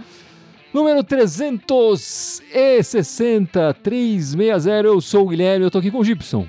número 0.73 1.03
360, 1.03 3.75
360. 3.83 4.87
Eu 4.87 5.01
sou 5.01 5.25
o 5.25 5.29
Guilherme, 5.29 5.65
eu 5.65 5.71
tô 5.71 5.79
aqui 5.79 5.91
com 5.91 5.99
o 5.99 6.05
Gibson, 6.05 6.47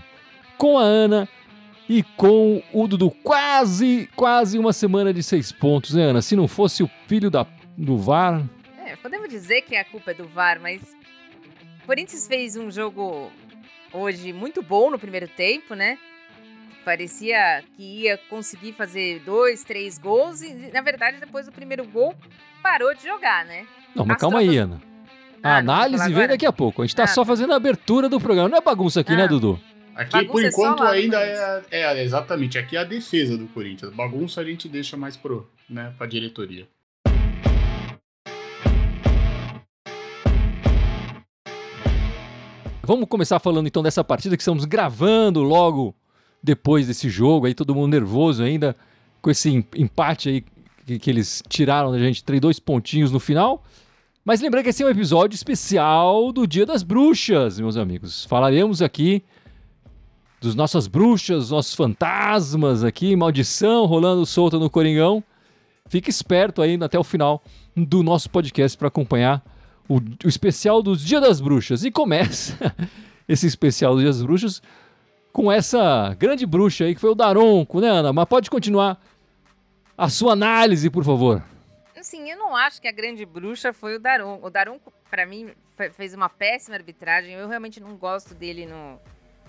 com 0.58 0.78
a 0.78 0.84
Ana 0.84 1.28
e 1.90 2.04
com 2.04 2.62
o 2.74 2.88
Dudu. 2.88 3.12
Quase, 3.24 4.10
quase 4.16 4.60
uma 4.60 4.74
semana 4.74 5.14
de 5.14 5.24
seis 5.24 5.52
pontos, 5.52 5.94
né, 5.94 6.04
Ana? 6.04 6.22
Se 6.22 6.36
não 6.36 6.48
fosse 6.48 6.84
o 6.84 6.90
filho 7.08 7.30
da, 7.30 7.46
do 7.78 7.98
VAR... 7.98 8.44
É, 8.86 8.96
podemos 8.96 9.30
dizer 9.30 9.62
que 9.62 9.76
a 9.76 9.86
culpa 9.86 10.12
é 10.12 10.14
do 10.14 10.28
VAR, 10.28 10.60
mas... 10.62 10.96
O 11.84 11.88
Corinthians 11.88 12.28
fez 12.28 12.58
um 12.58 12.70
jogo 12.70 13.32
hoje 13.94 14.34
muito 14.34 14.62
bom 14.62 14.92
no 14.92 15.00
primeiro 15.00 15.28
tempo, 15.28 15.74
né? 15.74 15.98
Parecia 16.84 17.64
que 17.76 18.02
ia 18.02 18.18
conseguir 18.30 18.74
fazer 18.74 19.22
dois, 19.26 19.64
três 19.64 19.98
gols 19.98 20.42
e, 20.42 20.54
na 20.74 20.82
verdade, 20.82 21.18
depois 21.20 21.46
do 21.46 21.52
primeiro 21.52 21.86
gol, 21.86 22.14
parou 22.62 22.94
de 22.94 23.04
jogar, 23.04 23.46
né? 23.46 23.66
Não, 23.96 24.06
mas 24.06 24.16
As 24.16 24.22
calma 24.22 24.40
tropas... 24.40 24.50
aí, 24.50 24.58
Ana. 24.58 24.82
A 25.44 25.52
ah, 25.52 25.58
análise 25.58 26.14
vem 26.14 26.28
daqui 26.28 26.46
a 26.46 26.52
pouco. 26.52 26.82
A 26.82 26.86
gente 26.86 26.96
tá 26.96 27.04
ah, 27.04 27.08
só 27.08 27.24
fazendo 27.24 27.54
a 27.54 27.56
abertura 27.56 28.10
do 28.10 28.20
programa. 28.20 28.50
Não 28.50 28.58
é 28.58 28.62
bagunça 28.62 29.02
aqui, 29.02 29.12
né, 29.12 29.20
ah. 29.20 29.22
né, 29.22 29.28
Dudu? 29.28 29.60
Aqui, 29.98 30.12
bagunça 30.12 30.32
por 30.32 30.44
é 30.44 30.48
enquanto, 30.48 30.84
é 30.84 30.90
ainda 30.90 31.18
é, 31.20 31.64
é, 31.72 32.04
exatamente. 32.04 32.56
Aqui 32.60 32.78
é 32.78 32.82
a 32.82 32.84
defesa 32.84 33.36
do 33.36 33.48
Corinthians. 33.48 33.92
Bagunça 33.96 34.42
a 34.42 34.44
gente 34.44 34.70
deixa 34.70 34.96
mais 34.96 35.18
pro, 35.18 35.50
né, 35.68 35.92
pra 35.98 36.06
diretoria. 36.06 36.68
Vamos 42.84 43.08
começar 43.10 43.40
falando 43.40 43.66
então 43.66 43.82
dessa 43.82 44.04
partida 44.04 44.38
que 44.38 44.44
estamos 44.44 44.66
gravando 44.66 45.42
logo 45.42 45.96
depois 46.44 46.86
desse 46.86 47.10
jogo, 47.10 47.48
aí 47.48 47.56
todo 47.56 47.74
mundo 47.74 47.88
nervoso 47.88 48.44
ainda 48.44 48.76
com 49.20 49.32
esse 49.32 49.66
empate 49.76 50.30
aí 50.30 50.46
que, 50.86 51.00
que 51.00 51.10
eles 51.10 51.42
tiraram 51.50 51.92
da 51.92 51.98
gente, 51.98 52.24
três 52.24 52.40
dois 52.40 52.60
pontinhos 52.60 53.12
no 53.12 53.20
final. 53.20 53.66
Mas 54.24 54.42
lembrando 54.42 54.64
que 54.64 54.70
esse 54.70 54.84
é 54.84 54.86
um 54.86 54.90
episódio 54.90 55.36
especial 55.36 56.32
do 56.32 56.46
Dia 56.46 56.68
das 56.68 56.84
Bruxas, 56.84 57.60
meus 57.60 57.78
amigos. 57.78 58.26
Falaremos 58.26 58.84
aqui 58.84 59.24
dos 60.40 60.56
nossas 60.56 60.88
bruxas, 60.88 61.50
nossos 61.50 61.74
fantasmas 61.74 62.84
aqui, 62.84 63.16
maldição 63.16 63.86
rolando 63.86 64.26
solta 64.26 64.60
no 64.60 64.70
Coringão. 64.70 65.24
Fique 65.88 66.10
esperto 66.10 66.62
aí 66.62 66.78
até 66.82 67.00
o 67.00 67.04
final 67.04 67.42
do 67.76 68.04
nosso 68.04 68.30
podcast 68.30 68.78
para 68.78 68.88
acompanhar 68.88 69.44
o, 69.88 69.98
o 69.98 70.28
especial 70.28 70.82
dos 70.84 71.04
Dia 71.04 71.20
das 71.20 71.40
Bruxas. 71.40 71.84
E 71.84 71.92
começa 71.92 72.76
esse 73.28 73.48
especial 73.48 73.94
dos 73.94 74.02
Dia 74.02 74.12
das 74.12 74.22
Bruxas 74.22 74.62
com 75.32 75.52
essa 75.52 76.16
grande 76.18 76.46
bruxa 76.46 76.86
aí 76.86 76.96
que 76.96 77.02
foi 77.02 77.12
o 77.12 77.16
Daronco, 77.16 77.80
né, 77.80 77.88
Ana? 77.88 78.12
Mas 78.12 78.26
pode 78.26 78.50
continuar 78.50 79.00
a 79.98 80.10
sua 80.10 80.34
análise, 80.34 80.90
por 80.90 81.04
favor. 81.04 81.44
Assim, 81.96 82.30
eu 82.30 82.38
não 82.38 82.56
acho 82.56 82.82
que 82.82 82.88
a 82.88 82.92
grande 82.92 83.26
bruxa 83.26 83.74
foi 83.74 83.96
o 83.96 84.00
Daronco. 84.00 84.48
O 84.48 84.50
Daronco, 84.50 84.94
para 85.10 85.26
mim, 85.26 85.50
fez 85.94 86.14
uma 86.14 86.30
péssima 86.30 86.76
arbitragem. 86.76 87.34
Eu 87.34 87.48
realmente 87.48 87.80
não 87.80 87.96
gosto 87.96 88.36
dele 88.36 88.66
no 88.66 89.00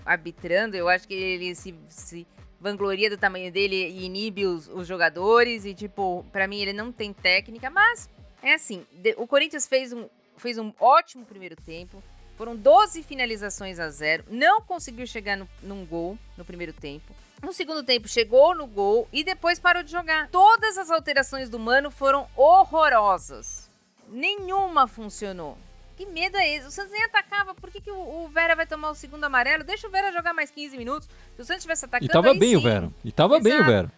arbitrando. 0.05 0.75
Eu 0.75 0.87
acho 0.87 1.07
que 1.07 1.13
ele 1.13 1.55
se, 1.55 1.75
se 1.89 2.27
vangloria 2.59 3.09
do 3.09 3.17
tamanho 3.17 3.51
dele 3.51 3.75
e 3.75 4.05
inibe 4.05 4.45
os, 4.45 4.67
os 4.67 4.87
jogadores. 4.87 5.65
E, 5.65 5.73
tipo, 5.73 6.25
para 6.31 6.47
mim 6.47 6.59
ele 6.59 6.73
não 6.73 6.91
tem 6.91 7.13
técnica. 7.13 7.69
Mas 7.69 8.09
é 8.41 8.53
assim: 8.53 8.85
o 9.17 9.27
Corinthians 9.27 9.67
fez 9.67 9.93
um, 9.93 10.07
fez 10.37 10.57
um 10.57 10.73
ótimo 10.79 11.25
primeiro 11.25 11.55
tempo. 11.55 12.03
Foram 12.37 12.55
12 12.55 13.03
finalizações 13.03 13.79
a 13.79 13.89
zero. 13.89 14.23
Não 14.29 14.61
conseguiu 14.61 15.05
chegar 15.05 15.35
no, 15.35 15.47
num 15.61 15.85
gol 15.85 16.17
no 16.37 16.45
primeiro 16.45 16.71
tempo. 16.71 17.13
No 17.41 17.53
segundo 17.53 17.83
tempo, 17.83 18.07
chegou 18.07 18.55
no 18.55 18.67
gol 18.67 19.07
e 19.11 19.23
depois 19.23 19.59
parou 19.59 19.83
de 19.83 19.91
jogar. 19.91 20.29
Todas 20.29 20.77
as 20.77 20.89
alterações 20.89 21.49
do 21.49 21.59
Mano 21.59 21.89
foram 21.89 22.27
horrorosas. 22.35 23.69
Nenhuma 24.07 24.87
funcionou. 24.87 25.57
Que 25.99 26.05
medo 26.05 26.37
é 26.37 26.55
esse? 26.55 26.65
O 26.65 26.71
Santos 26.71 26.93
nem 26.93 27.03
atacava. 27.03 27.53
Por 27.53 27.69
que, 27.69 27.81
que 27.81 27.91
o, 27.91 28.23
o, 28.23 28.29
Vera 28.29 28.55
vai 28.55 28.65
tomar 28.65 28.89
o 28.89 28.95
segundo 28.95 29.21
amarelo? 29.25 29.65
Deixa 29.65 29.85
o 29.85 29.91
Vera 29.91 30.13
jogar 30.13 30.33
mais 30.33 30.49
15 30.49 30.77
minutos. 30.77 31.09
Se 31.35 31.41
o 31.41 31.43
Santos 31.43 31.57
estivesse 31.57 31.83
atacando. 31.83 32.09
E 32.09 32.13
tava 32.13 32.33
bem 32.33 32.51
sim. 32.51 32.55
o 32.55 32.61
Vera. 32.61 32.89
E 33.03 33.11
tava 33.11 33.33
Exato. 33.35 33.43
bem 33.43 33.59
o 33.59 33.65
Vera. 33.65 33.91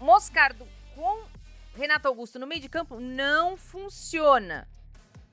Moscardo 0.00 0.66
com 0.94 1.24
Renato 1.74 2.08
Augusto 2.08 2.38
no 2.38 2.46
meio 2.46 2.62
de 2.62 2.70
campo 2.70 2.98
não 2.98 3.54
funciona. 3.54 4.66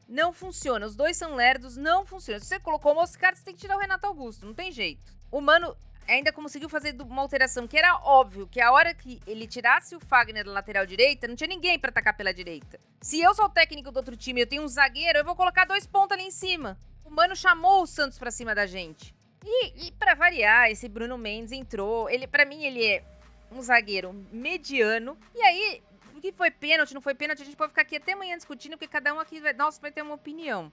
Não 0.05 0.33
funciona. 0.33 0.85
Os 0.85 0.93
dois 0.93 1.15
são 1.15 1.35
lerdos, 1.35 1.77
não 1.77 2.05
funciona. 2.05 2.37
Se 2.41 2.47
você 2.47 2.59
colocou 2.59 2.91
o 2.91 2.95
Moscardo, 2.95 3.37
você 3.37 3.45
tem 3.45 3.55
que 3.55 3.61
tirar 3.61 3.77
o 3.77 3.79
Renato 3.79 4.05
Augusto. 4.05 4.45
Não 4.45 4.53
tem 4.53 4.73
jeito. 4.73 5.01
O 5.31 5.39
Mano 5.39 5.73
ainda 6.07 6.31
conseguiu 6.31 6.69
fazer 6.69 6.95
uma 7.01 7.21
alteração 7.21 7.67
que 7.67 7.77
era 7.77 7.95
óbvio 7.97 8.47
que 8.47 8.59
a 8.61 8.71
hora 8.71 8.93
que 8.93 9.19
ele 9.25 9.47
tirasse 9.47 9.95
o 9.95 9.99
Fagner 9.99 10.45
da 10.45 10.51
lateral 10.51 10.85
direita, 10.85 11.27
não 11.27 11.35
tinha 11.35 11.47
ninguém 11.47 11.79
para 11.79 11.89
atacar 11.89 12.15
pela 12.15 12.33
direita. 12.33 12.79
Se 13.01 13.21
eu 13.21 13.33
sou 13.33 13.45
o 13.45 13.49
técnico 13.49 13.91
do 13.91 13.97
outro 13.97 14.15
time 14.15 14.41
eu 14.41 14.47
tenho 14.47 14.63
um 14.63 14.67
zagueiro, 14.67 15.19
eu 15.19 15.25
vou 15.25 15.35
colocar 15.35 15.65
dois 15.65 15.85
pontos 15.85 16.17
ali 16.17 16.27
em 16.27 16.31
cima. 16.31 16.77
O 17.05 17.09
Mano 17.09 17.35
chamou 17.35 17.83
o 17.83 17.87
Santos 17.87 18.17
para 18.17 18.31
cima 18.31 18.55
da 18.55 18.65
gente. 18.65 19.13
E, 19.45 19.87
e 19.87 19.91
para 19.91 20.13
variar, 20.13 20.69
esse 20.71 20.87
Bruno 20.87 21.17
Mendes 21.17 21.51
entrou. 21.51 22.09
Ele, 22.09 22.25
para 22.25 22.45
mim, 22.45 22.63
ele 22.63 22.85
é 22.85 23.03
um 23.51 23.61
zagueiro 23.61 24.13
mediano. 24.31 25.17
E 25.35 25.41
aí, 25.41 25.83
que 26.23 26.31
foi 26.31 26.49
pênalti, 26.49 26.93
não 26.93 27.01
foi 27.01 27.13
pênalti, 27.13 27.41
a 27.41 27.45
gente 27.45 27.57
pode 27.57 27.71
ficar 27.71 27.81
aqui 27.81 27.97
até 27.97 28.13
amanhã 28.13 28.37
discutindo, 28.37 28.77
porque 28.77 28.87
cada 28.87 29.13
um 29.13 29.19
aqui 29.19 29.41
nossa, 29.57 29.81
vai 29.81 29.91
ter 29.91 30.01
uma 30.01 30.15
opinião. 30.15 30.71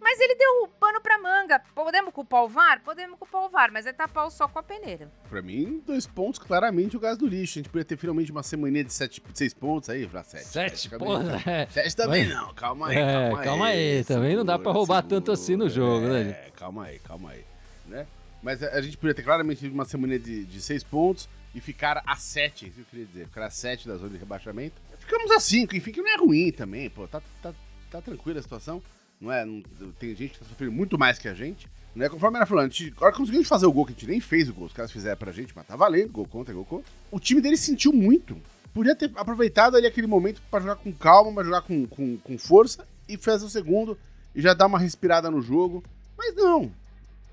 Mas 0.00 0.20
ele 0.20 0.34
deu 0.34 0.64
o 0.64 0.68
pano 0.68 1.00
pra 1.00 1.18
manga. 1.18 1.60
Podemos 1.74 2.12
culpar 2.12 2.44
o 2.44 2.48
VAR? 2.48 2.82
Podemos 2.82 3.18
culpar 3.18 3.44
o 3.44 3.48
VAR, 3.48 3.72
mas 3.72 3.86
é 3.86 3.92
tapar 3.92 4.26
o 4.26 4.30
sol 4.30 4.48
com 4.48 4.58
a 4.58 4.62
peneira. 4.62 5.10
Pra 5.28 5.42
mim, 5.42 5.82
dois 5.86 6.06
pontos, 6.06 6.38
claramente 6.38 6.96
o 6.96 7.00
gás 7.00 7.18
do 7.18 7.26
lixo. 7.26 7.58
A 7.58 7.62
gente 7.62 7.70
podia 7.70 7.84
ter 7.84 7.96
finalmente 7.96 8.30
uma 8.30 8.42
semaninha 8.42 8.84
de 8.84 8.92
sete, 8.92 9.22
seis 9.34 9.54
pontos 9.54 9.90
aí, 9.90 10.06
pra 10.06 10.22
sete. 10.22 10.44
Sete, 10.46 10.90
pontos, 10.90 11.46
é. 11.46 11.66
Sete 11.70 11.96
também 11.96 12.26
não, 12.26 12.54
calma 12.54 12.88
aí, 12.88 12.96
é, 12.96 13.12
calma, 13.12 13.42
calma 13.42 13.66
aí. 13.66 13.96
aí. 13.98 14.04
Também 14.04 14.36
não 14.36 14.44
dá 14.44 14.58
pra 14.58 14.72
roubar 14.72 15.02
segura, 15.02 15.16
tanto 15.16 15.32
assim 15.32 15.56
no 15.56 15.68
jogo, 15.68 16.06
né, 16.06 16.20
é, 16.20 16.24
né? 16.24 16.50
calma 16.54 16.84
aí, 16.84 16.98
calma 17.00 17.30
aí, 17.30 17.44
né? 17.86 18.06
Mas 18.42 18.62
a, 18.62 18.68
a 18.70 18.80
gente 18.80 18.96
podia 18.96 19.14
ter 19.14 19.22
claramente 19.22 19.66
uma 19.66 19.84
semana 19.84 20.18
de, 20.18 20.44
de 20.44 20.60
seis 20.60 20.84
pontos 20.84 21.28
e 21.54 21.60
ficar 21.60 22.02
a 22.06 22.16
7, 22.16 22.68
isso 22.68 22.80
eu 22.80 22.84
queria 22.84 23.06
dizer, 23.06 23.26
ficar 23.26 23.46
a 23.46 23.50
7 23.50 23.88
da 23.88 23.96
zona 23.96 24.10
de 24.10 24.18
rebaixamento. 24.18 24.74
Ficamos 24.98 25.30
a 25.30 25.40
5, 25.40 25.74
enfim, 25.74 25.90
que 25.90 26.02
não 26.02 26.10
é 26.10 26.16
ruim 26.16 26.52
também, 26.52 26.90
pô, 26.90 27.08
tá, 27.08 27.22
tá, 27.42 27.54
tá 27.90 28.02
tranquila 28.02 28.38
a 28.38 28.42
situação, 28.42 28.82
não 29.20 29.32
é? 29.32 29.44
Não, 29.44 29.62
tem 29.98 30.14
gente 30.14 30.34
que 30.34 30.38
tá 30.40 30.44
sofrendo 30.46 30.72
muito 30.72 30.98
mais 30.98 31.18
que 31.18 31.28
a 31.28 31.34
gente, 31.34 31.68
não 31.94 32.04
é? 32.04 32.08
Conforme 32.08 32.36
era 32.36 32.46
falando, 32.46 32.66
a 32.66 32.68
gente, 32.68 32.92
agora 32.96 33.12
conseguimos 33.14 33.48
fazer 33.48 33.66
o 33.66 33.72
gol, 33.72 33.86
que 33.86 33.92
a 33.92 33.94
gente 33.94 34.06
nem 34.06 34.20
fez 34.20 34.48
o 34.48 34.54
gol, 34.54 34.66
os 34.66 34.72
caras 34.72 34.92
fizeram 34.92 35.16
pra 35.16 35.32
gente, 35.32 35.52
mas 35.54 35.66
tá 35.66 35.76
valendo, 35.76 36.12
gol 36.12 36.26
contra, 36.26 36.52
gol 36.52 36.64
contra. 36.64 36.86
O 37.10 37.18
time 37.18 37.40
dele 37.40 37.56
sentiu 37.56 37.92
muito. 37.92 38.36
Podia 38.74 38.94
ter 38.94 39.10
aproveitado 39.16 39.76
ali 39.76 39.86
aquele 39.86 40.06
momento 40.06 40.42
para 40.50 40.60
jogar 40.60 40.76
com 40.76 40.92
calma, 40.92 41.32
para 41.32 41.44
jogar 41.44 41.62
com, 41.62 41.86
com, 41.86 42.18
com 42.18 42.38
força 42.38 42.86
e 43.08 43.16
fez 43.16 43.42
o 43.42 43.48
segundo 43.48 43.98
e 44.34 44.42
já 44.42 44.52
dar 44.52 44.66
uma 44.66 44.78
respirada 44.78 45.30
no 45.30 45.40
jogo. 45.40 45.82
Mas 46.18 46.34
não, 46.34 46.70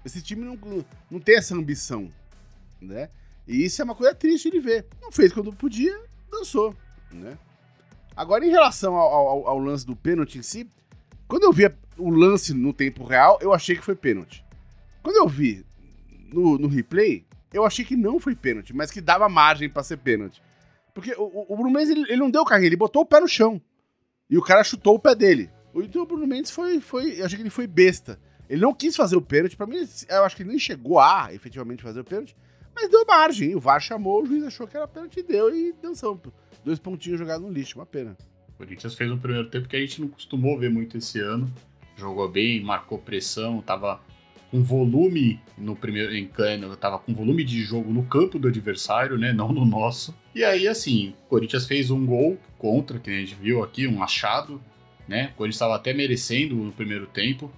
esse 0.06 0.22
time 0.22 0.46
não, 0.46 0.86
não 1.12 1.20
tem 1.20 1.36
essa 1.36 1.54
ambição, 1.54 2.10
né? 2.82 3.10
E 3.46 3.66
isso 3.66 3.82
é 3.82 3.86
uma 3.86 3.96
coisa 3.96 4.16
triste 4.16 4.50
de 4.50 4.60
ver. 4.60 4.86
Não 5.02 5.12
fez 5.12 5.34
quando 5.34 5.52
podia, 5.52 6.00
dançou, 6.32 6.74
né? 7.12 7.38
Agora, 8.16 8.46
em 8.46 8.50
relação 8.50 8.96
ao, 8.96 9.28
ao, 9.28 9.48
ao 9.48 9.58
lance 9.60 9.86
do 9.86 9.96
pênalti 9.96 10.38
em 10.38 10.44
si, 10.44 10.70
quando 11.34 11.46
eu 11.46 11.52
vi 11.52 11.68
o 11.98 12.12
lance 12.12 12.54
no 12.54 12.72
tempo 12.72 13.04
real, 13.04 13.40
eu 13.42 13.52
achei 13.52 13.76
que 13.76 13.82
foi 13.82 13.96
pênalti. 13.96 14.46
Quando 15.02 15.16
eu 15.16 15.28
vi 15.28 15.66
no, 16.32 16.60
no 16.60 16.68
replay, 16.68 17.26
eu 17.52 17.66
achei 17.66 17.84
que 17.84 17.96
não 17.96 18.20
foi 18.20 18.36
pênalti, 18.36 18.72
mas 18.72 18.92
que 18.92 19.02
dava 19.02 19.28
margem 19.28 19.68
para 19.68 19.82
ser 19.82 19.98
pênalti. 19.98 20.44
Porque 20.94 21.12
o, 21.18 21.52
o 21.52 21.56
Bruno 21.56 21.72
Mendes, 21.72 21.90
ele, 21.90 22.02
ele, 22.02 22.18
não 22.18 22.30
deu 22.30 22.46
carrinho, 22.46 22.68
ele 22.68 22.76
botou 22.76 23.02
o 23.02 23.06
pé 23.06 23.20
no 23.20 23.28
chão. 23.28 23.60
E 24.30 24.38
o 24.38 24.44
cara 24.44 24.64
chutou 24.64 24.94
o 24.94 25.00
pé 25.00 25.16
dele. 25.16 25.50
Então 25.74 26.04
o 26.04 26.06
Bruno 26.06 26.28
Mendes 26.28 26.52
foi, 26.52 26.80
foi 26.80 27.20
eu 27.20 27.26
achei 27.26 27.36
que 27.36 27.42
ele 27.42 27.50
foi 27.50 27.66
besta. 27.66 28.20
Ele 28.48 28.62
não 28.62 28.72
quis 28.72 28.96
fazer 28.96 29.16
o 29.16 29.22
pênalti, 29.22 29.58
para 29.58 29.66
mim, 29.66 29.78
eu 30.10 30.24
acho 30.24 30.36
que 30.36 30.44
ele 30.44 30.52
nem 30.52 30.60
chegou 30.60 31.00
a 31.00 31.34
efetivamente 31.34 31.82
fazer 31.82 32.02
o 32.02 32.06
pênalti. 32.06 32.38
Mas 32.76 32.92
deu 32.92 33.04
margem. 33.08 33.56
O 33.56 33.60
VAR 33.60 33.82
chamou, 33.82 34.22
o 34.22 34.26
juiz 34.28 34.44
achou 34.44 34.68
que 34.68 34.78
era 34.78 34.88
pênalti 34.88 35.22
e 35.22 35.24
deu 35.24 35.50
e 35.50 35.74
dançou. 35.82 36.22
Dois 36.64 36.78
pontinhos 36.78 37.18
jogados 37.18 37.44
no 37.44 37.52
lixo, 37.52 37.80
uma 37.80 37.88
pena. 37.88 38.16
Corinthians 38.66 38.96
fez 38.96 39.12
um 39.12 39.18
primeiro 39.18 39.50
tempo 39.50 39.68
que 39.68 39.76
a 39.76 39.80
gente 39.80 40.02
não 40.02 40.08
costumou 40.08 40.58
ver 40.58 40.70
muito 40.70 40.98
esse 40.98 41.20
ano. 41.20 41.52
Jogou 41.98 42.30
bem, 42.30 42.62
marcou 42.62 42.98
pressão, 42.98 43.62
tava 43.62 44.02
com 44.50 44.64
volume 44.64 45.40
no 45.58 45.76
primeiro 45.76 46.16
em 46.16 46.30
tava 46.80 47.00
com 47.00 47.14
volume 47.14 47.44
de 47.44 47.62
jogo 47.64 47.92
no 47.92 48.04
campo 48.04 48.40
do 48.40 48.48
adversário, 48.48 49.18
né, 49.18 49.34
não 49.34 49.52
no 49.52 49.66
nosso. 49.66 50.16
E 50.34 50.44
aí 50.44 50.68
assim, 50.68 51.14
o 51.26 51.30
Corinthians 51.30 51.66
fez 51.66 51.92
um 51.92 52.06
gol 52.06 52.38
contra, 52.58 53.00
que 53.00 53.10
a 53.10 53.14
gente 53.14 53.36
viu 53.36 53.64
aqui, 53.64 53.88
um 53.88 54.02
achado, 54.02 54.62
né? 55.08 55.32
O 55.34 55.38
Corinthians 55.38 55.56
estava 55.56 55.76
até 55.76 55.94
merecendo 55.94 56.56
no 56.56 56.72
primeiro 56.72 57.08
tempo. 57.08 57.52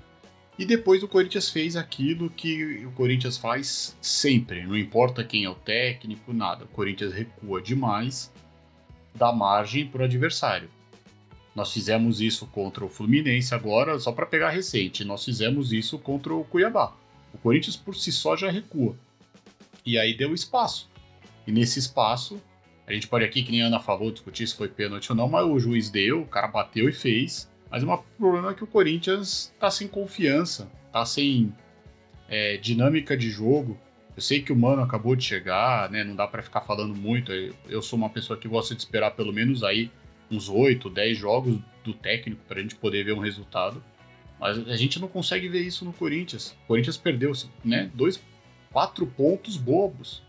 E 0.57 0.65
depois 0.65 1.03
o 1.03 1.07
Corinthians 1.07 1.49
fez 1.49 1.75
aquilo 1.75 2.29
que 2.29 2.85
o 2.85 2.91
Corinthians 2.91 3.37
faz 3.37 3.97
sempre, 4.01 4.65
não 4.65 4.77
importa 4.77 5.21
quem 5.21 5.43
é 5.43 5.49
o 5.49 5.55
técnico, 5.55 6.31
nada. 6.31 6.63
O 6.63 6.69
Corinthians 6.69 7.13
recua 7.13 7.61
demais, 7.61 8.31
dá 9.13 9.33
margem 9.33 9.85
para 9.85 10.03
o 10.03 10.05
adversário. 10.05 10.69
Nós 11.55 11.71
fizemos 11.71 12.19
isso 12.19 12.45
contra 12.47 12.83
o 12.83 12.89
Fluminense 12.89 13.55
agora, 13.55 13.97
só 13.97 14.11
para 14.11 14.25
pegar 14.25 14.49
recente. 14.49 15.05
Nós 15.05 15.23
fizemos 15.23 15.71
isso 15.71 15.97
contra 15.97 16.33
o 16.33 16.43
Cuiabá. 16.43 16.93
O 17.33 17.37
Corinthians 17.37 17.77
por 17.77 17.95
si 17.95 18.11
só 18.11 18.35
já 18.35 18.51
recua. 18.51 18.97
E 19.85 19.97
aí 19.97 20.13
deu 20.13 20.33
espaço. 20.33 20.89
E 21.47 21.51
nesse 21.53 21.79
espaço, 21.79 22.41
a 22.85 22.91
gente 22.91 23.07
pode 23.07 23.23
aqui, 23.23 23.41
que 23.41 23.51
nem 23.51 23.63
a 23.63 23.67
Ana 23.67 23.79
falou, 23.79 24.11
discutir 24.11 24.45
se 24.47 24.55
foi 24.55 24.67
pênalti 24.67 25.09
ou 25.11 25.15
não, 25.15 25.29
mas 25.29 25.45
o 25.45 25.57
juiz 25.57 25.89
deu, 25.89 26.23
o 26.23 26.27
cara 26.27 26.47
bateu 26.47 26.89
e 26.89 26.91
fez. 26.91 27.49
Mas 27.71 27.83
o 27.83 27.97
problema 28.17 28.51
é 28.51 28.53
que 28.53 28.63
o 28.63 28.67
Corinthians 28.67 29.53
tá 29.57 29.71
sem 29.71 29.87
confiança, 29.87 30.69
tá 30.91 31.05
sem 31.05 31.53
é, 32.27 32.57
dinâmica 32.57 33.15
de 33.15 33.29
jogo. 33.29 33.79
Eu 34.15 34.21
sei 34.21 34.41
que 34.41 34.51
o 34.51 34.55
Mano 34.55 34.81
acabou 34.81 35.15
de 35.15 35.23
chegar, 35.23 35.89
né? 35.89 36.03
Não 36.03 36.15
dá 36.15 36.27
para 36.27 36.41
ficar 36.41 36.61
falando 36.61 36.95
muito. 36.95 37.31
Eu 37.67 37.81
sou 37.81 37.97
uma 37.97 38.09
pessoa 38.09 38.37
que 38.37 38.47
gosta 38.47 38.75
de 38.75 38.81
esperar 38.81 39.11
pelo 39.11 39.33
menos 39.33 39.63
aí 39.63 39.91
uns 40.35 40.49
8, 40.49 40.89
10 40.89 41.17
jogos 41.17 41.57
do 41.83 41.93
técnico 41.93 42.41
pra 42.47 42.61
gente 42.61 42.75
poder 42.75 43.03
ver 43.03 43.13
um 43.13 43.19
resultado. 43.19 43.83
Mas 44.39 44.67
a 44.67 44.75
gente 44.75 44.99
não 44.99 45.07
consegue 45.07 45.47
ver 45.47 45.61
isso 45.61 45.85
no 45.85 45.93
Corinthians. 45.93 46.55
O 46.65 46.67
Corinthians 46.67 46.97
perdeu, 46.97 47.31
né? 47.63 47.89
Dois, 47.93 48.21
quatro 48.71 49.07
pontos 49.07 49.55
bobos 49.55 50.21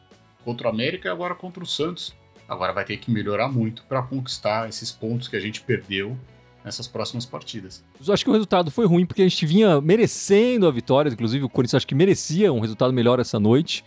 contra 0.44 0.69
o 0.69 0.70
América 0.70 1.08
e 1.08 1.11
agora 1.11 1.35
contra 1.35 1.62
o 1.62 1.67
Santos. 1.67 2.14
Agora 2.49 2.73
vai 2.73 2.85
ter 2.85 2.97
que 2.99 3.11
melhorar 3.11 3.49
muito 3.49 3.82
para 3.85 4.00
conquistar 4.03 4.69
esses 4.69 4.93
pontos 4.93 5.26
que 5.26 5.35
a 5.35 5.41
gente 5.41 5.61
perdeu 5.62 6.17
nessas 6.64 6.87
próximas 6.87 7.26
partidas. 7.26 7.85
Eu 8.05 8.14
acho 8.14 8.25
que 8.25 8.31
o 8.31 8.32
resultado 8.32 8.70
foi 8.70 8.87
ruim 8.87 9.05
porque 9.05 9.23
a 9.23 9.29
gente 9.29 9.44
vinha 9.47 9.81
merecendo 9.81 10.67
a 10.67 10.70
vitória, 10.70 11.11
inclusive 11.11 11.44
o 11.44 11.49
Corinthians 11.49 11.76
acho 11.76 11.87
que 11.87 11.94
merecia 11.94 12.53
um 12.53 12.61
resultado 12.61 12.93
melhor 12.93 13.19
essa 13.19 13.41
noite. 13.41 13.85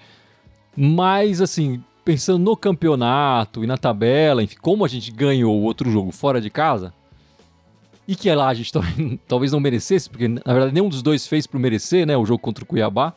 Mas 0.75 1.41
assim, 1.41 1.83
pensando 2.09 2.43
no 2.43 2.57
campeonato 2.57 3.63
e 3.63 3.67
na 3.67 3.77
tabela, 3.77 4.41
enfim, 4.41 4.55
como 4.59 4.83
a 4.83 4.87
gente 4.87 5.11
ganhou 5.11 5.55
o 5.55 5.61
outro 5.61 5.91
jogo 5.91 6.11
fora 6.11 6.41
de 6.41 6.49
casa, 6.49 6.91
e 8.07 8.15
que 8.15 8.33
lá 8.33 8.47
a 8.47 8.53
gente 8.55 8.71
talvez 9.27 9.51
não 9.51 9.59
merecesse, 9.59 10.09
porque 10.09 10.27
na 10.27 10.41
verdade 10.43 10.73
nenhum 10.73 10.89
dos 10.89 11.03
dois 11.03 11.27
fez 11.27 11.45
para 11.45 11.59
merecer, 11.59 12.07
né, 12.07 12.17
o 12.17 12.25
jogo 12.25 12.39
contra 12.39 12.63
o 12.63 12.67
Cuiabá, 12.67 13.13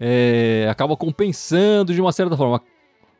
é, 0.00 0.66
acaba 0.68 0.96
compensando 0.96 1.94
de 1.94 2.00
uma 2.00 2.10
certa 2.10 2.36
forma. 2.36 2.60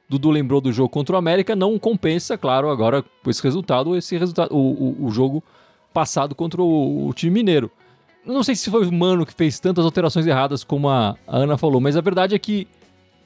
Dudu 0.08 0.28
lembrou 0.28 0.60
do 0.60 0.72
jogo 0.72 0.88
contra 0.88 1.14
o 1.14 1.18
América, 1.20 1.54
não 1.54 1.78
compensa, 1.78 2.36
claro, 2.36 2.68
agora 2.68 3.04
com 3.22 3.30
esse 3.30 3.44
resultado, 3.44 3.96
esse 3.96 4.18
resultado, 4.18 4.52
o, 4.52 4.58
o, 4.58 5.06
o 5.06 5.10
jogo 5.12 5.40
passado 5.94 6.34
contra 6.34 6.60
o, 6.60 7.06
o, 7.06 7.14
time 7.14 7.30
mineiro. 7.30 7.70
Não 8.26 8.42
sei 8.42 8.56
se 8.56 8.68
foi 8.68 8.84
o 8.84 8.92
Mano 8.92 9.24
que 9.24 9.34
fez 9.34 9.60
tantas 9.60 9.84
alterações 9.84 10.26
erradas 10.26 10.64
como 10.64 10.88
a, 10.88 11.16
a 11.28 11.36
Ana 11.36 11.56
falou, 11.56 11.80
mas 11.80 11.96
a 11.96 12.00
verdade 12.00 12.34
é 12.34 12.38
que 12.40 12.66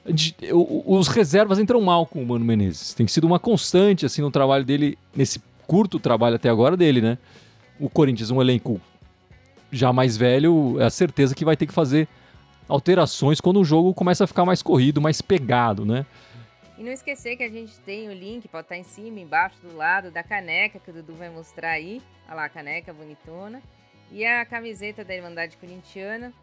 de, 0.05 0.35
os 0.51 1.07
reservas 1.07 1.59
entram 1.59 1.81
mal 1.81 2.05
com 2.05 2.21
o 2.21 2.25
Mano 2.25 2.45
Menezes. 2.45 2.93
Tem 2.93 3.07
sido 3.07 3.25
uma 3.25 3.39
constante 3.39 4.05
assim 4.05 4.21
no 4.21 4.31
trabalho 4.31 4.63
dele, 4.63 4.97
nesse 5.15 5.41
curto 5.65 5.99
trabalho 5.99 6.35
até 6.35 6.49
agora 6.49 6.77
dele, 6.77 7.01
né? 7.01 7.17
O 7.79 7.89
Corinthians, 7.89 8.31
um 8.31 8.41
elenco 8.41 8.79
já 9.71 9.91
mais 9.91 10.15
velho, 10.15 10.79
é 10.79 10.85
a 10.85 10.89
certeza 10.89 11.35
que 11.35 11.43
vai 11.43 11.57
ter 11.57 11.65
que 11.65 11.73
fazer 11.73 12.07
alterações 12.67 13.41
quando 13.41 13.59
o 13.59 13.65
jogo 13.65 13.93
começa 13.93 14.23
a 14.23 14.27
ficar 14.27 14.45
mais 14.45 14.61
corrido, 14.61 15.01
mais 15.01 15.21
pegado, 15.21 15.85
né? 15.85 16.05
E 16.77 16.83
não 16.83 16.91
esquecer 16.91 17.37
que 17.37 17.43
a 17.43 17.49
gente 17.49 17.73
tem 17.79 18.09
o 18.09 18.13
link, 18.13 18.47
pode 18.47 18.65
estar 18.65 18.77
em 18.77 18.83
cima, 18.83 19.19
embaixo, 19.19 19.55
do 19.61 19.75
lado, 19.75 20.11
da 20.11 20.21
caneca 20.21 20.77
que 20.77 20.89
o 20.91 20.93
Dudu 20.93 21.13
vai 21.13 21.29
mostrar 21.29 21.71
aí. 21.71 22.01
Olha 22.27 22.35
lá 22.35 22.45
a 22.45 22.49
caneca 22.49 22.93
bonitona. 22.93 23.61
E 24.11 24.25
a 24.25 24.45
camiseta 24.45 25.03
da 25.03 25.15
Irmandade 25.15 25.57
Corintiana, 25.57 26.33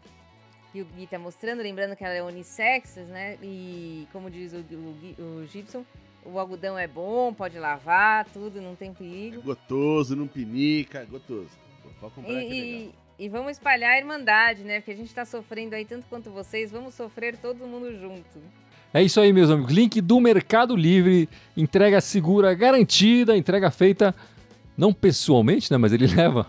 que 0.73 0.81
o 0.81 0.85
Gui 0.85 1.05
tá 1.05 1.19
mostrando, 1.19 1.61
lembrando 1.61 1.95
que 1.95 2.03
ela 2.03 2.15
é 2.15 2.23
unissex, 2.23 2.95
né? 3.07 3.37
E 3.43 4.07
como 4.11 4.29
diz 4.31 4.53
o, 4.53 4.57
o, 4.57 5.41
o 5.41 5.45
Gibson, 5.45 5.85
o 6.25 6.39
algodão 6.39 6.77
é 6.77 6.87
bom, 6.87 7.31
pode 7.31 7.59
lavar, 7.59 8.25
tudo, 8.33 8.59
não 8.59 8.75
tem 8.75 8.91
perigo. 8.91 9.39
É 9.39 9.43
gotoso, 9.43 10.15
não 10.15 10.27
pinica, 10.27 10.99
é 10.99 11.05
gotoso. 11.05 11.51
Pode 12.01 12.15
comprar 12.15 12.33
e, 12.33 12.91
e 13.19 13.29
vamos 13.29 13.51
espalhar 13.51 13.91
a 13.91 13.97
irmandade, 13.99 14.63
né? 14.63 14.79
Porque 14.79 14.91
a 14.91 14.95
gente 14.95 15.07
está 15.07 15.25
sofrendo 15.25 15.75
aí 15.75 15.85
tanto 15.85 16.07
quanto 16.09 16.31
vocês, 16.31 16.71
vamos 16.71 16.95
sofrer 16.95 17.37
todo 17.37 17.67
mundo 17.67 17.95
junto. 17.99 18.39
É 18.91 19.01
isso 19.03 19.21
aí, 19.21 19.31
meus 19.31 19.51
amigos. 19.51 19.71
Link 19.71 20.01
do 20.01 20.19
Mercado 20.19 20.75
Livre, 20.75 21.29
entrega 21.55 22.01
segura 22.01 22.53
garantida, 22.55 23.37
entrega 23.37 23.69
feita 23.69 24.15
não 24.75 24.91
pessoalmente, 24.91 25.71
né? 25.71 25.77
Mas 25.77 25.93
ele 25.93 26.07
leva 26.13 26.47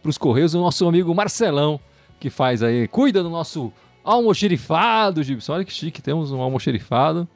para 0.00 0.10
os 0.10 0.18
correios 0.18 0.54
o 0.54 0.60
nosso 0.60 0.86
amigo 0.86 1.12
Marcelão, 1.12 1.80
que 2.18 2.30
faz 2.30 2.62
aí, 2.62 2.88
cuida 2.88 3.22
do 3.22 3.30
nosso 3.30 3.72
almoxerifado, 4.02 5.22
Gibson. 5.22 5.54
Olha 5.54 5.64
que 5.64 5.72
chique, 5.72 6.00
temos 6.00 6.30
um 6.30 6.40
almoxerifado. 6.40 7.28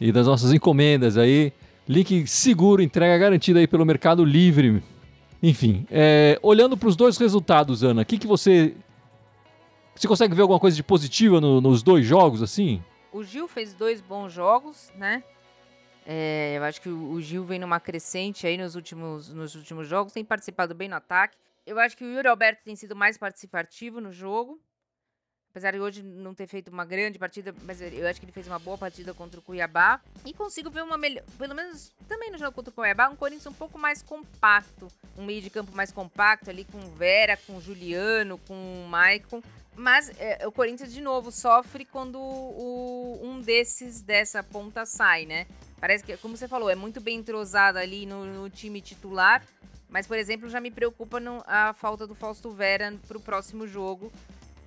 E 0.00 0.10
das 0.10 0.26
nossas 0.26 0.52
encomendas 0.52 1.16
aí. 1.16 1.52
Link 1.88 2.26
seguro, 2.26 2.82
entrega 2.82 3.16
garantida 3.18 3.60
aí 3.60 3.66
pelo 3.66 3.84
Mercado 3.84 4.24
Livre. 4.24 4.82
Enfim, 5.42 5.86
é, 5.90 6.38
olhando 6.42 6.76
para 6.76 6.88
os 6.88 6.96
dois 6.96 7.18
resultados, 7.18 7.84
Ana, 7.84 8.02
o 8.02 8.04
que, 8.04 8.18
que 8.18 8.26
você. 8.26 8.74
Você 9.94 10.08
consegue 10.08 10.34
ver 10.34 10.42
alguma 10.42 10.58
coisa 10.58 10.74
de 10.74 10.82
positiva 10.82 11.40
no, 11.40 11.60
nos 11.60 11.82
dois 11.82 12.04
jogos, 12.04 12.42
assim? 12.42 12.82
O 13.12 13.22
Gil 13.22 13.46
fez 13.46 13.74
dois 13.74 14.00
bons 14.00 14.32
jogos, 14.32 14.90
né? 14.96 15.22
É, 16.06 16.54
eu 16.56 16.64
acho 16.64 16.80
que 16.80 16.88
o 16.88 17.20
Gil 17.20 17.44
vem 17.44 17.58
numa 17.58 17.78
crescente 17.78 18.46
aí 18.46 18.56
nos 18.58 18.74
últimos, 18.74 19.32
nos 19.32 19.54
últimos 19.54 19.86
jogos, 19.86 20.12
tem 20.12 20.24
participado 20.24 20.74
bem 20.74 20.88
no 20.88 20.96
ataque. 20.96 21.36
Eu 21.66 21.78
acho 21.78 21.96
que 21.96 22.04
o 22.04 22.12
Yuri 22.12 22.28
Alberto 22.28 22.62
tem 22.64 22.76
sido 22.76 22.94
mais 22.94 23.16
participativo 23.16 24.00
no 24.00 24.12
jogo. 24.12 24.60
Apesar 25.50 25.70
de 25.70 25.78
hoje 25.78 26.02
não 26.02 26.34
ter 26.34 26.48
feito 26.48 26.68
uma 26.68 26.84
grande 26.84 27.16
partida, 27.16 27.54
mas 27.62 27.80
eu 27.80 28.08
acho 28.08 28.18
que 28.18 28.26
ele 28.26 28.32
fez 28.32 28.48
uma 28.48 28.58
boa 28.58 28.76
partida 28.76 29.14
contra 29.14 29.38
o 29.38 29.42
Cuiabá. 29.42 30.00
E 30.24 30.34
consigo 30.34 30.68
ver 30.68 30.82
uma 30.82 30.98
melhor. 30.98 31.22
Pelo 31.38 31.54
menos 31.54 31.92
também 32.08 32.28
no 32.30 32.36
jogo 32.36 32.50
contra 32.50 32.72
o 32.72 32.74
Cuiabá, 32.74 33.08
um 33.08 33.14
Corinthians 33.14 33.46
um 33.46 33.52
pouco 33.52 33.78
mais 33.78 34.02
compacto. 34.02 34.88
Um 35.16 35.24
meio 35.24 35.40
de 35.40 35.50
campo 35.50 35.70
mais 35.72 35.92
compacto 35.92 36.50
ali 36.50 36.64
com 36.64 36.80
Vera, 36.96 37.36
com 37.36 37.60
Juliano, 37.60 38.36
com 38.48 38.86
Maicon. 38.88 39.40
Mas 39.76 40.10
é, 40.18 40.44
o 40.46 40.50
Corinthians, 40.50 40.92
de 40.92 41.00
novo, 41.00 41.30
sofre 41.30 41.84
quando 41.84 42.18
o, 42.20 43.20
um 43.22 43.40
desses 43.40 44.02
dessa 44.02 44.42
ponta 44.42 44.84
sai, 44.84 45.24
né? 45.24 45.46
Parece 45.80 46.04
que, 46.04 46.16
como 46.16 46.36
você 46.36 46.48
falou, 46.48 46.70
é 46.70 46.74
muito 46.74 47.00
bem 47.00 47.18
entrosado 47.18 47.78
ali 47.78 48.06
no, 48.06 48.24
no 48.24 48.50
time 48.50 48.80
titular. 48.80 49.44
Mas, 49.88 50.06
por 50.06 50.18
exemplo, 50.18 50.48
já 50.48 50.60
me 50.60 50.70
preocupa 50.70 51.20
no, 51.20 51.42
a 51.46 51.72
falta 51.74 52.06
do 52.06 52.14
Fausto 52.14 52.50
Vera 52.50 52.94
para 53.06 53.18
o 53.18 53.20
próximo 53.20 53.66
jogo 53.66 54.10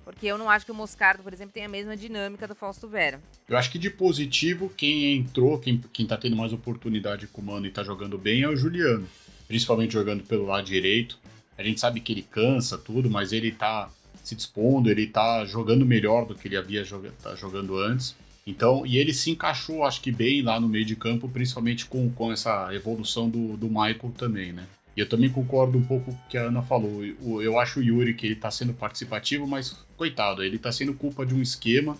porque 0.08 0.26
eu 0.26 0.38
não 0.38 0.48
acho 0.48 0.64
que 0.64 0.72
o 0.72 0.74
Moscardo, 0.74 1.22
por 1.22 1.34
exemplo, 1.34 1.52
tem 1.52 1.66
a 1.66 1.68
mesma 1.68 1.94
dinâmica 1.94 2.48
do 2.48 2.54
Fausto 2.54 2.88
Vera. 2.88 3.20
Eu 3.46 3.58
acho 3.58 3.70
que 3.70 3.78
de 3.78 3.90
positivo, 3.90 4.72
quem 4.74 5.18
entrou, 5.18 5.58
quem, 5.58 5.82
quem 5.92 6.06
tá 6.06 6.16
tendo 6.16 6.34
mais 6.34 6.50
oportunidade 6.50 7.26
com 7.26 7.42
o 7.42 7.44
Mano 7.44 7.66
e 7.66 7.70
tá 7.70 7.84
jogando 7.84 8.16
bem 8.16 8.40
é 8.40 8.48
o 8.48 8.56
Juliano. 8.56 9.06
Principalmente 9.46 9.92
jogando 9.92 10.24
pelo 10.24 10.46
lado 10.46 10.64
direito. 10.64 11.18
A 11.58 11.62
gente 11.62 11.78
sabe 11.78 12.00
que 12.00 12.10
ele 12.10 12.22
cansa 12.22 12.78
tudo, 12.78 13.10
mas 13.10 13.34
ele 13.34 13.52
tá 13.52 13.90
se 14.24 14.34
dispondo, 14.34 14.90
ele 14.90 15.06
tá 15.06 15.44
jogando 15.44 15.84
melhor 15.84 16.24
do 16.24 16.34
que 16.34 16.48
ele 16.48 16.56
havia 16.56 16.82
tá 17.22 17.34
jogando 17.34 17.78
antes. 17.78 18.16
Então, 18.48 18.86
e 18.86 18.96
ele 18.96 19.12
se 19.12 19.30
encaixou, 19.30 19.84
acho 19.84 20.00
que 20.00 20.10
bem 20.10 20.40
lá 20.40 20.58
no 20.58 20.70
meio 20.70 20.86
de 20.86 20.96
campo, 20.96 21.28
principalmente 21.28 21.84
com, 21.84 22.10
com 22.10 22.32
essa 22.32 22.74
evolução 22.74 23.28
do, 23.28 23.58
do 23.58 23.68
Michael 23.68 24.10
também, 24.16 24.54
né? 24.54 24.66
E 24.96 25.00
eu 25.00 25.06
também 25.06 25.28
concordo 25.28 25.76
um 25.76 25.84
pouco 25.84 26.06
com 26.06 26.12
o 26.12 26.28
que 26.30 26.38
a 26.38 26.44
Ana 26.44 26.62
falou. 26.62 27.04
Eu 27.42 27.58
acho 27.58 27.78
o 27.78 27.82
Yuri 27.82 28.14
que 28.14 28.24
ele 28.24 28.34
tá 28.34 28.50
sendo 28.50 28.72
participativo, 28.72 29.46
mas 29.46 29.76
coitado, 29.98 30.42
ele 30.42 30.58
tá 30.58 30.72
sendo 30.72 30.94
culpa 30.94 31.26
de 31.26 31.34
um 31.34 31.42
esquema, 31.42 31.94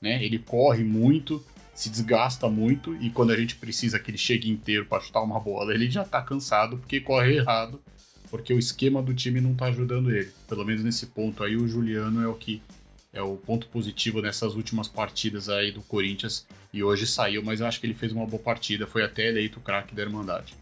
né? 0.00 0.24
Ele 0.24 0.38
corre 0.38 0.84
muito, 0.84 1.44
se 1.74 1.90
desgasta 1.90 2.48
muito 2.48 2.94
e 3.02 3.10
quando 3.10 3.32
a 3.32 3.36
gente 3.36 3.56
precisa 3.56 3.98
que 3.98 4.12
ele 4.12 4.18
chegue 4.18 4.48
inteiro 4.48 4.86
para 4.86 5.02
chutar 5.02 5.22
uma 5.22 5.40
bola, 5.40 5.74
ele 5.74 5.90
já 5.90 6.04
tá 6.04 6.22
cansado 6.22 6.78
porque 6.78 7.00
corre 7.00 7.38
errado, 7.38 7.82
porque 8.30 8.54
o 8.54 8.60
esquema 8.60 9.02
do 9.02 9.12
time 9.12 9.40
não 9.40 9.56
tá 9.56 9.66
ajudando 9.66 10.14
ele. 10.14 10.30
Pelo 10.48 10.64
menos 10.64 10.84
nesse 10.84 11.06
ponto 11.06 11.42
aí 11.42 11.56
o 11.56 11.66
Juliano 11.66 12.22
é 12.22 12.28
o 12.28 12.34
que 12.34 12.62
é 13.12 13.22
o 13.22 13.36
ponto 13.36 13.66
positivo 13.68 14.20
nessas 14.22 14.54
últimas 14.54 14.88
partidas 14.88 15.48
aí 15.48 15.72
do 15.72 15.82
Corinthians 15.82 16.46
e 16.72 16.82
hoje 16.82 17.06
saiu, 17.06 17.42
mas 17.42 17.60
eu 17.60 17.66
acho 17.66 17.80
que 17.80 17.86
ele 17.86 17.94
fez 17.94 18.12
uma 18.12 18.26
boa 18.26 18.42
partida, 18.42 18.86
foi 18.86 19.02
até 19.02 19.28
eleito 19.28 19.58
o 19.58 19.62
craque 19.62 19.94
da 19.94 20.02
Irmandade 20.02 20.60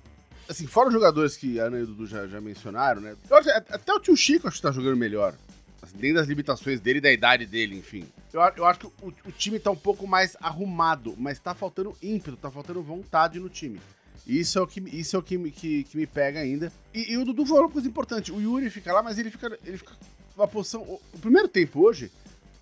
assim, 0.48 0.66
fora 0.66 0.88
os 0.88 0.94
jogadores 0.94 1.36
que 1.36 1.60
a 1.60 1.64
Ana 1.64 1.78
e 1.78 1.82
o 1.82 1.86
Dudu 1.86 2.06
já, 2.06 2.26
já 2.26 2.40
mencionaram, 2.40 3.00
né? 3.00 3.14
Acho, 3.30 3.50
até 3.50 3.92
o 3.92 4.00
tio 4.00 4.16
Chico 4.16 4.48
acho 4.48 4.56
que 4.56 4.62
tá 4.62 4.72
jogando 4.72 4.96
melhor. 4.96 5.34
Assim, 5.80 5.96
dentro 5.96 6.16
das 6.16 6.26
limitações 6.26 6.80
dele 6.80 6.98
e 6.98 7.02
da 7.02 7.12
idade 7.12 7.46
dele, 7.46 7.76
enfim. 7.76 8.08
Eu, 8.32 8.40
eu 8.56 8.64
acho 8.64 8.80
que 8.80 8.86
o, 8.86 9.14
o, 9.26 9.32
time 9.32 9.60
tá 9.60 9.70
um 9.70 9.76
pouco 9.76 10.06
mais 10.06 10.36
arrumado, 10.40 11.14
mas 11.16 11.38
tá 11.38 11.54
faltando 11.54 11.96
ímpeto, 12.02 12.36
tá 12.36 12.50
faltando 12.50 12.82
vontade 12.82 13.38
no 13.38 13.48
time. 13.48 13.80
Isso 14.26 14.58
é 14.58 14.62
o 14.62 14.66
que, 14.66 14.80
isso 14.80 15.14
é 15.14 15.18
o 15.18 15.22
que, 15.22 15.50
que, 15.52 15.84
que 15.84 15.96
me 15.96 16.06
pega 16.06 16.40
ainda. 16.40 16.72
E, 16.92 17.12
e, 17.12 17.16
o 17.16 17.24
Dudu 17.24 17.46
falou 17.46 17.64
uma 17.64 17.70
coisa 17.70 17.86
importante. 17.86 18.32
O 18.32 18.40
Yuri 18.40 18.70
fica 18.70 18.92
lá, 18.92 19.02
mas 19.02 19.18
ele 19.18 19.30
fica, 19.30 19.56
ele 19.64 19.78
fica 19.78 19.92
numa 20.36 20.48
posição. 20.48 20.82
O 20.82 21.18
primeiro 21.20 21.48
tempo 21.48 21.80
hoje, 21.80 22.10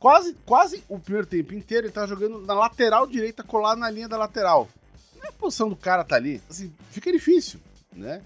quase, 0.06 0.36
quase 0.46 0.84
o 0.88 0.98
primeiro 0.98 1.26
tempo 1.26 1.52
inteiro, 1.52 1.86
ele 1.86 1.92
tá 1.92 2.06
jogando 2.06 2.40
na 2.42 2.54
lateral 2.54 3.06
direita, 3.06 3.42
colado 3.42 3.78
na 3.78 3.90
linha 3.90 4.08
da 4.08 4.16
lateral. 4.16 4.68
É 5.22 5.28
a 5.28 5.32
posição 5.32 5.68
do 5.68 5.74
cara 5.74 6.04
tá 6.04 6.14
ali. 6.14 6.40
Assim, 6.48 6.72
fica 6.90 7.10
difícil 7.10 7.58
né? 7.96 8.20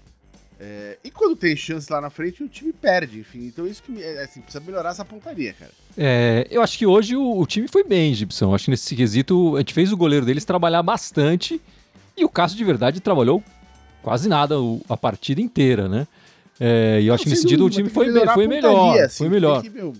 É, 0.59 0.97
e 1.03 1.09
quando 1.09 1.35
tem 1.35 1.55
chance 1.55 1.91
lá 1.91 1.99
na 1.99 2.11
frente, 2.11 2.43
o 2.43 2.47
time 2.47 2.71
perde, 2.71 3.19
enfim. 3.19 3.47
Então 3.47 3.65
isso 3.65 3.81
que 3.81 4.03
é, 4.03 4.23
assim, 4.23 4.41
precisa 4.41 4.63
melhorar 4.63 4.91
essa 4.91 5.03
pontaria, 5.03 5.53
cara. 5.53 5.71
É, 5.97 6.45
eu 6.51 6.61
acho 6.61 6.77
que 6.77 6.85
hoje 6.85 7.15
o, 7.15 7.39
o, 7.39 7.47
time 7.47 7.67
foi 7.67 7.83
bem, 7.83 8.13
Gibson. 8.13 8.53
Acho 8.53 8.65
que 8.65 8.71
nesse 8.71 8.95
quesito 8.95 9.55
a 9.55 9.59
gente 9.59 9.73
fez 9.73 9.91
o 9.91 9.97
goleiro 9.97 10.23
deles 10.23 10.45
trabalhar 10.45 10.83
bastante 10.83 11.59
e 12.15 12.23
o 12.23 12.29
Cássio 12.29 12.57
de 12.57 12.63
verdade 12.63 12.99
trabalhou 12.99 13.43
quase 14.03 14.29
nada 14.29 14.59
o, 14.59 14.79
a 14.87 14.95
partida 14.95 15.41
inteira, 15.41 15.89
né? 15.89 16.07
É, 16.59 16.99
e 17.01 17.07
eu 17.07 17.13
acho 17.15 17.23
que 17.23 17.31
nesse 17.31 17.41
sentido 17.41 17.65
o 17.65 17.69
time 17.69 17.89
foi, 17.89 18.11
foi 18.27 18.47
melhor. 18.47 18.99
Assim, 18.99 19.17
foi 19.17 19.29
melhor. 19.29 19.63
Que, 19.63 19.69
meu, 19.71 19.95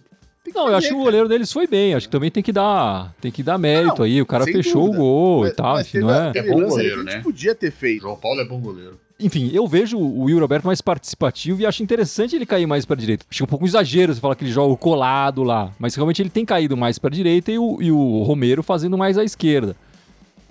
não, 0.53 0.63
fazer, 0.63 0.73
eu 0.73 0.77
acho 0.77 0.87
que 0.89 0.93
o 0.93 1.03
goleiro 1.03 1.27
deles 1.27 1.51
foi 1.51 1.67
bem. 1.67 1.93
Acho 1.93 2.07
que 2.07 2.11
também 2.11 2.31
tem 2.31 2.43
que 2.43 2.51
dar, 2.51 3.13
tem 3.19 3.31
que 3.31 3.43
dar 3.43 3.57
mérito 3.57 3.99
não, 3.99 4.05
aí. 4.05 4.21
O 4.21 4.25
cara 4.25 4.45
fechou 4.45 4.85
dúvida. 4.85 4.97
o 4.97 5.05
gol 5.05 5.41
mas, 5.41 5.51
e 5.51 5.55
tal. 5.55 5.81
Enfim, 5.81 5.99
não 5.99 6.13
é? 6.13 6.31
É 6.35 6.43
bom 6.43 6.67
goleiro, 6.67 7.03
né? 7.03 7.19
podia 7.21 7.55
ter 7.55 7.71
feito. 7.71 8.01
João 8.01 8.15
Paulo 8.15 8.41
é 8.41 8.45
bom 8.45 8.59
goleiro. 8.59 8.99
Enfim, 9.19 9.51
eu 9.53 9.67
vejo 9.67 9.99
o 9.99 10.23
Will 10.23 10.39
Roberto 10.39 10.65
mais 10.65 10.81
participativo 10.81 11.61
e 11.61 11.65
acho 11.65 11.83
interessante 11.83 12.35
ele 12.35 12.45
cair 12.45 12.65
mais 12.65 12.85
para 12.85 12.95
direita. 12.95 13.23
Acho 13.29 13.37
que 13.37 13.43
é 13.43 13.45
um 13.45 13.47
pouco 13.47 13.63
um 13.63 13.67
exagero 13.67 14.13
você 14.13 14.19
falar 14.19 14.35
que 14.35 14.43
ele 14.43 14.51
joga 14.51 14.75
colado 14.75 15.43
lá, 15.43 15.71
mas 15.77 15.93
realmente 15.93 16.23
ele 16.23 16.29
tem 16.29 16.43
caído 16.43 16.75
mais 16.75 16.97
para 16.97 17.11
direita 17.11 17.51
e 17.51 17.59
o, 17.59 17.77
e 17.79 17.91
o 17.91 18.23
Romero 18.23 18.63
fazendo 18.63 18.97
mais 18.97 19.19
à 19.19 19.23
esquerda. 19.23 19.75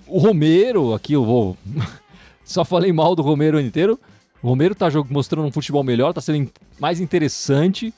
O 0.07 0.19
Romero, 0.19 0.93
aqui 0.93 1.13
eu 1.13 1.25
vou. 1.25 1.57
Só 2.45 2.63
falei 2.63 2.93
mal 2.93 3.13
do 3.13 3.21
Romero 3.21 3.59
inteiro. 3.59 3.99
O 4.41 4.47
Romero 4.47 4.73
tá 4.73 4.87
mostrando 5.09 5.45
um 5.45 5.51
futebol 5.51 5.83
melhor, 5.83 6.13
tá 6.13 6.21
sendo 6.21 6.49
mais 6.79 7.01
interessante. 7.01 7.93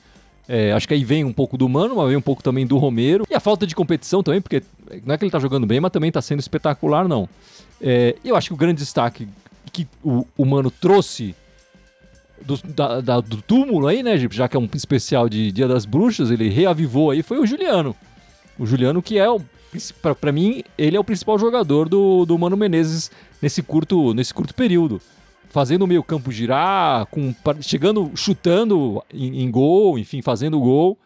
É, 0.48 0.72
acho 0.72 0.86
que 0.86 0.94
aí 0.94 1.04
vem 1.04 1.24
um 1.24 1.32
pouco 1.32 1.56
do 1.56 1.68
Mano, 1.68 1.96
mas 1.96 2.08
vem 2.08 2.16
um 2.16 2.22
pouco 2.22 2.42
também 2.42 2.66
do 2.66 2.76
Romero. 2.76 3.26
E 3.30 3.34
a 3.34 3.40
falta 3.40 3.66
de 3.66 3.74
competição 3.74 4.22
também, 4.22 4.40
porque 4.40 4.62
não 5.04 5.14
é 5.14 5.18
que 5.18 5.24
ele 5.24 5.30
tá 5.30 5.38
jogando 5.38 5.66
bem, 5.66 5.80
mas 5.80 5.90
também 5.90 6.12
tá 6.12 6.20
sendo 6.20 6.40
espetacular, 6.40 7.08
não. 7.08 7.28
É, 7.80 8.16
eu 8.24 8.36
acho 8.36 8.48
que 8.48 8.54
o 8.54 8.56
grande 8.56 8.78
destaque 8.78 9.26
que 9.72 9.88
o, 10.02 10.26
o 10.36 10.44
Mano 10.44 10.70
trouxe 10.70 11.34
do, 12.44 12.56
da, 12.62 13.00
da, 13.00 13.20
do 13.20 13.42
túmulo 13.42 13.88
aí, 13.88 14.02
né, 14.02 14.16
já 14.30 14.48
que 14.48 14.56
é 14.56 14.60
um 14.60 14.68
especial 14.74 15.28
de 15.28 15.50
Dia 15.50 15.66
das 15.66 15.84
Bruxas, 15.84 16.30
ele 16.30 16.48
reavivou 16.48 17.10
aí, 17.10 17.22
foi 17.22 17.38
o 17.38 17.46
Juliano. 17.46 17.96
O 18.58 18.66
Juliano 18.66 19.02
que 19.02 19.18
é, 19.18 19.26
para 20.20 20.30
mim, 20.30 20.62
ele 20.78 20.96
é 20.96 21.00
o 21.00 21.04
principal 21.04 21.38
jogador 21.38 21.88
do, 21.88 22.24
do 22.24 22.38
Mano 22.38 22.56
Menezes 22.56 23.10
nesse 23.42 23.62
curto, 23.62 24.14
nesse 24.14 24.32
curto 24.32 24.54
período 24.54 25.00
fazendo 25.54 25.82
o 25.82 25.86
meio 25.86 26.02
campo 26.02 26.32
girar, 26.32 27.06
com, 27.06 27.32
chegando, 27.60 28.10
chutando 28.16 29.00
em, 29.08 29.44
em 29.44 29.48
gol, 29.52 29.96
enfim, 29.96 30.20
fazendo 30.20 30.58
gol. 30.58 30.98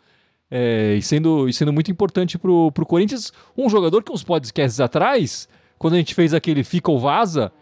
É, 0.50 0.94
e, 0.94 1.02
sendo, 1.02 1.46
e 1.46 1.52
sendo 1.52 1.70
muito 1.70 1.90
importante 1.90 2.38
pro, 2.38 2.72
pro 2.72 2.86
Corinthians. 2.86 3.30
Um 3.54 3.68
jogador 3.68 4.02
que 4.02 4.10
uns 4.10 4.24
podcasts 4.24 4.80
atrás, 4.80 5.46
quando 5.78 5.92
a 5.92 5.96
gente 5.98 6.14
fez 6.14 6.32
aquele 6.32 6.64
Fica 6.64 6.90
ou 6.90 6.98
Vaza, 6.98 7.52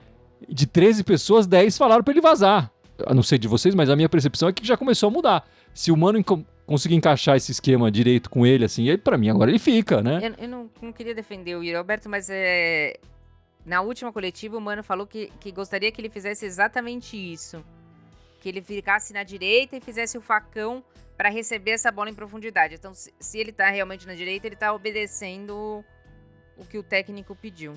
de 0.48 0.64
13 0.64 1.02
pessoas, 1.02 1.44
10 1.44 1.76
falaram 1.76 2.04
para 2.04 2.12
ele 2.12 2.20
vazar. 2.20 2.70
Eu 3.04 3.16
não 3.16 3.22
sei 3.24 3.36
de 3.36 3.48
vocês, 3.48 3.74
mas 3.74 3.90
a 3.90 3.96
minha 3.96 4.08
percepção 4.08 4.48
é 4.48 4.52
que 4.52 4.64
já 4.64 4.76
começou 4.76 5.08
a 5.08 5.10
mudar. 5.10 5.44
Se 5.74 5.90
o 5.90 5.96
Mano 5.96 6.22
conseguir 6.64 6.94
encaixar 6.94 7.36
esse 7.36 7.50
esquema 7.50 7.90
direito 7.90 8.30
com 8.30 8.46
ele, 8.46 8.64
assim, 8.64 8.86
ele, 8.86 8.98
para 8.98 9.18
mim 9.18 9.28
agora 9.28 9.50
ele 9.50 9.58
fica, 9.58 10.00
né? 10.00 10.20
Eu, 10.22 10.44
eu 10.44 10.48
não, 10.48 10.70
não, 10.80 10.92
queria 10.92 11.16
defender 11.16 11.56
o 11.56 11.64
Yuri 11.64 11.74
Alberto, 11.74 12.08
mas 12.08 12.28
é, 12.30 12.96
na 13.66 13.80
última 13.80 14.12
coletiva, 14.12 14.56
o 14.56 14.60
Mano 14.60 14.84
falou 14.84 15.08
que, 15.08 15.32
que 15.40 15.50
gostaria 15.50 15.90
que 15.90 16.00
ele 16.00 16.08
fizesse 16.08 16.46
exatamente 16.46 17.16
isso. 17.16 17.64
Que 18.40 18.48
ele 18.48 18.62
ficasse 18.62 19.12
na 19.12 19.24
direita 19.24 19.76
e 19.76 19.80
fizesse 19.80 20.16
o 20.16 20.20
facão 20.20 20.84
para 21.16 21.28
receber 21.28 21.72
essa 21.72 21.90
bola 21.90 22.08
em 22.08 22.14
profundidade. 22.14 22.76
Então, 22.76 22.94
se, 22.94 23.12
se 23.18 23.38
ele 23.38 23.50
tá 23.50 23.68
realmente 23.68 24.06
na 24.06 24.14
direita, 24.14 24.46
ele 24.46 24.54
tá 24.54 24.72
obedecendo 24.72 25.84
o 26.56 26.64
que 26.64 26.78
o 26.78 26.82
técnico 26.82 27.34
pediu. 27.34 27.74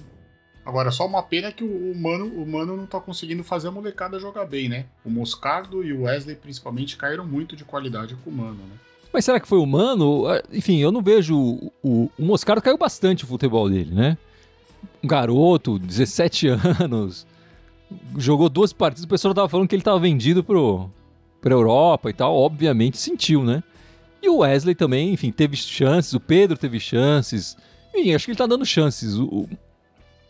Agora, 0.63 0.91
só 0.91 1.07
uma 1.07 1.23
pena 1.23 1.51
que 1.51 1.63
o, 1.63 1.95
Mano, 1.95 2.27
o 2.27 2.45
Mano 2.45 2.77
não 2.77 2.85
tá 2.85 2.99
conseguindo 2.99 3.43
fazer 3.43 3.69
a 3.69 3.71
molecada 3.71 4.19
jogar 4.19 4.45
bem, 4.45 4.69
né? 4.69 4.85
O 5.03 5.09
Moscardo 5.09 5.83
e 5.83 5.91
o 5.91 6.03
Wesley, 6.03 6.35
principalmente, 6.35 6.97
caíram 6.97 7.25
muito 7.25 7.55
de 7.55 7.65
qualidade 7.65 8.15
com 8.23 8.29
o 8.29 8.33
Mano, 8.33 8.59
né? 8.67 8.75
Mas 9.11 9.25
será 9.25 9.39
que 9.39 9.47
foi 9.47 9.57
o 9.57 9.65
Mano? 9.65 10.27
Ah, 10.27 10.43
enfim, 10.51 10.77
eu 10.77 10.91
não 10.91 11.01
vejo. 11.01 11.35
O, 11.35 11.73
o, 11.81 12.11
o 12.19 12.23
Moscardo 12.23 12.61
caiu 12.61 12.77
bastante 12.77 13.23
o 13.23 13.27
futebol 13.27 13.67
dele, 13.67 13.91
né? 13.91 14.15
Um 15.03 15.07
garoto, 15.07 15.79
17 15.79 16.47
anos, 16.81 17.25
jogou 18.17 18.49
duas 18.49 18.73
partidas, 18.73 19.05
o 19.05 19.07
pessoal 19.07 19.33
tava 19.33 19.49
falando 19.49 19.67
que 19.67 19.75
ele 19.75 19.83
tava 19.83 19.99
vendido 19.99 20.43
pro, 20.43 20.89
pra 21.41 21.53
Europa 21.53 22.09
e 22.09 22.13
tal, 22.13 22.35
obviamente 22.35 22.97
sentiu, 22.97 23.43
né? 23.43 23.63
E 24.21 24.29
o 24.29 24.37
Wesley 24.37 24.75
também, 24.75 25.13
enfim, 25.13 25.31
teve 25.31 25.55
chances, 25.55 26.13
o 26.13 26.19
Pedro 26.19 26.57
teve 26.57 26.79
chances, 26.79 27.55
enfim, 27.93 28.13
acho 28.13 28.25
que 28.25 28.31
ele 28.31 28.37
tá 28.37 28.45
dando 28.45 28.65
chances. 28.65 29.15
O, 29.15 29.25
o, 29.25 29.49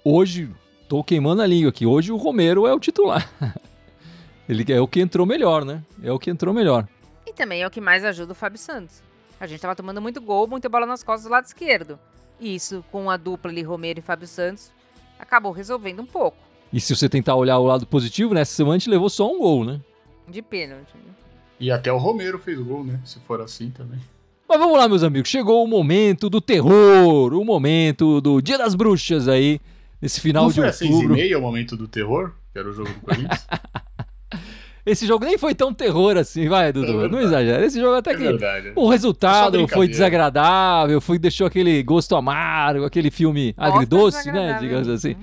hoje, 0.03 0.49
tô 0.87 1.03
queimando 1.03 1.41
a 1.41 1.47
língua 1.47 1.69
aqui, 1.69 1.85
hoje 1.85 2.11
o 2.11 2.17
Romero 2.17 2.67
é 2.67 2.73
o 2.73 2.79
titular. 2.79 3.27
ele 4.47 4.71
é 4.71 4.79
o 4.79 4.87
que 4.87 4.99
entrou 4.99 5.25
melhor, 5.25 5.65
né? 5.65 5.83
É 6.03 6.11
o 6.11 6.19
que 6.19 6.29
entrou 6.29 6.53
melhor. 6.53 6.87
E 7.25 7.33
também 7.33 7.61
é 7.61 7.67
o 7.67 7.71
que 7.71 7.81
mais 7.81 8.05
ajuda 8.05 8.33
o 8.33 8.35
Fábio 8.35 8.59
Santos. 8.59 9.01
A 9.39 9.47
gente 9.47 9.59
tava 9.59 9.75
tomando 9.75 10.01
muito 10.01 10.21
gol, 10.21 10.47
muita 10.47 10.67
bola 10.69 10.85
nas 10.85 11.03
costas 11.03 11.23
do 11.23 11.31
lado 11.31 11.45
esquerdo. 11.45 11.97
E 12.39 12.55
isso, 12.55 12.83
com 12.91 13.09
a 13.09 13.17
dupla 13.17 13.51
ali, 13.51 13.61
Romero 13.61 13.99
e 13.99 14.01
Fábio 14.01 14.27
Santos, 14.27 14.71
acabou 15.19 15.51
resolvendo 15.51 16.01
um 16.01 16.05
pouco. 16.05 16.37
E 16.71 16.79
se 16.79 16.95
você 16.95 17.09
tentar 17.09 17.35
olhar 17.35 17.57
o 17.57 17.65
lado 17.65 17.85
positivo, 17.85 18.33
nessa 18.33 18.53
semana 18.53 18.75
a 18.75 18.77
gente 18.77 18.89
levou 18.89 19.09
só 19.09 19.31
um 19.31 19.39
gol, 19.39 19.65
né? 19.65 19.81
De 20.27 20.41
pênalti. 20.41 20.93
Né? 20.95 21.11
E 21.59 21.71
até 21.71 21.91
o 21.91 21.97
Romero 21.97 22.39
fez 22.39 22.59
gol, 22.59 22.83
né? 22.83 22.99
Se 23.03 23.19
for 23.19 23.41
assim 23.41 23.69
também. 23.71 23.99
Mas 24.47 24.57
vamos 24.57 24.77
lá, 24.77 24.87
meus 24.87 25.03
amigos. 25.03 25.29
Chegou 25.29 25.63
o 25.63 25.67
momento 25.67 26.29
do 26.29 26.39
terror, 26.39 27.33
o 27.33 27.43
momento 27.43 28.21
do 28.21 28.41
Dia 28.41 28.57
das 28.57 28.73
Bruxas 28.73 29.27
aí, 29.27 29.59
nesse 30.01 30.21
final 30.21 30.43
Não 30.43 30.49
de 30.49 30.55
foi 30.55 30.65
outubro. 30.65 30.87
Foi 30.87 30.87
às 30.87 30.99
seis 30.99 31.03
e 31.03 31.13
meia 31.13 31.37
o 31.37 31.41
momento 31.41 31.75
do 31.75 31.87
terror, 31.87 32.33
que 32.53 32.59
era 32.59 32.69
o 32.69 32.73
jogo 32.73 32.89
do 32.89 32.99
Corinthians? 33.01 33.47
Esse 34.89 35.05
jogo 35.05 35.23
nem 35.23 35.37
foi 35.37 35.53
tão 35.53 35.73
terror 35.73 36.17
assim, 36.17 36.49
vai, 36.49 36.73
Dudu. 36.73 37.05
É 37.05 37.09
não 37.09 37.21
exagera. 37.21 37.65
Esse 37.65 37.79
jogo 37.79 37.95
até 37.95 38.11
é 38.11 38.15
que. 38.15 38.23
Verdade. 38.23 38.71
O 38.75 38.89
resultado 38.89 39.67
foi 39.67 39.87
desagradável, 39.87 40.99
foi, 40.99 41.19
deixou 41.19 41.45
aquele 41.45 41.83
gosto 41.83 42.15
amargo, 42.15 42.85
aquele 42.85 43.11
filme 43.11 43.53
Gosto 43.53 43.71
agridoce, 43.71 44.31
né? 44.31 44.57
Digamos 44.59 44.87
assim. 44.89 45.15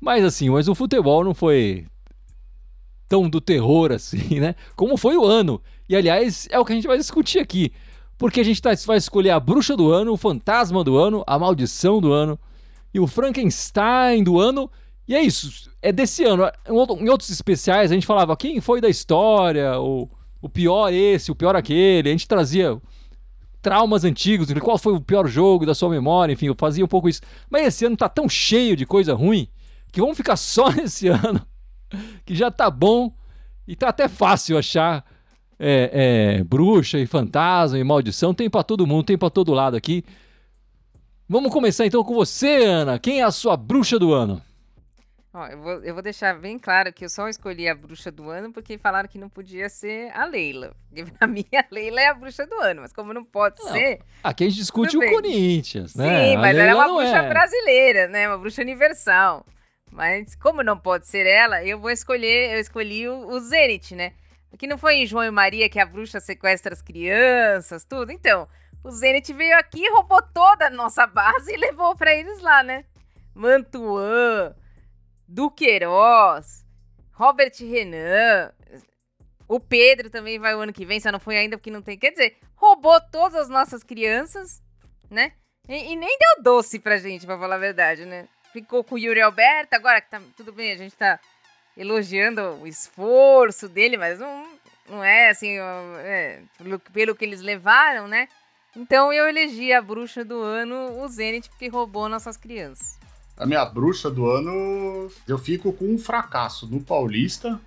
Mas 0.00 0.24
assim, 0.24 0.50
mas 0.50 0.66
o 0.66 0.74
futebol 0.74 1.22
não 1.22 1.34
foi 1.34 1.86
tão 3.08 3.28
do 3.28 3.40
terror 3.40 3.92
assim, 3.92 4.40
né? 4.40 4.54
Como 4.74 4.96
foi 4.96 5.16
o 5.16 5.24
ano. 5.24 5.60
E 5.88 5.94
aliás, 5.94 6.48
é 6.50 6.58
o 6.58 6.64
que 6.64 6.72
a 6.72 6.74
gente 6.74 6.86
vai 6.86 6.96
discutir 6.96 7.38
aqui. 7.38 7.70
Porque 8.16 8.40
a 8.40 8.44
gente 8.44 8.62
tá, 8.62 8.70
vai 8.86 8.96
escolher 8.96 9.30
a 9.30 9.40
bruxa 9.40 9.76
do 9.76 9.90
ano, 9.90 10.12
o 10.12 10.16
fantasma 10.16 10.82
do 10.82 10.96
ano, 10.96 11.22
a 11.26 11.38
maldição 11.38 12.00
do 12.00 12.12
ano 12.12 12.38
e 12.94 12.98
o 12.98 13.06
Frankenstein 13.06 14.24
do 14.24 14.40
ano. 14.40 14.70
E 15.12 15.14
é 15.14 15.20
isso 15.22 15.70
é 15.82 15.90
desse 15.90 16.24
ano. 16.24 16.44
Em 16.66 17.08
outros 17.08 17.28
especiais 17.28 17.90
a 17.90 17.94
gente 17.94 18.06
falava 18.06 18.36
quem 18.36 18.60
foi 18.60 18.80
da 18.80 18.88
história, 18.88 19.78
o, 19.80 20.08
o 20.40 20.48
pior 20.48 20.92
esse, 20.92 21.32
o 21.32 21.34
pior 21.34 21.56
aquele. 21.56 22.08
A 22.08 22.12
gente 22.12 22.28
trazia 22.28 22.80
traumas 23.60 24.04
antigos, 24.04 24.52
qual 24.54 24.78
foi 24.78 24.94
o 24.94 25.00
pior 25.00 25.26
jogo 25.26 25.66
da 25.66 25.74
sua 25.74 25.90
memória, 25.90 26.32
enfim, 26.32 26.46
eu 26.46 26.54
fazia 26.56 26.84
um 26.84 26.88
pouco 26.88 27.08
isso. 27.08 27.20
Mas 27.50 27.66
esse 27.66 27.84
ano 27.84 27.96
tá 27.96 28.08
tão 28.08 28.28
cheio 28.28 28.76
de 28.76 28.86
coisa 28.86 29.12
ruim 29.12 29.48
que 29.92 30.00
vamos 30.00 30.16
ficar 30.16 30.36
só 30.38 30.70
nesse 30.70 31.08
ano, 31.08 31.44
que 32.24 32.34
já 32.34 32.50
tá 32.50 32.70
bom 32.70 33.12
e 33.66 33.74
tá 33.74 33.88
até 33.88 34.08
fácil 34.08 34.56
achar 34.56 35.04
é, 35.58 36.38
é, 36.38 36.44
bruxa 36.44 36.98
e 36.98 37.06
fantasma 37.06 37.78
e 37.78 37.84
maldição. 37.84 38.32
Tem 38.32 38.48
para 38.48 38.62
todo 38.62 38.86
mundo, 38.86 39.04
tem 39.04 39.18
para 39.18 39.30
todo 39.30 39.52
lado 39.52 39.76
aqui. 39.76 40.04
Vamos 41.28 41.52
começar 41.52 41.86
então 41.86 42.04
com 42.04 42.14
você, 42.14 42.64
Ana. 42.64 42.98
Quem 42.98 43.20
é 43.20 43.24
a 43.24 43.30
sua 43.30 43.56
bruxa 43.56 43.98
do 43.98 44.12
ano? 44.12 44.42
Ó, 45.34 45.46
eu 45.46 45.58
vou, 45.58 45.72
eu 45.82 45.94
vou 45.94 46.02
deixar 46.02 46.38
bem 46.38 46.58
claro 46.58 46.92
que 46.92 47.06
eu 47.06 47.08
só 47.08 47.26
escolhi 47.26 47.66
a 47.66 47.74
bruxa 47.74 48.10
do 48.10 48.28
ano 48.28 48.52
porque 48.52 48.76
falaram 48.76 49.08
que 49.08 49.16
não 49.16 49.30
podia 49.30 49.66
ser 49.70 50.10
a 50.14 50.26
Leila. 50.26 50.76
Porque 50.88 51.04
pra 51.18 51.26
mim 51.26 51.46
a 51.56 51.64
Leila 51.70 52.00
é 52.02 52.08
a 52.08 52.14
bruxa 52.14 52.46
do 52.46 52.54
ano, 52.60 52.82
mas 52.82 52.92
como 52.92 53.14
não 53.14 53.24
pode 53.24 53.58
não, 53.62 53.72
ser. 53.72 54.00
Aqui 54.22 54.44
a 54.44 54.48
gente 54.48 54.58
discute 54.58 54.94
o 54.94 55.00
bem. 55.00 55.10
Corinthians, 55.10 55.94
né? 55.94 56.32
Sim, 56.32 56.36
mas 56.36 56.56
ela 56.56 56.70
é 56.70 56.74
uma 56.74 56.94
bruxa 56.94 57.16
é. 57.16 57.28
brasileira, 57.28 58.08
né? 58.08 58.28
Uma 58.28 58.36
bruxa 58.36 58.60
universal. 58.60 59.46
Mas 59.90 60.34
como 60.34 60.62
não 60.62 60.76
pode 60.76 61.06
ser 61.06 61.26
ela, 61.26 61.64
eu 61.64 61.78
vou 61.78 61.90
escolher, 61.90 62.54
eu 62.54 62.60
escolhi 62.60 63.08
o, 63.08 63.28
o 63.28 63.40
Zenit, 63.40 63.94
né? 63.94 64.12
Que 64.58 64.66
não 64.66 64.76
foi 64.76 64.96
em 64.96 65.06
João 65.06 65.24
e 65.24 65.30
Maria 65.30 65.68
que 65.68 65.80
a 65.80 65.86
bruxa 65.86 66.20
sequestra 66.20 66.74
as 66.74 66.82
crianças, 66.82 67.86
tudo. 67.86 68.12
Então, 68.12 68.46
o 68.84 68.90
Zenit 68.90 69.32
veio 69.32 69.56
aqui, 69.56 69.88
roubou 69.90 70.20
toda 70.20 70.66
a 70.66 70.70
nossa 70.70 71.06
base 71.06 71.54
e 71.54 71.56
levou 71.56 71.96
para 71.96 72.14
eles 72.14 72.40
lá, 72.40 72.62
né? 72.62 72.84
Mantuan, 73.34 74.54
Duqueiroz, 75.28 76.64
Robert 77.12 77.52
Renan, 77.60 78.52
o 79.48 79.60
Pedro 79.60 80.10
também 80.10 80.38
vai 80.38 80.54
o 80.54 80.60
ano 80.60 80.72
que 80.72 80.86
vem, 80.86 80.98
só 80.98 81.12
não 81.12 81.20
foi 81.20 81.36
ainda 81.36 81.56
porque 81.56 81.70
não 81.70 81.82
tem. 81.82 81.98
Quer 81.98 82.10
dizer, 82.10 82.36
roubou 82.56 83.00
todas 83.10 83.34
as 83.34 83.48
nossas 83.48 83.82
crianças, 83.82 84.62
né? 85.10 85.32
E, 85.68 85.92
e 85.92 85.96
nem 85.96 86.18
deu 86.18 86.42
doce 86.42 86.78
pra 86.78 86.96
gente, 86.96 87.26
pra 87.26 87.38
falar 87.38 87.56
a 87.56 87.58
verdade, 87.58 88.04
né? 88.06 88.28
Ficou 88.52 88.82
com 88.82 88.94
o 88.94 88.98
Yuri 88.98 89.20
Alberto, 89.20 89.74
agora 89.74 90.00
que 90.00 90.10
tá 90.10 90.20
tudo 90.36 90.52
bem, 90.52 90.72
a 90.72 90.76
gente 90.76 90.96
tá 90.96 91.18
elogiando 91.76 92.40
o 92.60 92.66
esforço 92.66 93.68
dele, 93.68 93.96
mas 93.96 94.18
não, 94.18 94.46
não 94.88 95.04
é 95.04 95.30
assim, 95.30 95.58
é, 96.00 96.40
pelo, 96.58 96.78
pelo 96.78 97.14
que 97.14 97.24
eles 97.24 97.40
levaram, 97.40 98.08
né? 98.08 98.28
Então 98.74 99.12
eu 99.12 99.28
elegi 99.28 99.72
a 99.72 99.82
bruxa 99.82 100.24
do 100.24 100.40
ano, 100.40 100.98
o 101.02 101.08
Zenit, 101.08 101.48
porque 101.50 101.68
roubou 101.68 102.08
nossas 102.08 102.36
crianças. 102.36 102.98
A 103.36 103.46
minha 103.46 103.64
bruxa 103.64 104.10
do 104.10 104.30
ano, 104.30 105.10
eu 105.26 105.38
fico 105.38 105.72
com 105.72 105.86
um 105.86 105.98
fracasso 105.98 106.66
no 106.66 106.80
Paulista 106.80 107.60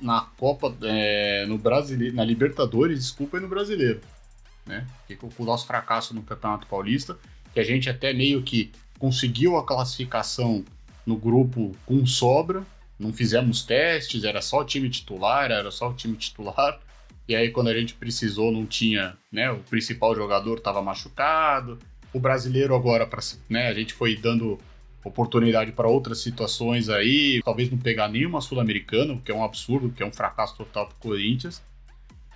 na 0.00 0.22
Copa, 0.36 0.74
é, 0.82 1.44
no 1.46 1.58
Brasileiro, 1.58 2.16
na 2.16 2.24
Libertadores, 2.24 2.98
desculpa, 2.98 3.36
e 3.36 3.40
no 3.40 3.48
Brasileiro, 3.48 4.00
né? 4.66 4.86
Que 5.06 5.14
com 5.14 5.30
o 5.38 5.44
nosso 5.44 5.66
fracasso 5.66 6.14
no 6.14 6.22
Campeonato 6.22 6.66
Paulista, 6.66 7.18
que 7.52 7.60
a 7.60 7.64
gente 7.64 7.88
até 7.88 8.12
meio 8.12 8.42
que 8.42 8.72
conseguiu 8.98 9.56
a 9.56 9.64
classificação 9.64 10.64
no 11.06 11.16
grupo 11.16 11.76
com 11.84 12.04
sobra, 12.06 12.64
não 12.98 13.12
fizemos 13.12 13.62
testes, 13.62 14.24
era 14.24 14.42
só 14.42 14.60
o 14.60 14.64
time 14.64 14.90
titular, 14.90 15.50
era 15.50 15.70
só 15.70 15.88
o 15.90 15.94
time 15.94 16.16
titular. 16.16 16.78
E 17.26 17.34
aí 17.34 17.50
quando 17.50 17.68
a 17.68 17.74
gente 17.74 17.94
precisou 17.94 18.52
não 18.52 18.66
tinha, 18.66 19.16
né, 19.32 19.50
o 19.50 19.60
principal 19.60 20.14
jogador 20.14 20.58
estava 20.58 20.82
machucado. 20.82 21.78
O 22.12 22.20
brasileiro 22.20 22.74
agora 22.74 23.06
para, 23.06 23.20
né, 23.48 23.68
a 23.68 23.74
gente 23.74 23.94
foi 23.94 24.16
dando 24.16 24.58
oportunidade 25.04 25.72
para 25.72 25.88
outras 25.88 26.18
situações 26.20 26.88
aí, 26.88 27.40
talvez 27.44 27.70
não 27.70 27.78
pegar 27.78 28.08
nenhuma 28.08 28.40
sul-americana, 28.40 29.14
o 29.14 29.20
que 29.20 29.32
é 29.32 29.34
um 29.34 29.44
absurdo, 29.44 29.90
que 29.90 30.02
é 30.02 30.06
um 30.06 30.12
fracasso 30.12 30.56
total 30.56 30.86
para 30.86 30.96
o 30.96 31.00
Corinthians. 31.00 31.62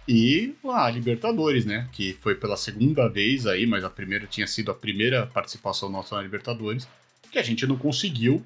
E 0.07 0.55
a 0.65 0.91
Libertadores, 0.91 1.65
né? 1.65 1.89
Que 1.93 2.13
foi 2.15 2.35
pela 2.35 2.57
segunda 2.57 3.09
vez 3.09 3.47
aí, 3.47 3.67
mas 3.67 3.85
a 3.85 3.91
primeira 3.91 4.27
tinha 4.27 4.47
sido 4.47 4.71
a 4.71 4.75
primeira 4.75 5.27
participação 5.27 5.89
nossa 5.89 6.17
na 6.17 6.23
Libertadores, 6.23 6.87
que 7.31 7.39
a 7.39 7.43
gente 7.43 7.67
não 7.67 7.77
conseguiu 7.77 8.43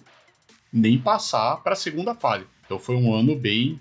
nem 0.73 0.99
passar 0.99 1.57
para 1.57 1.73
a 1.73 1.77
segunda 1.77 2.15
fase. 2.15 2.45
Então 2.65 2.79
foi 2.79 2.97
um 2.97 3.15
ano 3.15 3.35
bem 3.35 3.81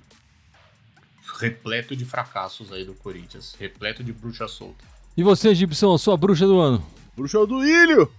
repleto 1.39 1.95
de 1.95 2.05
fracassos 2.05 2.71
aí 2.71 2.83
do 2.83 2.93
Corinthians, 2.95 3.55
repleto 3.59 4.03
de 4.03 4.11
bruxa 4.11 4.47
solta. 4.47 4.83
E 5.15 5.21
você, 5.21 5.53
Gibson, 5.53 5.93
a 5.93 5.99
sua 5.99 6.17
bruxa 6.17 6.45
do 6.45 6.59
ano? 6.59 6.83
Bruxa 7.15 7.45
do 7.45 7.63
Ilho! 7.65 8.11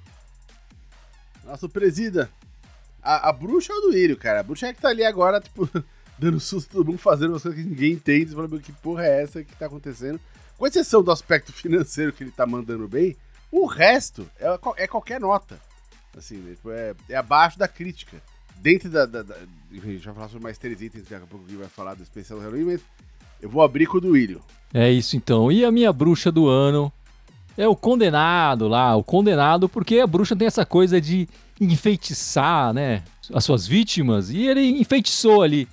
Nosso 1.48 1.66
presida. 1.66 2.30
A, 3.02 3.30
a 3.30 3.32
bruxa 3.32 3.72
é 3.72 3.76
o 3.76 3.80
do 3.80 3.96
Ilho, 3.96 4.18
cara. 4.18 4.40
A 4.40 4.42
bruxa 4.42 4.66
é 4.66 4.74
que 4.74 4.82
tá 4.82 4.90
ali 4.90 5.02
agora, 5.02 5.40
tipo, 5.40 5.66
dando 6.18 6.38
susto 6.38 6.70
todo 6.70 6.86
mundo, 6.86 6.98
fazendo 6.98 7.30
umas 7.30 7.42
coisas 7.42 7.58
que 7.58 7.66
ninguém 7.66 7.92
entende. 7.92 8.34
Falando, 8.34 8.60
que 8.60 8.70
porra 8.70 9.06
é 9.06 9.22
essa 9.22 9.42
que 9.42 9.56
tá 9.56 9.64
acontecendo? 9.64 10.20
Com 10.58 10.66
exceção 10.66 11.02
do 11.02 11.10
aspecto 11.10 11.50
financeiro 11.54 12.12
que 12.12 12.22
ele 12.22 12.30
tá 12.30 12.46
mandando 12.46 12.86
bem, 12.86 13.16
o 13.50 13.64
resto 13.64 14.28
é, 14.38 14.58
é 14.76 14.86
qualquer 14.86 15.18
nota. 15.18 15.58
Assim, 16.14 16.36
né? 16.36 16.54
tipo, 16.54 16.70
é, 16.70 16.94
é 17.08 17.16
abaixo 17.16 17.58
da 17.58 17.66
crítica 17.66 18.20
dentro 18.56 18.90
da, 18.90 19.06
da, 19.06 19.22
da, 19.22 19.34
A 19.36 19.74
gente 19.74 20.04
vai 20.04 20.14
falar 20.14 20.28
sobre 20.28 20.42
mais 20.42 20.58
três 20.58 20.82
itens, 20.82 21.04
daqui 21.04 21.14
a 21.14 21.26
pouco 21.26 21.48
gente 21.48 21.58
vai 21.58 21.68
falar 21.68 21.94
do 21.94 22.02
especial 22.02 22.40
Halloween, 22.40 22.64
mas 22.64 22.80
eu 23.40 23.48
vou 23.48 23.62
abrir 23.62 23.86
com 23.86 23.98
o 23.98 24.00
do 24.00 24.10
Willio. 24.10 24.42
É 24.74 24.90
isso 24.90 25.16
então. 25.16 25.50
E 25.50 25.64
a 25.64 25.70
minha 25.70 25.92
bruxa 25.92 26.30
do 26.30 26.46
ano 26.46 26.92
é 27.58 27.66
o 27.66 27.74
condenado 27.74 28.68
lá, 28.68 28.94
o 28.94 29.02
condenado, 29.02 29.68
porque 29.68 29.98
a 29.98 30.06
bruxa 30.06 30.36
tem 30.36 30.46
essa 30.46 30.64
coisa 30.64 31.00
de 31.00 31.28
enfeitiçar, 31.60 32.72
né, 32.72 33.02
as 33.34 33.44
suas 33.44 33.66
vítimas, 33.66 34.30
e 34.30 34.46
ele 34.46 34.80
enfeitiçou 34.80 35.42
ali. 35.42 35.66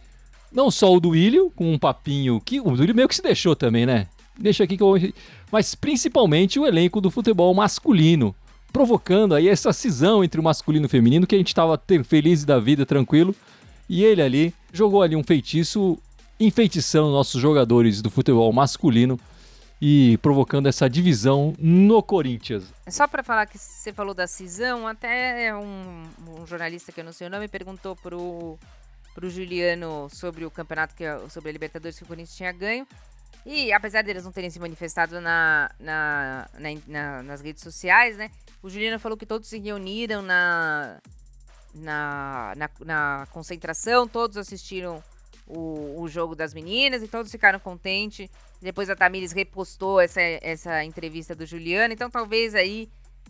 Não 0.51 0.71
só 0.71 0.91
o 0.91 0.99
do 0.99 1.09
Willio, 1.09 1.51
com 1.55 1.71
um 1.71 1.77
papinho 1.77 2.41
que 2.43 2.59
o 2.59 2.69
Willio 2.69 2.95
meio 2.95 3.07
que 3.07 3.15
se 3.15 3.21
deixou 3.21 3.55
também, 3.55 3.85
né? 3.85 4.07
Deixa 4.37 4.63
aqui 4.63 4.75
que 4.75 4.83
eu 4.83 4.95
mas 5.51 5.75
principalmente 5.75 6.59
o 6.59 6.65
elenco 6.65 6.99
do 6.99 7.11
futebol 7.11 7.53
masculino 7.53 8.35
provocando 8.73 9.35
aí 9.35 9.47
essa 9.47 9.71
cisão 9.71 10.23
entre 10.23 10.39
o 10.41 10.43
masculino 10.43 10.85
e 10.85 10.87
o 10.87 10.89
feminino, 10.89 11.27
que 11.27 11.35
a 11.35 11.37
gente 11.37 11.49
estava 11.49 11.79
feliz 12.03 12.43
da 12.43 12.59
vida, 12.59 12.85
tranquilo, 12.85 13.33
e 13.87 14.03
ele 14.03 14.21
ali 14.21 14.53
jogou 14.73 15.01
ali 15.01 15.15
um 15.15 15.23
feitiço 15.23 15.97
enfeitiçando 16.39 17.11
nossos 17.11 17.39
jogadores 17.39 18.01
do 18.01 18.09
futebol 18.09 18.51
masculino 18.51 19.19
e 19.87 20.17
provocando 20.17 20.65
essa 20.65 20.89
divisão 20.89 21.53
no 21.59 22.01
Corinthians. 22.01 22.73
Só 22.89 23.07
para 23.07 23.21
falar 23.21 23.45
que 23.45 23.55
você 23.59 23.93
falou 23.93 24.15
da 24.15 24.25
cisão, 24.25 24.87
até 24.87 25.55
um, 25.55 26.01
um, 26.27 26.47
jornalista 26.47 26.91
que 26.91 27.01
eu 27.01 27.05
não 27.05 27.13
sei 27.13 27.27
o 27.27 27.29
nome 27.29 27.47
perguntou 27.47 27.95
pro 27.95 28.57
pro 29.13 29.29
Juliano 29.29 30.09
sobre 30.09 30.43
o 30.43 30.49
campeonato 30.49 30.95
que 30.95 31.03
sobre 31.29 31.49
a 31.49 31.53
Libertadores 31.53 31.99
que 31.99 32.03
o 32.03 32.07
Corinthians 32.07 32.35
tinha 32.35 32.51
ganho. 32.51 32.87
E 33.45 33.71
apesar 33.71 34.01
deles 34.01 34.23
não 34.23 34.31
terem 34.31 34.49
se 34.49 34.59
manifestado 34.59 35.21
na, 35.21 35.69
na, 35.79 36.49
na, 36.57 36.69
na 36.87 37.21
nas 37.21 37.41
redes 37.41 37.61
sociais, 37.61 38.17
né? 38.17 38.31
O 38.63 38.69
Juliano 38.71 38.97
falou 38.97 39.15
que 39.15 39.25
todos 39.25 39.47
se 39.47 39.59
reuniram 39.59 40.23
na, 40.23 40.99
na, 41.75 42.53
na, 42.57 42.69
na 42.83 43.27
concentração, 43.31 44.07
todos 44.07 44.35
assistiram 44.35 45.03
o, 45.47 46.01
o, 46.01 46.07
jogo 46.07 46.35
das 46.35 46.53
meninas 46.53 47.03
e 47.03 47.07
todos 47.07 47.31
ficaram 47.31 47.59
contentes. 47.59 48.29
Depois 48.61 48.89
a 48.89 48.95
Tamires 48.95 49.31
repostou 49.31 49.99
essa, 49.99 50.21
essa 50.21 50.83
entrevista 50.83 51.35
do 51.35 51.45
Juliano, 51.45 51.93
então 51.93 52.09
talvez 52.09 52.55
aí 52.55 52.89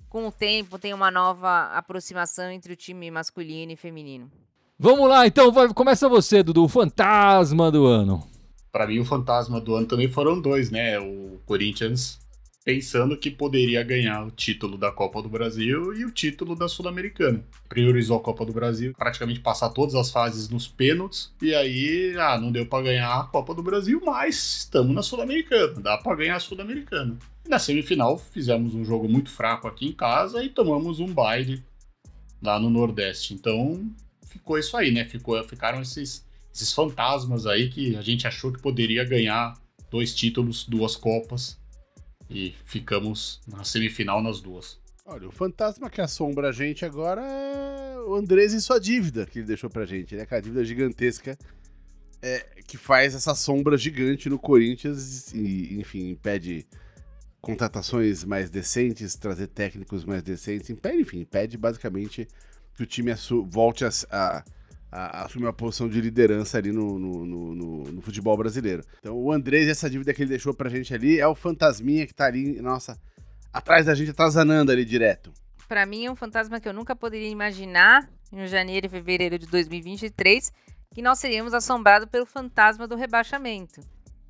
com 0.09 0.27
o 0.27 0.31
tempo 0.31 0.79
tenha 0.79 0.95
uma 0.95 1.11
nova 1.11 1.65
aproximação 1.73 2.49
entre 2.49 2.71
o 2.71 2.75
time 2.75 3.11
masculino 3.11 3.71
e 3.71 3.75
feminino. 3.75 4.31
Vamos 4.77 5.09
lá, 5.09 5.25
então 5.27 5.51
vai, 5.51 5.73
começa 5.73 6.07
você, 6.07 6.43
Dudu, 6.43 6.63
o 6.63 6.69
fantasma 6.69 7.71
do 7.71 7.85
ano. 7.85 8.23
Para 8.71 8.87
mim, 8.87 8.99
o 8.99 9.05
fantasma 9.05 9.59
do 9.61 9.75
ano 9.75 9.87
também 9.87 10.09
foram 10.09 10.39
dois, 10.39 10.69
né? 10.69 10.99
O 10.99 11.39
Corinthians 11.45 12.19
pensando 12.65 13.15
que 13.15 13.29
poderia 13.29 13.83
ganhar 13.83 14.25
o 14.25 14.31
título 14.31 14.75
da 14.75 14.91
Copa 14.91 15.21
do 15.21 15.29
Brasil 15.29 15.93
e 15.93 16.03
o 16.03 16.09
título 16.09 16.55
da 16.55 16.67
Sul-Americana. 16.67 17.45
Priorizou 17.69 18.17
a 18.17 18.19
Copa 18.19 18.43
do 18.43 18.51
Brasil, 18.51 18.91
praticamente 18.97 19.39
passar 19.39 19.69
todas 19.69 19.93
as 19.93 20.09
fases 20.09 20.49
nos 20.49 20.67
pênaltis, 20.67 21.31
e 21.39 21.53
aí, 21.53 22.15
ah, 22.17 22.39
não 22.39 22.51
deu 22.51 22.65
para 22.65 22.85
ganhar 22.85 23.19
a 23.19 23.23
Copa 23.25 23.53
do 23.53 23.61
Brasil, 23.61 24.01
mas 24.03 24.61
estamos 24.61 24.95
na 24.95 25.03
Sul-Americana, 25.03 25.79
dá 25.79 25.95
para 25.99 26.15
ganhar 26.15 26.37
a 26.37 26.39
Sul-Americana. 26.39 27.15
Na 27.47 27.59
semifinal, 27.59 28.17
fizemos 28.17 28.73
um 28.73 28.83
jogo 28.83 29.07
muito 29.07 29.29
fraco 29.29 29.67
aqui 29.67 29.85
em 29.85 29.93
casa 29.93 30.43
e 30.43 30.49
tomamos 30.49 30.99
um 30.99 31.13
baile 31.13 31.63
lá 32.41 32.59
no 32.59 32.71
Nordeste. 32.71 33.35
Então, 33.35 33.87
ficou 34.27 34.57
isso 34.57 34.75
aí, 34.75 34.89
né? 34.89 35.05
Ficou, 35.05 35.41
ficaram 35.43 35.83
esses, 35.83 36.25
esses 36.51 36.73
fantasmas 36.73 37.45
aí 37.45 37.69
que 37.69 37.95
a 37.95 38.01
gente 38.01 38.25
achou 38.25 38.51
que 38.51 38.59
poderia 38.59 39.05
ganhar 39.05 39.53
dois 39.91 40.15
títulos, 40.15 40.65
duas 40.67 40.95
Copas 40.95 41.63
e 42.29 42.55
ficamos 42.65 43.41
na 43.47 43.63
semifinal 43.63 44.21
nas 44.21 44.41
duas. 44.41 44.79
Olha, 45.05 45.27
o 45.27 45.31
fantasma 45.31 45.89
que 45.89 46.01
assombra 46.01 46.49
a 46.49 46.51
gente 46.51 46.83
agora 46.83 47.21
é 47.21 47.99
o 47.99 48.15
Andrés 48.15 48.53
e 48.53 48.61
sua 48.61 48.79
dívida 48.79 49.25
que 49.25 49.39
ele 49.39 49.47
deixou 49.47 49.69
pra 49.69 49.85
gente, 49.85 50.15
né? 50.15 50.23
Aquela 50.23 50.41
dívida 50.41 50.65
gigantesca 50.65 51.37
é, 52.21 52.39
que 52.65 52.75
faz 52.75 53.13
essa 53.13 53.35
sombra 53.35 53.77
gigante 53.77 54.29
no 54.29 54.39
Corinthians 54.39 55.31
e, 55.31 55.77
enfim, 55.79 56.09
impede 56.09 56.65
contratações 57.39 58.23
mais 58.23 58.49
decentes, 58.49 59.15
trazer 59.15 59.45
técnicos 59.47 60.03
mais 60.03 60.23
decentes, 60.23 60.71
impede, 60.71 61.01
enfim, 61.01 61.19
impede 61.19 61.55
basicamente 61.55 62.27
que 62.73 62.81
o 62.81 62.85
time 62.87 63.13
volte 63.47 63.85
a, 63.85 63.89
a 64.09 64.43
a, 64.91 65.25
assumir 65.25 65.45
uma 65.45 65.53
posição 65.53 65.89
de 65.89 65.99
liderança 65.99 66.57
ali 66.57 66.71
no, 66.71 66.97
no, 66.97 67.25
no, 67.25 67.83
no, 67.91 68.01
futebol 68.01 68.37
brasileiro. 68.37 68.83
Então 68.99 69.15
o 69.15 69.31
Andrés, 69.31 69.67
essa 69.67 69.89
dívida 69.89 70.13
que 70.13 70.21
ele 70.21 70.29
deixou 70.29 70.53
pra 70.53 70.69
gente 70.69 70.93
ali, 70.93 71.19
é 71.19 71.27
o 71.27 71.35
fantasminha 71.35 72.05
que 72.07 72.13
tá 72.13 72.25
ali, 72.25 72.61
nossa, 72.61 72.99
atrás 73.51 73.85
da 73.85 73.95
gente, 73.95 74.11
atazanando 74.11 74.71
ali 74.71 74.85
direto. 74.85 75.31
Para 75.67 75.85
mim 75.85 76.05
é 76.05 76.11
um 76.11 76.15
fantasma 76.15 76.59
que 76.59 76.69
eu 76.69 76.73
nunca 76.73 76.95
poderia 76.95 77.29
imaginar 77.29 78.09
em 78.31 78.45
janeiro 78.47 78.85
e 78.85 78.89
fevereiro 78.89 79.39
de 79.39 79.47
2023 79.47 80.51
que 80.93 81.01
nós 81.01 81.19
seríamos 81.19 81.53
assombrados 81.53 82.07
pelo 82.07 82.25
fantasma 82.25 82.87
do 82.87 82.95
rebaixamento. 82.95 83.81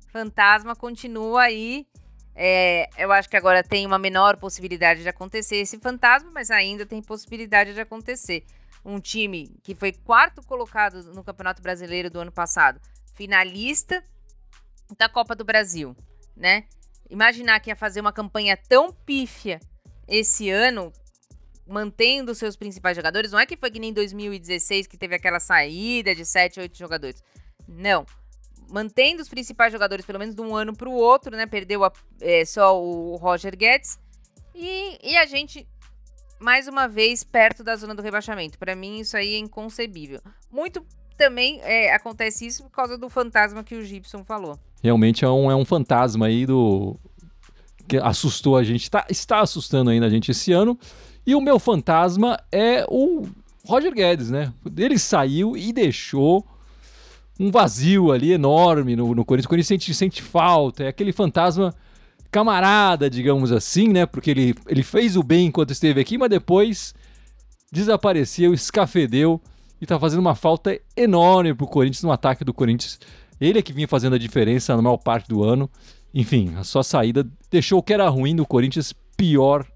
Fantasma 0.08 0.74
continua 0.74 1.42
aí. 1.42 1.86
É, 2.34 2.88
eu 2.98 3.12
acho 3.12 3.28
que 3.28 3.36
agora 3.36 3.62
tem 3.62 3.86
uma 3.86 3.98
menor 3.98 4.36
possibilidade 4.36 5.02
de 5.02 5.08
acontecer 5.08 5.56
esse 5.56 5.78
fantasma, 5.78 6.30
mas 6.32 6.50
ainda 6.50 6.84
tem 6.84 7.00
possibilidade 7.00 7.72
de 7.72 7.80
acontecer 7.80 8.44
um 8.86 9.00
time 9.00 9.58
que 9.64 9.74
foi 9.74 9.92
quarto 9.92 10.40
colocado 10.42 11.02
no 11.12 11.24
Campeonato 11.24 11.60
Brasileiro 11.60 12.08
do 12.08 12.20
ano 12.20 12.30
passado, 12.30 12.80
finalista 13.14 14.02
da 14.96 15.08
Copa 15.08 15.34
do 15.34 15.44
Brasil, 15.44 15.96
né? 16.36 16.64
Imaginar 17.10 17.58
que 17.58 17.68
ia 17.68 17.76
fazer 17.76 18.00
uma 18.00 18.12
campanha 18.12 18.56
tão 18.56 18.92
pífia 18.92 19.58
esse 20.06 20.48
ano, 20.48 20.92
mantendo 21.66 22.32
seus 22.32 22.54
principais 22.54 22.96
jogadores, 22.96 23.32
não 23.32 23.40
é 23.40 23.46
que 23.46 23.56
foi 23.56 23.72
que 23.72 23.80
nem 23.80 23.92
2016 23.92 24.86
que 24.86 24.96
teve 24.96 25.16
aquela 25.16 25.40
saída 25.40 26.14
de 26.14 26.24
7, 26.24 26.60
8 26.60 26.78
jogadores. 26.78 27.24
Não. 27.66 28.06
Mantendo 28.68 29.20
os 29.20 29.28
principais 29.28 29.72
jogadores 29.72 30.06
pelo 30.06 30.20
menos 30.20 30.34
de 30.34 30.40
um 30.40 30.54
ano 30.54 30.76
para 30.76 30.88
o 30.88 30.92
outro, 30.92 31.36
né? 31.36 31.46
Perdeu 31.46 31.84
a, 31.84 31.92
é, 32.20 32.44
só 32.44 32.80
o 32.80 33.16
Roger 33.16 33.56
Guedes. 33.56 33.98
E, 34.54 34.98
e 35.02 35.16
a 35.16 35.26
gente 35.26 35.68
mais 36.38 36.68
uma 36.68 36.86
vez 36.86 37.24
perto 37.24 37.64
da 37.64 37.76
zona 37.76 37.94
do 37.94 38.02
rebaixamento. 38.02 38.58
Para 38.58 38.74
mim, 38.74 39.00
isso 39.00 39.16
aí 39.16 39.34
é 39.34 39.38
inconcebível. 39.38 40.20
Muito 40.50 40.82
também 41.16 41.60
é, 41.62 41.94
acontece 41.94 42.46
isso 42.46 42.62
por 42.64 42.70
causa 42.70 42.98
do 42.98 43.08
fantasma 43.08 43.64
que 43.64 43.74
o 43.74 43.84
Gibson 43.84 44.24
falou. 44.24 44.58
Realmente 44.82 45.24
é 45.24 45.28
um, 45.28 45.50
é 45.50 45.56
um 45.56 45.64
fantasma 45.64 46.26
aí 46.26 46.46
do. 46.46 46.96
que 47.88 47.96
assustou 47.96 48.56
a 48.56 48.62
gente, 48.62 48.90
tá, 48.90 49.06
está 49.08 49.40
assustando 49.40 49.90
ainda 49.90 50.06
a 50.06 50.10
gente 50.10 50.30
esse 50.30 50.52
ano. 50.52 50.78
E 51.26 51.34
o 51.34 51.40
meu 51.40 51.58
fantasma 51.58 52.38
é 52.52 52.84
o 52.88 53.26
Roger 53.66 53.92
Guedes, 53.92 54.30
né? 54.30 54.52
Ele 54.76 54.98
saiu 54.98 55.56
e 55.56 55.72
deixou 55.72 56.46
um 57.38 57.50
vazio 57.50 58.12
ali 58.12 58.32
enorme 58.32 58.94
no, 58.94 59.14
no 59.14 59.24
Corinthians. 59.24 59.46
O 59.46 59.48
Corinthians 59.48 59.68
sente, 59.68 59.94
sente 59.94 60.22
falta, 60.22 60.84
é 60.84 60.88
aquele 60.88 61.12
fantasma 61.12 61.74
camarada, 62.30 63.08
digamos 63.10 63.52
assim, 63.52 63.88
né? 63.88 64.06
Porque 64.06 64.30
ele, 64.30 64.54
ele 64.68 64.82
fez 64.82 65.16
o 65.16 65.22
bem 65.22 65.46
enquanto 65.46 65.70
esteve 65.70 66.00
aqui, 66.00 66.16
mas 66.18 66.30
depois 66.30 66.94
desapareceu, 67.72 68.54
escafedeu 68.54 69.40
e 69.80 69.86
tá 69.86 69.98
fazendo 69.98 70.20
uma 70.20 70.34
falta 70.34 70.78
enorme 70.96 71.54
pro 71.54 71.66
Corinthians 71.66 72.02
no 72.02 72.12
ataque 72.12 72.44
do 72.44 72.54
Corinthians. 72.54 72.98
Ele 73.40 73.58
é 73.58 73.62
que 73.62 73.72
vinha 73.72 73.88
fazendo 73.88 74.14
a 74.14 74.18
diferença 74.18 74.74
na 74.74 74.80
maior 74.82 74.96
parte 74.96 75.28
do 75.28 75.42
ano. 75.42 75.70
Enfim, 76.14 76.54
a 76.56 76.64
sua 76.64 76.82
saída 76.82 77.26
deixou 77.50 77.78
o 77.80 77.82
que 77.82 77.92
era 77.92 78.08
ruim 78.08 78.34
do 78.34 78.46
Corinthians 78.46 78.94
pior 79.16 79.66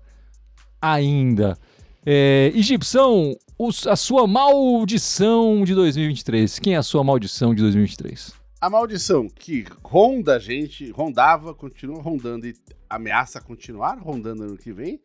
ainda. 0.80 1.58
É, 2.06 2.50
e 2.54 2.62
Gibson, 2.62 3.34
os- 3.58 3.86
a 3.86 3.96
sua 3.96 4.26
maldição 4.26 5.62
de 5.64 5.74
2023. 5.74 6.58
Quem 6.58 6.74
é 6.74 6.78
a 6.78 6.82
sua 6.82 7.04
maldição 7.04 7.54
de 7.54 7.60
2023? 7.60 8.32
A 8.60 8.68
maldição 8.68 9.26
que 9.26 9.64
ronda 9.82 10.36
a 10.36 10.38
gente, 10.38 10.90
rondava, 10.90 11.54
continua 11.54 12.02
rondando 12.02 12.46
e 12.46 12.54
ameaça 12.90 13.40
continuar 13.40 13.98
rondando 13.98 14.42
ano 14.42 14.58
que 14.58 14.70
vem, 14.70 15.00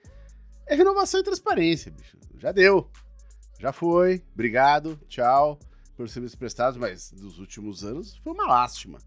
é 0.68 0.76
renovação 0.76 1.22
e 1.22 1.24
transparência, 1.24 1.90
bicho. 1.90 2.18
Já 2.38 2.52
deu. 2.52 2.90
Já 3.58 3.72
foi. 3.72 4.22
Obrigado. 4.34 5.00
Tchau 5.08 5.58
por 5.96 6.10
serviços 6.10 6.36
prestados, 6.36 6.78
mas 6.78 7.12
dos 7.12 7.40
últimos 7.40 7.86
anos 7.86 8.18
foi 8.18 8.34
uma 8.34 8.46
lástima. 8.46 9.00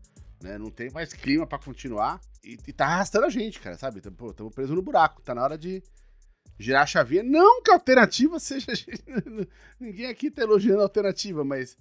Né? 0.43 0.57
Não 0.57 0.71
tem 0.71 0.91
mais 0.91 1.13
clima 1.13 1.47
pra 1.47 1.59
continuar 1.59 2.19
e, 2.43 2.57
e 2.67 2.73
tá 2.73 2.87
arrastando 2.87 3.27
a 3.27 3.31
gente, 3.31 3.61
cara, 3.61 3.77
sabe? 3.77 4.01
Tamo, 4.01 4.33
tamo 4.33 4.51
preso 4.51 4.75
no 4.75 4.81
buraco. 4.81 5.21
Tá 5.21 5.35
na 5.35 5.43
hora 5.43 5.59
de 5.59 5.83
girar 6.59 6.85
a 6.85 6.87
chavinha. 6.87 7.23
Não 7.23 7.63
que 7.63 7.71
a 7.71 7.75
alternativa 7.75 8.39
seja. 8.41 8.69
Ninguém 9.79 10.07
aqui 10.07 10.31
tá 10.31 10.41
elogiando 10.41 10.81
a 10.81 10.85
alternativa, 10.85 11.45
mas 11.45 11.77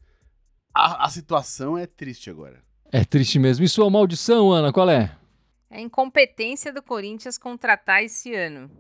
a, 0.78 1.06
a 1.06 1.10
situação 1.10 1.78
é 1.78 1.86
triste 1.86 2.30
agora. 2.30 2.62
É 2.92 3.04
triste 3.04 3.40
mesmo. 3.40 3.66
E 3.66 3.70
sua 3.70 3.90
maldição, 3.90 4.52
Ana, 4.52 4.72
qual 4.72 4.90
é? 4.90 5.16
É 5.70 5.78
a 5.78 5.82
incompetência 5.82 6.72
do 6.72 6.82
Corinthians 6.82 7.38
contratar 7.38 8.04
esse 8.04 8.34
ano. 8.34 8.72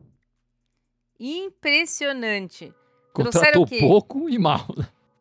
Impressionante. 1.19 2.73
Trouxeram 3.13 3.43
Contratou 3.43 3.63
o 3.63 3.67
quê? 3.67 3.79
pouco 3.79 4.29
e 4.29 4.37
mal. 4.37 4.65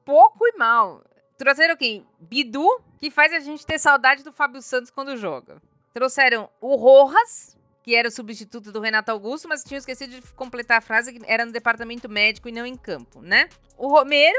Pouco 0.05 0.47
e 0.47 0.57
mal. 0.57 1.03
Trouxeram 1.39 1.77
quem? 1.77 2.07
Bidu, 2.21 2.67
que 2.99 3.11
faz 3.11 3.33
a 3.33 3.41
gente 3.41 3.67
ter 3.67 3.79
saudade 3.79 4.23
do 4.23 4.33
Fábio 4.33 4.63
Santos 4.63 4.91
quando 4.91 5.17
joga. 5.17 5.61
Trouxeram 5.93 6.49
o 6.61 6.77
Rojas, 6.77 7.57
que 7.83 7.95
era 7.95 8.09
o 8.09 8.11
substituto 8.11 8.71
do 8.71 8.81
Renato 8.81 9.11
Augusto, 9.11 9.49
mas 9.49 9.65
tinham 9.65 9.79
esquecido 9.79 10.21
de 10.21 10.23
completar 10.35 10.79
a 10.79 10.81
frase 10.81 11.13
que 11.13 11.21
era 11.27 11.45
no 11.45 11.53
departamento 11.53 12.09
médico 12.09 12.49
e 12.49 12.53
não 12.53 12.67
em 12.67 12.77
campo, 12.77 13.21
né? 13.21 13.49
O 13.77 13.89
Romero, 13.89 14.39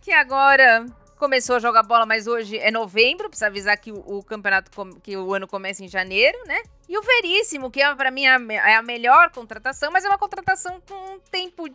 que 0.00 0.12
agora 0.12 0.86
começou 1.22 1.54
a 1.54 1.60
jogar 1.60 1.84
bola, 1.84 2.04
mas 2.04 2.26
hoje 2.26 2.58
é 2.58 2.68
novembro, 2.68 3.28
precisa 3.28 3.46
avisar 3.46 3.78
que 3.78 3.92
o, 3.92 4.18
o 4.18 4.24
campeonato, 4.24 4.72
que 5.04 5.16
o 5.16 5.32
ano 5.32 5.46
começa 5.46 5.84
em 5.84 5.86
janeiro, 5.86 6.36
né? 6.48 6.60
E 6.88 6.98
o 6.98 7.00
Veríssimo, 7.00 7.70
que 7.70 7.80
é, 7.80 7.94
pra 7.94 8.10
mim 8.10 8.24
é 8.24 8.74
a 8.74 8.82
melhor 8.82 9.30
contratação, 9.30 9.92
mas 9.92 10.04
é 10.04 10.08
uma 10.08 10.18
contratação 10.18 10.80
com 10.80 11.20
tempo, 11.30 11.68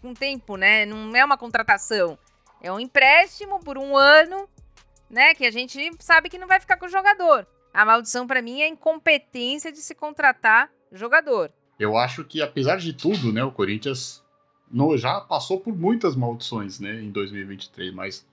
com 0.00 0.14
tempo, 0.14 0.56
né? 0.56 0.86
Não 0.86 1.14
é 1.14 1.22
uma 1.22 1.36
contratação. 1.36 2.18
É 2.62 2.72
um 2.72 2.80
empréstimo 2.80 3.60
por 3.60 3.76
um 3.76 3.98
ano, 3.98 4.48
né? 5.10 5.34
Que 5.34 5.44
a 5.44 5.50
gente 5.50 5.90
sabe 6.00 6.30
que 6.30 6.38
não 6.38 6.48
vai 6.48 6.58
ficar 6.58 6.78
com 6.78 6.86
o 6.86 6.88
jogador. 6.88 7.46
A 7.74 7.84
maldição 7.84 8.26
pra 8.26 8.40
mim 8.40 8.62
é 8.62 8.64
a 8.64 8.68
incompetência 8.68 9.70
de 9.70 9.80
se 9.80 9.94
contratar 9.94 10.70
jogador. 10.90 11.52
Eu 11.78 11.98
acho 11.98 12.24
que, 12.24 12.40
apesar 12.40 12.78
de 12.78 12.94
tudo, 12.94 13.30
né, 13.30 13.44
o 13.44 13.52
Corinthians 13.52 14.24
já 14.96 15.20
passou 15.20 15.60
por 15.60 15.76
muitas 15.76 16.16
maldições, 16.16 16.80
né, 16.80 16.94
em 16.94 17.10
2023, 17.10 17.92
mas 17.92 18.26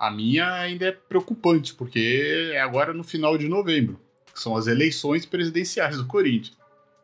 a 0.00 0.10
minha 0.10 0.50
ainda 0.50 0.86
é 0.86 0.92
preocupante, 0.92 1.74
porque 1.74 2.50
é 2.54 2.60
agora 2.62 2.94
no 2.94 3.04
final 3.04 3.36
de 3.36 3.46
novembro, 3.46 4.00
que 4.32 4.40
são 4.40 4.56
as 4.56 4.66
eleições 4.66 5.26
presidenciais 5.26 5.98
do 5.98 6.06
Corinthians, 6.06 6.56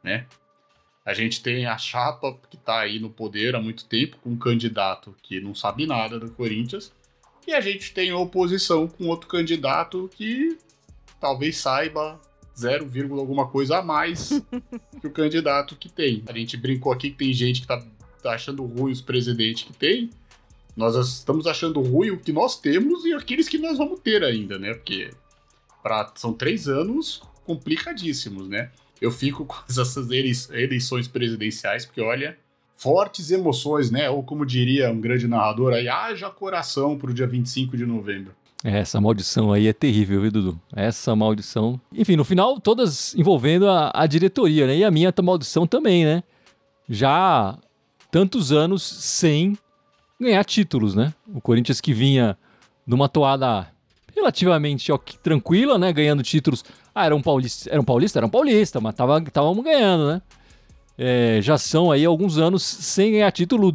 né? 0.02 0.26
A 1.04 1.12
gente 1.12 1.42
tem 1.42 1.66
a 1.66 1.76
chapa 1.76 2.34
que 2.50 2.56
tá 2.56 2.80
aí 2.80 2.98
no 2.98 3.10
poder 3.10 3.54
há 3.54 3.60
muito 3.60 3.84
tempo, 3.84 4.16
com 4.22 4.30
um 4.30 4.38
candidato 4.38 5.14
que 5.22 5.38
não 5.40 5.54
sabe 5.54 5.86
nada 5.86 6.18
do 6.18 6.30
Corinthians, 6.30 6.90
e 7.46 7.52
a 7.52 7.60
gente 7.60 7.92
tem 7.92 8.10
a 8.10 8.16
oposição 8.16 8.88
com 8.88 9.08
outro 9.08 9.28
candidato 9.28 10.10
que 10.16 10.56
talvez 11.20 11.58
saiba 11.58 12.18
0, 12.58 12.88
alguma 13.20 13.46
coisa 13.46 13.76
a 13.76 13.82
mais 13.82 14.42
que 15.02 15.06
o 15.06 15.10
candidato 15.10 15.76
que 15.76 15.90
tem. 15.90 16.24
A 16.26 16.32
gente 16.32 16.56
brincou 16.56 16.90
aqui 16.90 17.10
que 17.10 17.18
tem 17.18 17.32
gente 17.34 17.60
que 17.60 17.66
tá, 17.66 17.84
tá 18.22 18.32
achando 18.32 18.64
ruim 18.64 18.90
os 18.90 19.02
presidentes 19.02 19.64
que 19.64 19.74
tem. 19.74 20.10
Nós 20.76 20.94
estamos 20.96 21.46
achando 21.46 21.80
ruim 21.80 22.10
o 22.10 22.18
que 22.18 22.32
nós 22.32 22.58
temos 22.60 23.04
e 23.04 23.12
aqueles 23.14 23.48
que 23.48 23.56
nós 23.58 23.78
vamos 23.78 23.98
ter 24.00 24.22
ainda, 24.22 24.58
né? 24.58 24.74
Porque 24.74 25.10
pra, 25.82 26.12
são 26.14 26.32
três 26.32 26.68
anos 26.68 27.22
complicadíssimos, 27.44 28.48
né? 28.48 28.70
Eu 29.00 29.10
fico 29.10 29.44
com 29.44 29.56
essas 29.68 29.96
elei- 30.10 30.32
eleições 30.50 31.08
presidenciais, 31.08 31.86
porque 31.86 32.00
olha, 32.00 32.36
fortes 32.74 33.30
emoções, 33.30 33.90
né? 33.90 34.10
Ou 34.10 34.22
como 34.22 34.44
diria 34.44 34.90
um 34.90 35.00
grande 35.00 35.26
narrador 35.26 35.72
aí, 35.72 35.88
haja 35.88 36.28
coração 36.30 36.96
pro 36.98 37.12
dia 37.14 37.26
25 37.26 37.76
de 37.76 37.86
novembro. 37.86 38.34
É, 38.64 38.78
Essa 38.78 39.00
maldição 39.00 39.52
aí 39.52 39.66
é 39.68 39.72
terrível, 39.72 40.20
viu, 40.22 40.30
Dudu? 40.30 40.60
Essa 40.74 41.14
maldição. 41.14 41.80
Enfim, 41.92 42.16
no 42.16 42.24
final, 42.24 42.58
todas 42.60 43.14
envolvendo 43.14 43.68
a, 43.68 43.92
a 43.94 44.06
diretoria, 44.06 44.66
né? 44.66 44.76
E 44.78 44.84
a 44.84 44.90
minha 44.90 45.12
maldição 45.22 45.66
também, 45.66 46.04
né? 46.04 46.22
Já 46.88 47.56
tantos 48.10 48.52
anos 48.52 48.82
sem 48.82 49.56
ganhar 50.20 50.44
títulos, 50.44 50.94
né? 50.94 51.12
O 51.34 51.40
Corinthians 51.40 51.80
que 51.80 51.92
vinha 51.92 52.36
numa 52.86 53.08
toada 53.08 53.68
relativamente 54.14 54.90
ok, 54.90 55.18
tranquila, 55.22 55.78
né? 55.78 55.92
Ganhando 55.92 56.22
títulos. 56.22 56.64
Ah, 56.94 57.04
era 57.04 57.14
um 57.14 57.20
paulista, 57.22 57.68
era 57.70 57.80
um 57.80 57.84
paulista, 57.84 58.18
era 58.18 58.26
um 58.26 58.30
paulista, 58.30 58.80
mas 58.80 58.94
tava, 58.94 59.20
távamos 59.22 59.62
ganhando, 59.64 60.06
né? 60.08 60.22
É, 60.98 61.40
já 61.42 61.58
são 61.58 61.90
aí 61.92 62.04
alguns 62.06 62.38
anos 62.38 62.62
sem 62.62 63.12
ganhar 63.12 63.30
título 63.30 63.70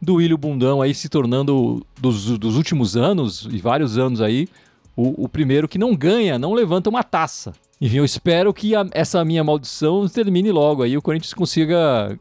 do- 0.00 0.14
William 0.14 0.36
Bundão 0.36 0.80
aí 0.80 0.94
se 0.94 1.08
tornando 1.08 1.84
dos, 2.00 2.38
dos 2.38 2.54
últimos 2.56 2.96
anos 2.96 3.48
e 3.50 3.58
vários 3.58 3.98
anos 3.98 4.20
aí 4.20 4.46
o, 4.94 5.24
o 5.24 5.28
primeiro 5.28 5.66
que 5.66 5.76
não 5.78 5.96
ganha, 5.96 6.38
não 6.38 6.52
levanta 6.52 6.88
uma 6.88 7.02
taça. 7.02 7.52
Enfim, 7.80 7.96
eu 7.96 8.04
espero 8.04 8.54
que 8.54 8.76
a- 8.76 8.86
essa 8.92 9.24
minha 9.24 9.42
maldição 9.42 10.08
termine 10.08 10.52
logo 10.52 10.84
aí, 10.84 10.96
o 10.96 11.02
Corinthians 11.02 11.34
consiga 11.34 12.16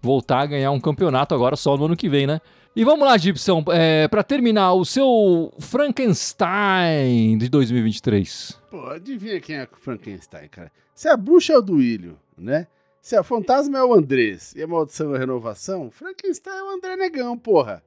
voltar 0.00 0.40
a 0.40 0.46
ganhar 0.46 0.70
um 0.70 0.80
campeonato 0.80 1.34
agora 1.34 1.54
só 1.56 1.76
no 1.76 1.84
ano 1.84 1.96
que 1.96 2.08
vem, 2.08 2.26
né? 2.26 2.40
E 2.78 2.84
vamos 2.84 3.08
lá, 3.08 3.16
Gibson, 3.16 3.64
é, 3.72 4.06
para 4.06 4.22
terminar, 4.22 4.74
o 4.74 4.84
seu 4.84 5.50
Frankenstein 5.58 7.38
de 7.38 7.48
2023. 7.48 8.60
Pô, 8.70 8.88
adivinha 8.90 9.40
quem 9.40 9.56
é 9.56 9.64
o 9.64 9.76
Frankenstein, 9.78 10.46
cara? 10.50 10.70
Se 10.94 11.08
a 11.08 11.16
bruxa 11.16 11.54
é 11.54 11.56
o 11.56 11.62
Duílio, 11.62 12.18
né? 12.36 12.66
Se 13.00 13.16
a 13.16 13.22
fantasma 13.22 13.78
é 13.78 13.82
o 13.82 13.94
Andrés 13.94 14.54
e 14.54 14.62
a 14.62 14.66
maldição 14.66 15.14
é 15.14 15.16
a 15.16 15.20
renovação, 15.20 15.90
Frankenstein 15.90 16.52
é 16.54 16.62
o 16.64 16.68
André 16.68 16.96
Negão, 16.96 17.38
porra. 17.38 17.82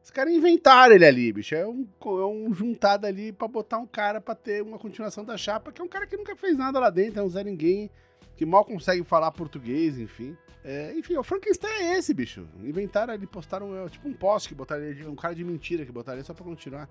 Os 0.00 0.10
caras 0.12 0.32
inventaram 0.32 0.94
ele 0.94 1.04
ali, 1.04 1.32
bicho. 1.32 1.56
É 1.56 1.66
um, 1.66 1.84
é 2.00 2.24
um 2.24 2.54
juntado 2.54 3.08
ali 3.08 3.32
pra 3.32 3.48
botar 3.48 3.78
um 3.78 3.86
cara 3.86 4.20
pra 4.20 4.36
ter 4.36 4.62
uma 4.62 4.78
continuação 4.78 5.24
da 5.24 5.36
chapa, 5.36 5.72
que 5.72 5.82
é 5.82 5.84
um 5.84 5.88
cara 5.88 6.06
que 6.06 6.16
nunca 6.16 6.36
fez 6.36 6.56
nada 6.56 6.78
lá 6.78 6.90
dentro, 6.90 7.18
é 7.18 7.24
um 7.24 7.28
Zé 7.28 7.42
Ninguém, 7.42 7.90
que 8.36 8.46
mal 8.46 8.64
consegue 8.64 9.02
falar 9.02 9.32
português, 9.32 9.98
enfim. 9.98 10.36
É, 10.64 10.94
enfim, 10.96 11.16
o 11.16 11.22
Frankenstein 11.22 11.72
é 11.72 11.98
esse, 11.98 12.14
bicho. 12.14 12.46
Inventaram 12.62 13.12
ali, 13.12 13.26
postaram 13.26 13.84
é, 13.84 13.88
tipo 13.88 14.08
um 14.08 14.12
post 14.12 14.48
que 14.48 14.54
botaram 14.54 14.84
ele, 14.84 15.06
um 15.06 15.16
cara 15.16 15.34
de 15.34 15.44
mentira 15.44 15.84
que 15.84 15.92
botaram 15.92 16.18
ele 16.18 16.26
só 16.26 16.32
pra 16.32 16.44
continuar. 16.44 16.88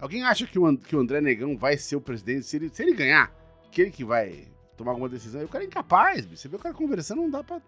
Alguém 0.00 0.24
acha 0.24 0.46
que 0.46 0.58
o, 0.58 0.76
que 0.76 0.96
o 0.96 1.00
André 1.00 1.20
Negão 1.20 1.56
vai 1.56 1.76
ser 1.76 1.96
o 1.96 2.00
presidente? 2.00 2.46
Se 2.46 2.56
ele, 2.56 2.68
se 2.68 2.82
ele 2.82 2.92
ganhar, 2.92 3.32
que 3.70 3.82
ele 3.82 3.90
que 3.90 4.04
vai 4.04 4.48
tomar 4.76 4.92
alguma 4.92 5.08
decisão? 5.08 5.42
O 5.44 5.48
cara 5.48 5.64
é 5.64 5.66
incapaz, 5.66 6.26
bicho. 6.26 6.42
Você 6.42 6.48
vê 6.48 6.56
o 6.56 6.58
cara 6.58 6.74
conversando, 6.74 7.22
não 7.22 7.30
dá 7.30 7.44
pra. 7.44 7.60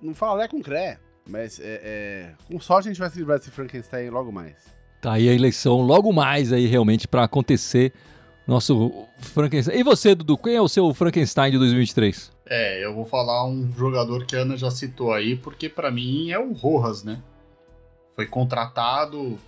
Não 0.00 0.14
fala 0.14 0.40
Lé 0.40 0.48
com 0.48 0.60
Cré. 0.60 0.98
Mas 1.28 1.60
é, 1.60 1.80
é, 1.84 2.34
com 2.50 2.58
sorte 2.58 2.88
a 2.88 2.92
gente 2.92 2.98
vai 2.98 3.08
se 3.08 3.18
livrar 3.18 3.38
desse 3.38 3.50
Frankenstein 3.50 4.10
logo 4.10 4.32
mais. 4.32 4.56
Tá 5.00 5.12
aí 5.12 5.28
a 5.28 5.32
eleição 5.32 5.80
logo 5.80 6.12
mais 6.12 6.52
aí 6.52 6.66
realmente 6.66 7.06
para 7.06 7.24
acontecer 7.24 7.92
nosso 8.46 9.06
Frankenstein. 9.18 9.78
E 9.78 9.82
você, 9.82 10.14
Dudu, 10.14 10.36
quem 10.36 10.56
é 10.56 10.60
o 10.60 10.68
seu 10.68 10.92
Frankenstein 10.92 11.52
de 11.52 11.58
2023? 11.58 12.32
É, 12.54 12.84
eu 12.84 12.92
vou 12.92 13.06
falar 13.06 13.46
um 13.46 13.72
jogador 13.72 14.26
que 14.26 14.36
a 14.36 14.40
Ana 14.40 14.58
já 14.58 14.70
citou 14.70 15.10
aí, 15.10 15.34
porque 15.34 15.70
pra 15.70 15.90
mim 15.90 16.30
é 16.30 16.38
o 16.38 16.52
Rojas, 16.52 17.02
né? 17.02 17.22
Foi 18.14 18.26
contratado 18.26 19.38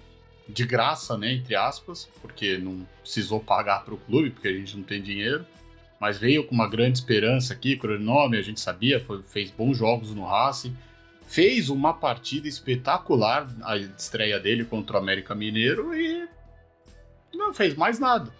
de 0.48 0.64
graça, 0.64 1.14
né, 1.18 1.34
entre 1.34 1.54
aspas, 1.54 2.08
porque 2.22 2.56
não 2.56 2.86
precisou 3.02 3.40
pagar 3.40 3.84
pro 3.84 3.98
clube, 3.98 4.30
porque 4.30 4.48
a 4.48 4.52
gente 4.54 4.74
não 4.74 4.84
tem 4.84 5.02
dinheiro. 5.02 5.44
Mas 6.00 6.16
veio 6.16 6.46
com 6.46 6.54
uma 6.54 6.66
grande 6.66 6.96
esperança 6.96 7.52
aqui, 7.52 7.76
cronome, 7.76 8.38
a 8.38 8.42
gente 8.42 8.58
sabia, 8.58 8.98
foi- 8.98 9.22
fez 9.24 9.50
bons 9.50 9.76
jogos 9.76 10.14
no 10.14 10.24
Racing. 10.24 10.74
Fez 11.26 11.68
uma 11.68 11.92
partida 11.92 12.48
espetacular, 12.48 13.46
a 13.64 13.76
estreia 13.76 14.40
dele 14.40 14.64
contra 14.64 14.96
o 14.96 14.98
América 14.98 15.34
Mineiro 15.34 15.94
e 15.94 16.26
não 17.34 17.52
fez 17.52 17.74
mais 17.74 17.98
nada. 17.98 18.32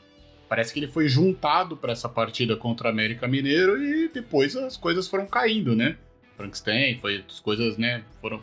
Parece 0.49 0.73
que 0.73 0.79
ele 0.79 0.89
foi 0.89 1.09
juntado 1.09 1.77
para 1.77 1.93
essa 1.93 2.09
partida 2.09 2.57
contra 2.57 2.89
o 2.89 2.91
América 2.91 3.27
Mineiro 3.27 3.83
e 3.83 4.09
depois 4.09 4.55
as 4.57 4.77
coisas 4.77 5.09
foram 5.09 5.27
caindo, 5.27 5.75
né? 5.75 5.97
Frankenstein, 6.37 6.99
foi 6.99 7.25
as 7.29 7.41
coisas, 7.41 7.79
né, 7.79 8.05
foram 8.21 8.43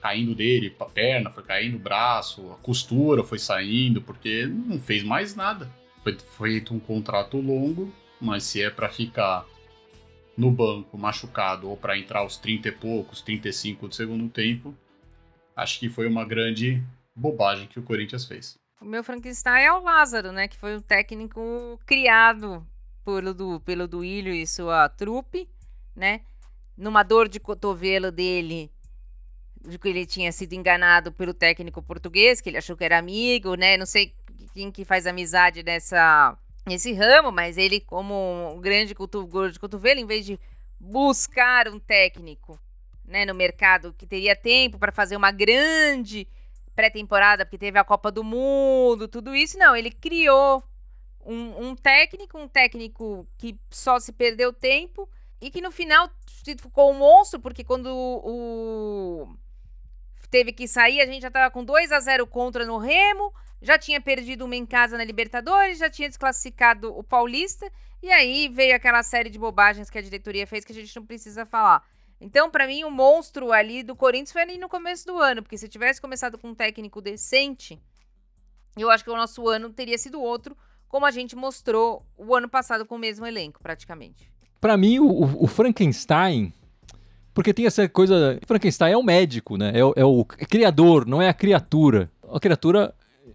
caindo 0.00 0.34
dele, 0.34 0.74
a 0.80 0.84
perna 0.84 1.30
foi 1.30 1.44
caindo, 1.44 1.76
o 1.76 1.80
braço, 1.80 2.50
a 2.52 2.56
costura 2.56 3.22
foi 3.22 3.38
saindo, 3.38 4.02
porque 4.02 4.46
não 4.46 4.80
fez 4.80 5.02
mais 5.02 5.36
nada. 5.36 5.70
Foi 6.02 6.16
feito 6.18 6.74
um 6.74 6.80
contrato 6.80 7.36
longo, 7.38 7.92
mas 8.20 8.42
se 8.42 8.60
é 8.60 8.70
para 8.70 8.88
ficar 8.88 9.46
no 10.36 10.50
banco 10.50 10.98
machucado 10.98 11.68
ou 11.68 11.76
para 11.76 11.96
entrar 11.96 12.20
aos 12.20 12.36
30 12.36 12.68
e 12.68 12.72
poucos, 12.72 13.20
35 13.22 13.88
do 13.88 13.94
segundo 13.94 14.28
tempo, 14.28 14.74
acho 15.54 15.78
que 15.78 15.88
foi 15.88 16.08
uma 16.08 16.24
grande 16.24 16.82
bobagem 17.14 17.68
que 17.68 17.78
o 17.78 17.82
Corinthians 17.82 18.24
fez. 18.24 18.61
O 18.82 18.84
meu 18.84 19.04
Frankenstein 19.04 19.62
é 19.62 19.72
o 19.72 19.80
Lázaro, 19.80 20.32
né? 20.32 20.48
Que 20.48 20.56
foi 20.56 20.76
um 20.76 20.80
técnico 20.80 21.78
criado 21.86 22.66
pelo, 23.04 23.32
do, 23.32 23.60
pelo 23.60 23.86
Duílio 23.86 24.34
e 24.34 24.44
sua 24.44 24.88
trupe, 24.88 25.48
né? 25.94 26.22
Numa 26.76 27.04
dor 27.04 27.28
de 27.28 27.38
cotovelo 27.38 28.10
dele, 28.10 28.72
de 29.64 29.78
que 29.78 29.88
ele 29.88 30.04
tinha 30.04 30.32
sido 30.32 30.54
enganado 30.54 31.12
pelo 31.12 31.32
técnico 31.32 31.80
português, 31.80 32.40
que 32.40 32.50
ele 32.50 32.58
achou 32.58 32.76
que 32.76 32.82
era 32.82 32.98
amigo, 32.98 33.54
né? 33.54 33.76
Não 33.76 33.86
sei 33.86 34.16
quem 34.52 34.72
que 34.72 34.84
faz 34.84 35.06
amizade 35.06 35.62
nessa, 35.62 36.36
nesse 36.66 36.92
ramo, 36.92 37.30
mas 37.30 37.56
ele, 37.56 37.78
como 37.78 38.52
um 38.52 38.60
grande 38.60 38.96
coto, 38.96 39.28
de 39.52 39.60
cotovelo, 39.60 40.00
em 40.00 40.06
vez 40.06 40.26
de 40.26 40.40
buscar 40.80 41.68
um 41.68 41.78
técnico 41.78 42.58
né, 43.04 43.24
no 43.24 43.34
mercado 43.34 43.94
que 43.96 44.08
teria 44.08 44.34
tempo 44.34 44.76
para 44.76 44.90
fazer 44.90 45.16
uma 45.16 45.30
grande 45.30 46.26
pré-temporada, 46.74 47.44
porque 47.44 47.58
teve 47.58 47.78
a 47.78 47.84
Copa 47.84 48.10
do 48.10 48.24
Mundo, 48.24 49.08
tudo 49.08 49.34
isso. 49.34 49.58
Não, 49.58 49.76
ele 49.76 49.90
criou 49.90 50.62
um, 51.24 51.68
um, 51.68 51.76
técnico, 51.76 52.38
um 52.38 52.48
técnico 52.48 53.26
que 53.38 53.58
só 53.70 53.98
se 54.00 54.12
perdeu 54.12 54.52
tempo 54.52 55.08
e 55.40 55.50
que 55.50 55.60
no 55.60 55.70
final 55.70 56.10
ficou 56.60 56.90
um 56.90 56.98
monstro, 56.98 57.40
porque 57.40 57.64
quando 57.64 57.88
o, 57.88 59.36
teve 60.30 60.52
que 60.52 60.66
sair, 60.66 61.00
a 61.00 61.06
gente 61.06 61.20
já 61.20 61.28
estava 61.28 61.50
com 61.50 61.64
2 61.64 61.92
a 61.92 62.00
0 62.00 62.26
contra 62.26 62.64
no 62.64 62.78
Remo, 62.78 63.32
já 63.60 63.78
tinha 63.78 64.00
perdido 64.00 64.44
uma 64.44 64.56
em 64.56 64.64
casa 64.64 64.96
na 64.96 65.04
Libertadores, 65.04 65.78
já 65.78 65.90
tinha 65.90 66.08
desclassificado 66.08 66.96
o 66.96 67.04
Paulista, 67.04 67.70
e 68.02 68.10
aí 68.10 68.48
veio 68.48 68.74
aquela 68.74 69.02
série 69.02 69.30
de 69.30 69.38
bobagens 69.38 69.90
que 69.90 69.98
a 69.98 70.02
diretoria 70.02 70.46
fez 70.46 70.64
que 70.64 70.72
a 70.72 70.74
gente 70.74 70.96
não 70.96 71.06
precisa 71.06 71.44
falar. 71.46 71.86
Então, 72.22 72.48
para 72.48 72.68
mim, 72.68 72.84
o 72.84 72.90
monstro 72.90 73.50
ali 73.50 73.82
do 73.82 73.96
Corinthians 73.96 74.30
foi 74.30 74.42
ali 74.42 74.56
no 74.56 74.68
começo 74.68 75.04
do 75.04 75.18
ano, 75.18 75.42
porque 75.42 75.58
se 75.58 75.68
tivesse 75.68 76.00
começado 76.00 76.38
com 76.38 76.50
um 76.50 76.54
técnico 76.54 77.00
decente, 77.00 77.82
eu 78.76 78.88
acho 78.90 79.02
que 79.02 79.10
o 79.10 79.16
nosso 79.16 79.48
ano 79.48 79.70
teria 79.70 79.98
sido 79.98 80.22
outro, 80.22 80.56
como 80.88 81.04
a 81.04 81.10
gente 81.10 81.34
mostrou 81.34 82.06
o 82.16 82.32
ano 82.32 82.48
passado 82.48 82.86
com 82.86 82.94
o 82.94 82.98
mesmo 82.98 83.26
elenco, 83.26 83.60
praticamente. 83.60 84.30
Para 84.60 84.76
mim, 84.76 85.00
o, 85.00 85.42
o, 85.42 85.48
Frankenstein, 85.48 86.52
porque 87.34 87.52
tem 87.52 87.66
essa 87.66 87.88
coisa, 87.88 88.38
Frankenstein 88.46 88.92
é 88.92 88.96
o 88.96 89.02
médico, 89.02 89.56
né? 89.56 89.72
É 89.74 89.84
o, 89.84 89.92
é 89.96 90.04
o 90.04 90.24
criador, 90.24 91.04
não 91.04 91.20
é 91.20 91.28
a 91.28 91.34
criatura. 91.34 92.08
A 92.32 92.38
criatura 92.38 92.94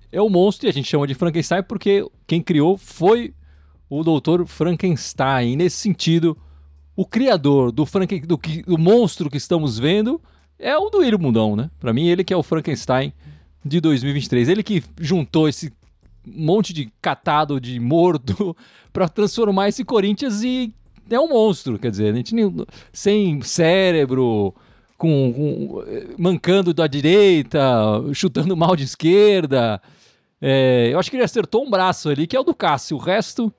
é 0.09 0.21
o 0.21 0.29
monstro 0.29 0.65
e 0.65 0.69
a 0.69 0.73
gente 0.73 0.87
chama 0.87 1.05
de 1.05 1.13
Frankenstein 1.13 1.61
porque 1.61 2.09
quem 2.25 2.41
criou 2.41 2.77
foi 2.77 3.33
o 3.89 4.01
doutor 4.01 4.47
Frankenstein. 4.47 5.57
nesse 5.57 5.75
sentido, 5.75 6.37
o 6.97 7.05
criador 7.05 7.71
do, 7.71 7.85
Franken, 7.85 8.21
do, 8.21 8.39
do 8.65 8.77
monstro 8.77 9.29
que 9.29 9.37
estamos 9.37 9.77
vendo 9.77 10.19
é 10.57 10.75
o 10.75 10.89
do 10.89 10.97
Duílio 10.97 11.19
Mundão, 11.19 11.55
né? 11.55 11.69
Para 11.79 11.93
mim, 11.93 12.07
ele 12.07 12.23
que 12.23 12.33
é 12.33 12.37
o 12.37 12.41
Frankenstein 12.41 13.13
de 13.63 13.79
2023. 13.79 14.49
Ele 14.49 14.63
que 14.63 14.83
juntou 14.99 15.47
esse 15.47 15.71
monte 16.25 16.73
de 16.73 16.91
catado 16.99 17.61
de 17.61 17.79
morto 17.79 18.57
para 18.91 19.07
transformar 19.07 19.69
esse 19.69 19.85
Corinthians 19.85 20.41
e 20.41 20.73
é 21.07 21.19
um 21.19 21.29
monstro, 21.29 21.77
quer 21.77 21.91
dizer, 21.91 22.11
a 22.11 22.15
gente 22.17 22.33
nem, 22.33 22.51
sem 22.91 23.41
cérebro, 23.43 24.53
com, 24.97 25.31
com, 25.33 25.83
mancando 26.17 26.73
da 26.73 26.87
direita, 26.87 27.61
chutando 28.11 28.57
mal 28.57 28.75
de 28.75 28.83
esquerda. 28.85 29.79
É, 30.41 30.89
eu 30.91 30.97
acho 30.97 31.11
que 31.11 31.15
ele 31.15 31.23
acertou 31.23 31.63
um 31.63 31.69
braço 31.69 32.09
ali, 32.09 32.25
que 32.25 32.35
é 32.35 32.39
o 32.39 32.43
do 32.43 32.55
Cássio. 32.55 32.97
O 32.97 32.99
resto 32.99 33.53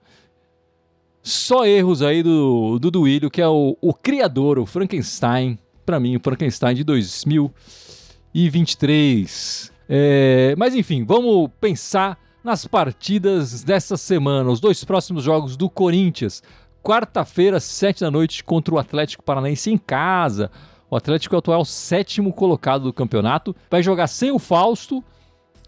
só 1.23 1.65
erros 1.67 2.03
aí 2.03 2.23
do, 2.23 2.79
do 2.79 2.91
Duílio, 2.91 3.31
que 3.31 3.41
é 3.41 3.49
o, 3.49 3.75
o 3.81 3.95
criador, 3.95 4.59
o 4.59 4.67
Frankenstein. 4.67 5.59
Para 5.85 6.01
mim, 6.01 6.17
o 6.17 6.21
Frankenstein 6.21 6.75
de 6.75 6.85
2023. 6.85 9.73
É, 9.89 10.55
mas 10.59 10.75
enfim, 10.75 11.05
vamos 11.05 11.49
pensar 11.61 12.19
nas 12.45 12.67
partidas 12.67 13.63
dessa 13.63 13.97
semana. 13.97 14.51
Os 14.51 14.61
dois 14.61 14.85
próximos 14.85 15.25
jogos 15.25 15.57
do 15.57 15.71
Corinthians. 15.71 16.43
Quarta-feira, 16.83 17.61
sete 17.61 18.01
da 18.01 18.11
noite, 18.11 18.45
contra 18.45 18.75
o 18.75 18.79
Atlético 18.79 19.23
Paranaense 19.23 19.71
em 19.71 19.79
casa. 19.79 20.51
O 20.91 20.97
Atlético 20.97 21.35
é 21.35 21.37
o 21.37 21.41
atual 21.41 21.65
sétimo 21.65 22.33
colocado 22.33 22.85
do 22.85 22.93
campeonato. 22.93 23.55
Vai 23.71 23.83
jogar 23.83 24.07
sem 24.07 24.31
o 24.31 24.39
Fausto 24.39 25.05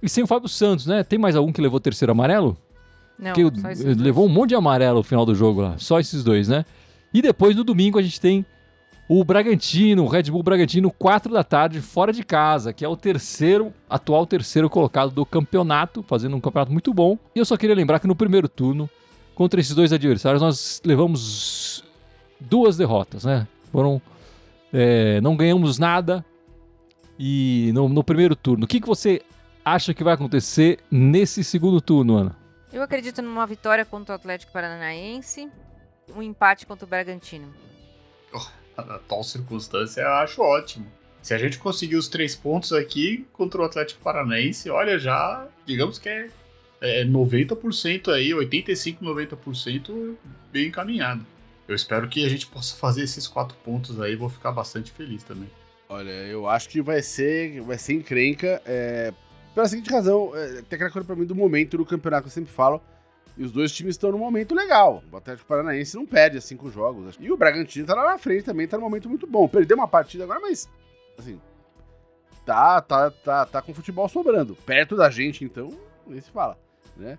e 0.02 0.08
sem 0.08 0.24
o 0.24 0.26
Fábio 0.26 0.48
Santos, 0.48 0.86
né? 0.86 1.04
Tem 1.04 1.18
mais 1.18 1.36
algum 1.36 1.52
que 1.52 1.60
levou 1.60 1.78
terceiro 1.78 2.12
amarelo? 2.12 2.56
Não, 3.20 3.32
que 3.32 3.42
levou 3.98 4.26
um 4.26 4.28
monte 4.28 4.50
de 4.50 4.54
amarelo 4.54 4.98
no 4.98 5.02
final 5.02 5.26
do 5.26 5.34
jogo 5.34 5.60
lá. 5.60 5.74
Só 5.76 6.00
esses 6.00 6.24
dois, 6.24 6.48
né? 6.48 6.64
E 7.12 7.20
depois 7.20 7.54
no 7.54 7.64
domingo 7.64 7.98
a 7.98 8.02
gente 8.02 8.20
tem 8.20 8.44
o 9.08 9.24
Bragantino, 9.24 10.04
o 10.04 10.06
Red 10.06 10.24
Bull 10.24 10.42
Bragantino, 10.42 10.90
4 10.90 11.32
da 11.32 11.42
tarde, 11.42 11.80
fora 11.80 12.12
de 12.12 12.22
casa, 12.22 12.72
que 12.72 12.84
é 12.84 12.88
o 12.88 12.96
terceiro, 12.96 13.72
atual 13.88 14.24
terceiro 14.24 14.70
colocado 14.70 15.10
do 15.10 15.26
campeonato, 15.26 16.04
fazendo 16.06 16.36
um 16.36 16.40
campeonato 16.40 16.70
muito 16.70 16.94
bom. 16.94 17.18
E 17.34 17.40
eu 17.40 17.44
só 17.44 17.56
queria 17.56 17.74
lembrar 17.74 17.98
que 17.98 18.06
no 18.06 18.14
primeiro 18.14 18.48
turno, 18.48 18.88
contra 19.34 19.60
esses 19.60 19.74
dois 19.74 19.92
adversários, 19.92 20.40
nós 20.40 20.80
levamos 20.84 21.84
duas 22.38 22.76
derrotas, 22.76 23.24
né? 23.24 23.48
Foram. 23.72 24.00
É, 24.72 25.20
não 25.20 25.36
ganhamos 25.36 25.80
nada 25.80 26.24
e 27.18 27.72
no, 27.74 27.88
no 27.88 28.04
primeiro 28.04 28.36
turno. 28.36 28.64
O 28.64 28.68
que, 28.68 28.80
que 28.80 28.86
você 28.86 29.20
acha 29.64 29.92
que 29.92 30.04
vai 30.04 30.14
acontecer 30.14 30.78
nesse 30.88 31.42
segundo 31.42 31.80
turno, 31.80 32.16
Ana? 32.16 32.39
Eu 32.72 32.82
acredito 32.82 33.20
numa 33.20 33.46
vitória 33.46 33.84
contra 33.84 34.12
o 34.12 34.16
Atlético 34.16 34.52
Paranaense, 34.52 35.50
um 36.14 36.22
empate 36.22 36.66
contra 36.66 36.86
o 36.86 36.88
Bragantino. 36.88 37.52
Oh, 38.32 38.46
na 38.76 38.98
tal 39.00 39.24
circunstância, 39.24 40.02
eu 40.02 40.12
acho 40.14 40.40
ótimo. 40.40 40.86
Se 41.20 41.34
a 41.34 41.38
gente 41.38 41.58
conseguir 41.58 41.96
os 41.96 42.08
três 42.08 42.36
pontos 42.36 42.72
aqui 42.72 43.26
contra 43.32 43.60
o 43.60 43.64
Atlético 43.64 44.00
Paranaense, 44.00 44.70
olha, 44.70 44.98
já 44.98 45.46
digamos 45.66 45.98
que 45.98 46.08
é, 46.08 46.28
é 46.80 47.04
90% 47.04 48.08
aí, 48.08 48.32
85, 48.32 49.04
90% 49.04 50.14
bem 50.52 50.68
encaminhado. 50.68 51.26
Eu 51.66 51.74
espero 51.74 52.08
que 52.08 52.24
a 52.24 52.28
gente 52.28 52.46
possa 52.46 52.76
fazer 52.76 53.02
esses 53.02 53.26
quatro 53.26 53.56
pontos 53.64 54.00
aí, 54.00 54.14
vou 54.14 54.28
ficar 54.28 54.52
bastante 54.52 54.90
feliz 54.92 55.24
também. 55.24 55.50
Olha, 55.88 56.10
eu 56.10 56.48
acho 56.48 56.68
que 56.68 56.80
vai 56.80 57.02
ser, 57.02 57.60
vai 57.62 57.76
ser 57.76 57.94
encrenca. 57.94 58.62
É, 58.64 59.12
pela 59.54 59.68
seguinte 59.68 59.90
razão, 59.90 60.32
é, 60.34 60.62
tem 60.62 60.76
aquela 60.76 60.90
coisa 60.90 61.06
pra 61.06 61.16
mim 61.16 61.26
do 61.26 61.34
momento 61.34 61.76
do 61.76 61.84
campeonato 61.84 62.22
que 62.22 62.28
eu 62.28 62.32
sempre 62.32 62.52
falo. 62.52 62.80
E 63.36 63.44
os 63.44 63.52
dois 63.52 63.72
times 63.72 63.94
estão 63.94 64.12
num 64.12 64.18
momento 64.18 64.54
legal. 64.54 65.02
O 65.10 65.16
Atlético 65.16 65.48
Paranaense 65.48 65.96
não 65.96 66.04
perde 66.04 66.36
a 66.36 66.40
cinco 66.40 66.70
jogos. 66.70 67.16
E 67.18 67.30
o 67.32 67.36
Bragantino 67.36 67.86
tá 67.86 67.94
lá 67.94 68.12
na 68.12 68.18
frente 68.18 68.44
também, 68.44 68.68
tá 68.68 68.76
num 68.76 68.84
momento 68.84 69.08
muito 69.08 69.26
bom. 69.26 69.48
Perdeu 69.48 69.76
uma 69.76 69.88
partida 69.88 70.24
agora, 70.24 70.40
mas. 70.40 70.68
Assim. 71.18 71.40
Tá, 72.44 72.80
tá, 72.80 73.10
tá, 73.10 73.46
tá 73.46 73.62
com 73.62 73.72
futebol 73.72 74.08
sobrando. 74.08 74.56
Perto 74.66 74.96
da 74.96 75.08
gente, 75.08 75.44
então, 75.44 75.70
nem 76.06 76.20
se 76.20 76.30
fala, 76.30 76.58
né? 76.96 77.18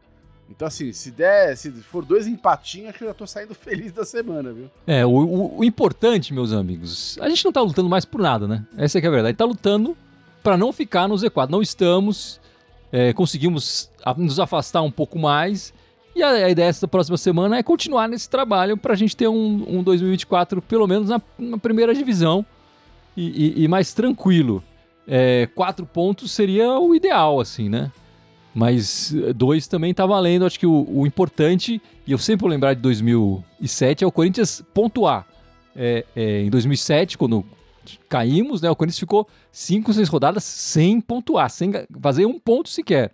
Então, 0.50 0.67
assim, 0.67 0.91
se 0.91 1.12
der, 1.12 1.56
se 1.56 1.72
for 1.72 2.04
dois 2.04 2.28
empatinhos, 2.28 2.89
acho 2.89 2.98
que 2.98 3.04
eu 3.06 3.08
já 3.08 3.13
tô 3.13 3.26
saindo 3.26 3.56
feliz 3.56 3.91
da 3.91 4.04
semana, 4.04 4.52
viu? 4.52 4.70
É, 4.86 5.06
o, 5.06 5.10
o, 5.10 5.60
o 5.60 5.63
importante, 5.63 6.34
meus 6.34 6.52
amigos, 6.52 7.17
a 7.22 7.30
gente 7.30 7.46
não 7.46 7.52
tá 7.52 7.62
lutando 7.62 7.88
mais 7.88 8.04
por 8.04 8.20
nada, 8.20 8.48
né? 8.48 8.65
Essa 8.78 8.98
é 8.98 9.02
que 9.02 9.08
é 9.08 9.10
a 9.10 9.13
verdade. 9.13 9.38
Tá 9.38 9.46
lutando 9.46 9.96
para 10.43 10.58
não 10.58 10.71
ficar 10.71 11.08
no 11.08 11.15
Z4. 11.15 11.49
Não 11.49 11.62
estamos, 11.62 12.39
é, 12.91 13.13
conseguimos 13.13 13.89
nos 14.17 14.39
afastar 14.39 14.82
um 14.82 14.91
pouco 14.91 15.17
mais. 15.19 15.73
E 16.15 16.21
a, 16.21 16.30
a 16.30 16.49
ideia 16.49 16.67
dessa 16.67 16.88
próxima 16.88 17.17
semana 17.17 17.58
é 17.58 17.63
continuar 17.63 18.08
nesse 18.08 18.30
trabalho 18.30 18.75
para 18.77 18.93
a 18.93 18.95
gente 18.95 19.15
ter 19.15 19.27
um, 19.27 19.65
um 19.67 19.84
2024, 19.84 20.62
pelo 20.62 20.88
menos 20.88 21.10
na, 21.10 21.21
na 21.38 21.58
primeira 21.58 21.93
divisão 21.93 22.45
e, 23.15 23.62
e, 23.62 23.63
e 23.63 23.67
mais 23.67 23.93
tranquilo. 23.93 24.63
É, 25.08 25.47
quatro 25.56 25.86
pontos 25.86 26.32
seria 26.32 26.80
o 26.80 26.95
ideal, 26.95 27.39
assim, 27.39 27.69
né? 27.69 27.91
Mas 28.54 29.15
dois 29.36 29.67
também 29.67 29.93
tá 29.93 30.06
valendo. 30.06 30.45
Acho 30.45 30.60
que 30.60 30.67
o, 30.67 30.86
o, 30.89 31.08
importante, 31.08 31.82
e 32.06 32.12
eu 32.12 32.17
sempre 32.17 32.41
vou 32.41 32.49
lembrar 32.49 32.73
de 32.73 32.82
2007, 32.82 34.04
é 34.04 34.08
o 34.08 34.12
Corinthians 34.12 34.63
pontuar. 34.73 35.25
É, 35.73 36.06
é, 36.15 36.41
em 36.41 36.49
2007, 36.49 37.17
quando 37.17 37.45
caímos, 38.10 38.62
né? 38.62 38.70
O 38.70 38.76
Corinthians 38.76 39.00
ficou 39.00 39.28
cinco, 39.52 39.94
seis 39.94 40.10
rodadas 40.10 40.44
sem 40.44 41.00
pontuar, 41.02 41.50
sem 41.50 41.72
fazer 42.00 42.26
um 42.26 42.39
ponto 42.39 42.70
sequer. 42.70 43.12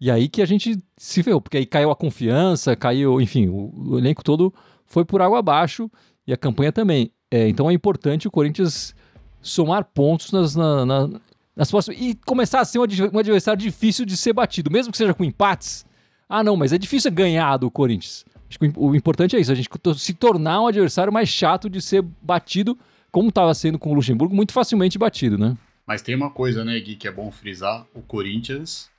E 0.00 0.10
aí 0.10 0.28
que 0.28 0.42
a 0.42 0.46
gente 0.46 0.78
se 0.96 1.22
ferrou, 1.22 1.40
porque 1.40 1.58
aí 1.58 1.66
caiu 1.66 1.90
a 1.90 1.96
confiança, 1.96 2.74
caiu, 2.74 3.20
enfim, 3.20 3.48
o, 3.48 3.92
o 3.92 3.98
elenco 3.98 4.24
todo 4.24 4.52
foi 4.84 5.04
por 5.04 5.22
água 5.22 5.38
abaixo 5.38 5.90
e 6.26 6.32
a 6.32 6.36
campanha 6.36 6.72
também. 6.72 7.10
É, 7.30 7.48
então 7.48 7.70
é 7.70 7.72
importante 7.72 8.28
o 8.28 8.30
Corinthians 8.30 8.94
somar 9.40 9.84
pontos 9.84 10.32
nas, 10.32 10.54
na, 10.54 10.84
na, 10.84 11.10
nas 11.54 11.70
próximas. 11.70 12.00
E 12.00 12.14
começar 12.26 12.60
a 12.60 12.64
ser 12.64 12.78
um 12.78 13.18
adversário 13.18 13.60
difícil 13.60 14.04
de 14.04 14.16
ser 14.16 14.32
batido, 14.32 14.70
mesmo 14.70 14.92
que 14.92 14.98
seja 14.98 15.14
com 15.14 15.24
empates. 15.24 15.84
Ah, 16.28 16.42
não, 16.42 16.56
mas 16.56 16.72
é 16.72 16.78
difícil 16.78 17.10
ganhar 17.10 17.56
do 17.56 17.70
Corinthians. 17.70 18.24
Acho 18.48 18.58
que 18.58 18.72
o 18.76 18.94
importante 18.94 19.34
é 19.34 19.40
isso, 19.40 19.50
a 19.50 19.54
gente 19.54 19.68
se 19.96 20.12
tornar 20.12 20.60
um 20.60 20.66
adversário 20.66 21.12
mais 21.12 21.28
chato 21.28 21.70
de 21.70 21.80
ser 21.80 22.02
batido 22.20 22.78
como 23.12 23.28
estava 23.28 23.52
sendo 23.52 23.78
com 23.78 23.92
o 23.92 23.94
Luxemburgo, 23.94 24.34
muito 24.34 24.52
facilmente 24.52 24.98
batido, 24.98 25.36
né? 25.36 25.56
Mas 25.86 26.00
tem 26.00 26.14
uma 26.14 26.30
coisa, 26.30 26.64
né, 26.64 26.80
Gui, 26.80 26.96
que 26.96 27.06
é 27.06 27.12
bom 27.12 27.30
frisar: 27.30 27.86
o 27.94 28.00
Corinthians 28.00 28.90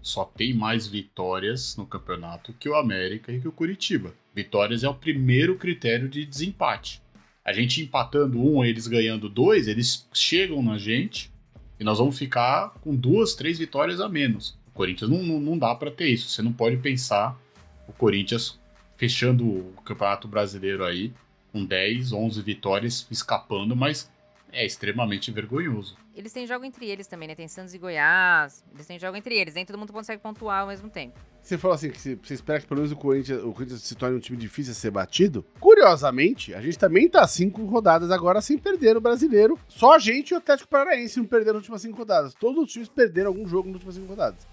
só 0.00 0.24
tem 0.24 0.54
mais 0.54 0.86
vitórias 0.86 1.76
no 1.76 1.86
campeonato 1.86 2.54
que 2.54 2.68
o 2.68 2.74
América 2.74 3.30
e 3.30 3.40
que 3.40 3.46
o 3.46 3.52
Curitiba. 3.52 4.14
Vitórias 4.34 4.82
é 4.82 4.88
o 4.88 4.94
primeiro 4.94 5.56
critério 5.56 6.08
de 6.08 6.24
desempate. 6.24 7.02
A 7.44 7.52
gente 7.52 7.82
empatando 7.82 8.40
um, 8.40 8.64
eles 8.64 8.86
ganhando 8.86 9.28
dois, 9.28 9.68
eles 9.68 10.08
chegam 10.12 10.62
na 10.62 10.78
gente 10.78 11.30
e 11.78 11.84
nós 11.84 11.98
vamos 11.98 12.18
ficar 12.18 12.70
com 12.80 12.94
duas, 12.94 13.34
três 13.34 13.58
vitórias 13.58 14.00
a 14.00 14.08
menos. 14.08 14.56
O 14.68 14.70
Corinthians 14.72 15.10
não, 15.10 15.22
não, 15.22 15.40
não 15.40 15.58
dá 15.58 15.74
para 15.74 15.90
ter 15.90 16.08
isso. 16.08 16.28
Você 16.28 16.40
não 16.40 16.52
pode 16.52 16.78
pensar 16.78 17.38
o 17.86 17.92
Corinthians 17.92 18.58
fechando 18.96 19.44
o 19.44 19.74
Campeonato 19.84 20.26
Brasileiro 20.26 20.84
aí 20.84 21.12
com 21.52 21.64
10, 21.64 22.12
11 22.12 22.40
vitórias, 22.42 23.06
escapando, 23.10 23.76
mas 23.76 24.10
é 24.52 24.64
extremamente 24.64 25.30
vergonhoso. 25.30 25.96
Eles 26.14 26.32
têm 26.32 26.46
jogo 26.46 26.64
entre 26.64 26.86
eles 26.86 27.06
também, 27.06 27.26
né? 27.26 27.34
Tem 27.34 27.48
Santos 27.48 27.72
e 27.72 27.78
Goiás. 27.78 28.62
Eles 28.74 28.86
têm 28.86 28.98
jogo 28.98 29.16
entre 29.16 29.34
eles. 29.34 29.54
Nem 29.54 29.64
todo 29.64 29.78
mundo 29.78 29.92
consegue 29.92 30.20
pontuar 30.20 30.60
ao 30.60 30.66
mesmo 30.66 30.90
tempo. 30.90 31.18
Você 31.42 31.56
falou 31.56 31.74
assim, 31.74 31.90
que 31.90 31.98
você 31.98 32.34
espera 32.34 32.60
que 32.60 32.66
pelo 32.66 32.80
menos 32.80 32.92
o 32.92 32.96
Corinthians, 32.96 33.42
o 33.42 33.52
Corinthians 33.52 33.82
se 33.82 33.94
torne 33.94 34.16
um 34.16 34.20
time 34.20 34.38
difícil 34.38 34.72
a 34.72 34.74
ser 34.74 34.90
batido. 34.90 35.44
Curiosamente, 35.58 36.54
a 36.54 36.60
gente 36.60 36.78
também 36.78 37.08
tá 37.08 37.26
cinco 37.26 37.64
rodadas 37.64 38.10
agora 38.10 38.40
sem 38.40 38.58
perder 38.58 38.94
no 38.94 39.00
brasileiro. 39.00 39.58
Só 39.68 39.94
a 39.94 39.98
gente 39.98 40.30
e 40.30 40.34
o 40.34 40.36
Atlético 40.36 40.68
Paranaense 40.68 41.18
não 41.18 41.26
perderam 41.26 41.54
nas 41.54 41.62
últimas 41.62 41.82
cinco 41.82 41.96
rodadas. 41.96 42.34
Todos 42.34 42.62
os 42.62 42.70
times 42.70 42.88
perderam 42.88 43.28
algum 43.28 43.48
jogo 43.48 43.68
nas 43.68 43.76
últimas 43.76 43.94
cinco 43.96 44.06
rodadas. 44.06 44.46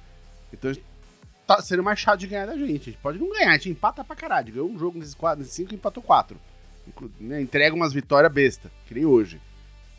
Então 0.52 0.72
tá 1.46 1.62
sendo 1.62 1.84
mais 1.84 2.00
chato 2.00 2.20
de 2.22 2.28
ganhar 2.28 2.46
da 2.46 2.58
gente. 2.58 2.90
A 2.90 2.92
gente 2.92 2.98
pode 2.98 3.20
não 3.20 3.30
ganhar, 3.30 3.50
a 3.50 3.58
gente 3.58 3.70
empata 3.70 4.04
pra 4.04 4.16
caralho. 4.16 4.54
Ganhou 4.54 4.70
um 4.70 4.80
jogo 4.80 4.98
nesses, 4.98 5.14
quatro, 5.14 5.40
nesses 5.40 5.54
cinco 5.54 5.74
e 5.74 5.76
empatou 5.76 6.02
quatro. 6.02 6.40
Né? 7.20 7.42
Entrega 7.42 7.76
umas 7.76 7.94
vitórias 7.94 8.32
besta, 8.32 8.72
que 8.88 8.94
nem 8.94 9.06
hoje. 9.06 9.42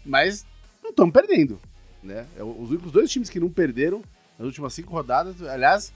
Mas 0.05 0.47
não 0.83 0.91
estamos 0.91 1.13
perdendo. 1.13 1.61
Né? 2.03 2.27
É, 2.37 2.43
os 2.43 2.71
únicos 2.71 2.93
dois 2.93 3.11
times 3.11 3.29
que 3.29 3.41
não 3.41 3.51
perderam 3.51 4.03
nas 4.39 4.47
últimas 4.47 4.73
cinco 4.73 4.93
rodadas, 4.93 5.43
aliás, 5.43 5.93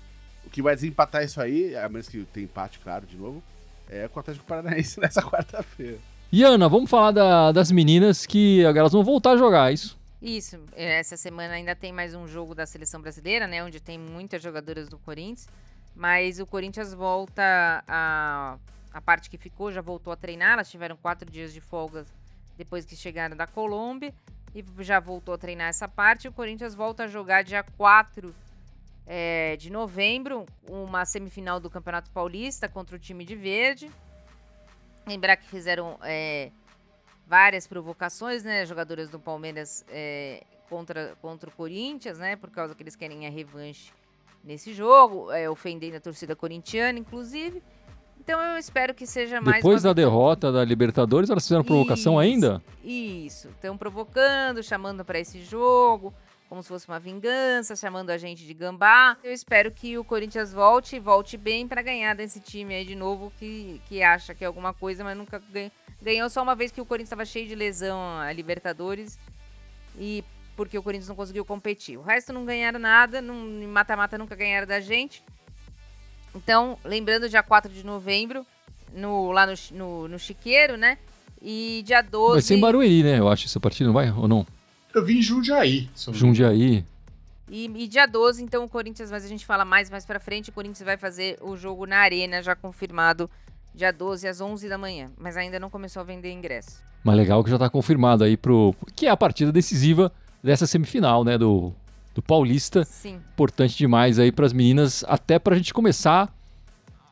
o 0.46 0.50
que 0.50 0.60
vai 0.60 0.74
desempatar 0.74 1.24
isso 1.24 1.40
aí, 1.40 1.74
a 1.76 1.88
menos 1.88 2.08
que 2.08 2.24
tem 2.32 2.44
empate, 2.44 2.78
claro, 2.78 3.06
de 3.06 3.16
novo, 3.16 3.42
é 3.88 4.06
com 4.08 4.18
o 4.18 4.20
Atlético 4.20 4.44
Paranaense 4.44 4.98
nessa 5.00 5.22
quarta-feira. 5.22 5.98
E 6.30 6.42
Ana, 6.42 6.68
vamos 6.68 6.90
falar 6.90 7.12
da, 7.12 7.52
das 7.52 7.70
meninas 7.70 8.26
que 8.26 8.62
elas 8.62 8.92
vão 8.92 9.04
voltar 9.04 9.32
a 9.32 9.36
jogar, 9.36 9.70
é 9.70 9.74
isso? 9.74 9.96
Isso, 10.20 10.58
essa 10.74 11.18
semana 11.18 11.54
ainda 11.54 11.76
tem 11.76 11.92
mais 11.92 12.14
um 12.14 12.26
jogo 12.26 12.54
da 12.54 12.64
seleção 12.64 13.00
brasileira, 13.00 13.46
né? 13.46 13.62
Onde 13.62 13.78
tem 13.78 13.98
muitas 13.98 14.42
jogadoras 14.42 14.88
do 14.88 14.98
Corinthians. 14.98 15.46
Mas 15.94 16.40
o 16.40 16.46
Corinthians 16.46 16.92
volta 16.94 17.84
a. 17.86 18.56
A 18.94 19.00
parte 19.00 19.28
que 19.28 19.36
ficou 19.36 19.72
já 19.72 19.80
voltou 19.80 20.12
a 20.12 20.16
treinar. 20.16 20.52
Elas 20.52 20.70
tiveram 20.70 20.96
quatro 20.96 21.28
dias 21.28 21.52
de 21.52 21.60
folga 21.60 22.06
depois 22.56 22.84
que 22.84 22.94
chegaram 22.94 23.36
da 23.36 23.46
Colômbia. 23.46 24.14
E 24.54 24.64
já 24.84 25.00
voltou 25.00 25.34
a 25.34 25.38
treinar 25.38 25.66
essa 25.66 25.88
parte. 25.88 26.28
O 26.28 26.32
Corinthians 26.32 26.76
volta 26.76 27.04
a 27.04 27.08
jogar 27.08 27.42
dia 27.42 27.64
4 27.76 28.32
é, 29.04 29.56
de 29.56 29.68
novembro, 29.68 30.46
uma 30.68 31.04
semifinal 31.04 31.58
do 31.58 31.68
Campeonato 31.68 32.08
Paulista 32.12 32.68
contra 32.68 32.94
o 32.94 32.98
time 32.98 33.24
de 33.24 33.34
verde. 33.34 33.90
Lembrar 35.04 35.36
que 35.36 35.46
fizeram 35.48 35.98
é, 36.02 36.52
várias 37.26 37.66
provocações, 37.66 38.44
né? 38.44 38.64
Jogadoras 38.64 39.10
do 39.10 39.18
Palmeiras 39.18 39.84
é, 39.88 40.44
contra, 40.68 41.16
contra 41.20 41.50
o 41.50 41.52
Corinthians, 41.52 42.18
né? 42.18 42.36
Por 42.36 42.50
causa 42.50 42.76
que 42.76 42.82
eles 42.82 42.94
querem 42.94 43.26
a 43.26 43.30
revanche 43.30 43.92
nesse 44.44 44.72
jogo, 44.72 45.32
é, 45.32 45.50
ofendendo 45.50 45.96
a 45.96 46.00
torcida 46.00 46.36
corintiana, 46.36 46.98
inclusive. 46.98 47.62
Então 48.24 48.40
eu 48.40 48.56
espero 48.56 48.94
que 48.94 49.06
seja 49.06 49.40
mais. 49.40 49.56
Depois 49.56 49.82
da 49.82 49.92
derrota 49.92 50.50
da 50.50 50.64
Libertadores, 50.64 51.28
elas 51.28 51.44
fizeram 51.44 51.62
provocação 51.62 52.14
isso, 52.14 52.18
ainda? 52.18 52.62
Isso. 52.82 53.48
Estão 53.48 53.76
provocando, 53.76 54.62
chamando 54.62 55.04
para 55.04 55.20
esse 55.20 55.42
jogo 55.42 56.12
como 56.48 56.62
se 56.62 56.68
fosse 56.68 56.86
uma 56.86 57.00
vingança, 57.00 57.74
chamando 57.74 58.10
a 58.10 58.18
gente 58.18 58.46
de 58.46 58.54
gambá. 58.54 59.16
Eu 59.24 59.32
espero 59.32 59.72
que 59.72 59.98
o 59.98 60.04
Corinthians 60.04 60.52
volte, 60.52 61.00
volte 61.00 61.36
bem 61.36 61.66
para 61.66 61.82
ganhar 61.82 62.14
desse 62.14 62.38
time 62.38 62.74
aí 62.74 62.84
de 62.84 62.94
novo 62.94 63.32
que, 63.38 63.80
que 63.88 64.02
acha 64.02 64.34
que 64.34 64.44
é 64.44 64.46
alguma 64.46 64.72
coisa, 64.72 65.02
mas 65.02 65.16
nunca 65.16 65.42
ganhou. 65.52 65.72
Ganhou 66.00 66.30
só 66.30 66.42
uma 66.42 66.54
vez 66.54 66.70
que 66.70 66.80
o 66.80 66.86
Corinthians 66.86 67.08
estava 67.08 67.24
cheio 67.24 67.48
de 67.48 67.54
lesão 67.54 67.98
a 68.20 68.32
Libertadores 68.32 69.18
e 69.98 70.22
porque 70.54 70.78
o 70.78 70.82
Corinthians 70.82 71.08
não 71.08 71.16
conseguiu 71.16 71.44
competir. 71.44 71.98
O 71.98 72.02
resto 72.02 72.32
não 72.32 72.44
ganharam 72.44 72.78
nada, 72.78 73.20
em 73.20 73.66
mata-mata 73.66 74.16
nunca 74.16 74.36
ganharam 74.36 74.66
da 74.66 74.80
gente. 74.80 75.24
Então, 76.34 76.78
lembrando, 76.84 77.28
dia 77.28 77.42
4 77.42 77.72
de 77.72 77.84
novembro, 77.84 78.44
no, 78.94 79.30
lá 79.30 79.46
no, 79.46 79.54
no, 79.72 80.08
no 80.08 80.18
Chiqueiro, 80.18 80.76
né? 80.76 80.98
E 81.40 81.82
dia 81.86 82.02
12. 82.02 82.32
Vai 82.32 82.42
ser 82.42 82.54
em 82.56 82.60
Barueri, 82.60 83.02
né? 83.02 83.18
Eu 83.18 83.28
acho 83.28 83.46
essa 83.46 83.60
partida, 83.60 83.86
não 83.86 83.94
vai? 83.94 84.10
Ou 84.10 84.26
não? 84.26 84.46
Eu 84.94 85.04
vim 85.04 85.18
em 85.18 85.22
Jundiaí. 85.22 85.88
Jundiaí. 86.12 86.84
E, 87.48 87.66
e, 87.66 87.86
dia 87.86 88.06
12, 88.06 88.42
então, 88.42 88.64
o 88.64 88.68
Corinthians, 88.68 89.10
mas 89.10 89.24
a 89.24 89.28
gente 89.28 89.44
fala 89.44 89.64
mais 89.64 89.90
mais 89.90 90.06
pra 90.06 90.18
frente, 90.18 90.50
o 90.50 90.52
Corinthians 90.52 90.84
vai 90.84 90.96
fazer 90.96 91.36
o 91.42 91.56
jogo 91.56 91.84
na 91.84 91.98
Arena, 91.98 92.42
já 92.42 92.56
confirmado, 92.56 93.28
dia 93.74 93.92
12 93.92 94.26
às 94.26 94.40
11 94.40 94.68
da 94.68 94.78
manhã. 94.78 95.10
Mas 95.18 95.36
ainda 95.36 95.60
não 95.60 95.68
começou 95.68 96.00
a 96.00 96.04
vender 96.04 96.32
ingresso. 96.32 96.82
Mas 97.02 97.16
legal 97.16 97.44
que 97.44 97.50
já 97.50 97.58
tá 97.58 97.68
confirmado 97.68 98.24
aí 98.24 98.36
pro... 98.36 98.74
Que 98.96 99.06
é 99.06 99.10
a 99.10 99.16
partida 99.16 99.52
decisiva 99.52 100.10
dessa 100.42 100.66
semifinal, 100.66 101.22
né, 101.22 101.36
do, 101.36 101.74
do 102.14 102.22
Paulista. 102.22 102.84
Sim. 102.84 103.20
Importante 103.32 103.76
demais 103.76 104.18
aí 104.18 104.30
para 104.30 104.46
as 104.46 104.52
meninas, 104.52 105.04
até 105.08 105.38
pra 105.38 105.56
gente 105.56 105.74
começar 105.74 106.32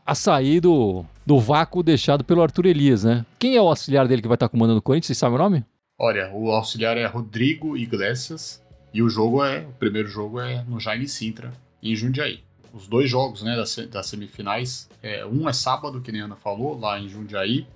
a 0.06 0.14
sair 0.14 0.60
do, 0.60 1.04
do 1.26 1.38
vácuo 1.38 1.82
deixado 1.82 2.24
pelo 2.24 2.42
Arthur 2.42 2.66
Elias, 2.66 3.04
né? 3.04 3.24
Quem 3.38 3.56
é 3.56 3.62
o 3.62 3.68
auxiliar 3.68 4.06
dele 4.06 4.22
que 4.22 4.28
vai 4.28 4.36
estar 4.36 4.48
comandando 4.48 4.78
o 4.78 4.82
Corinthians? 4.82 5.08
Vocês 5.08 5.18
sabem 5.18 5.36
o 5.36 5.42
nome? 5.42 5.64
Olha, 5.98 6.30
o 6.32 6.50
auxiliar 6.50 6.96
é 6.96 7.06
Rodrigo 7.06 7.76
Iglesias 7.76 8.62
e 8.92 9.02
o 9.02 9.08
jogo 9.08 9.44
é, 9.44 9.60
o 9.60 9.72
primeiro 9.72 10.08
jogo 10.08 10.40
é 10.40 10.64
no 10.64 10.80
Jaime 10.80 11.08
Sintra, 11.08 11.52
em 11.82 11.94
Jundiaí. 11.94 12.40
Os 12.72 12.88
dois 12.88 13.08
jogos, 13.08 13.42
né, 13.42 13.54
das, 13.54 13.76
das 13.90 14.06
semifinais, 14.06 14.88
é, 15.02 15.24
um 15.26 15.48
é 15.48 15.52
sábado, 15.52 16.00
que 16.00 16.10
nem 16.10 16.22
a 16.22 16.24
Ana 16.24 16.36
falou, 16.36 16.78
lá 16.78 16.98
em 16.98 17.08
Jundiaí, 17.08 17.66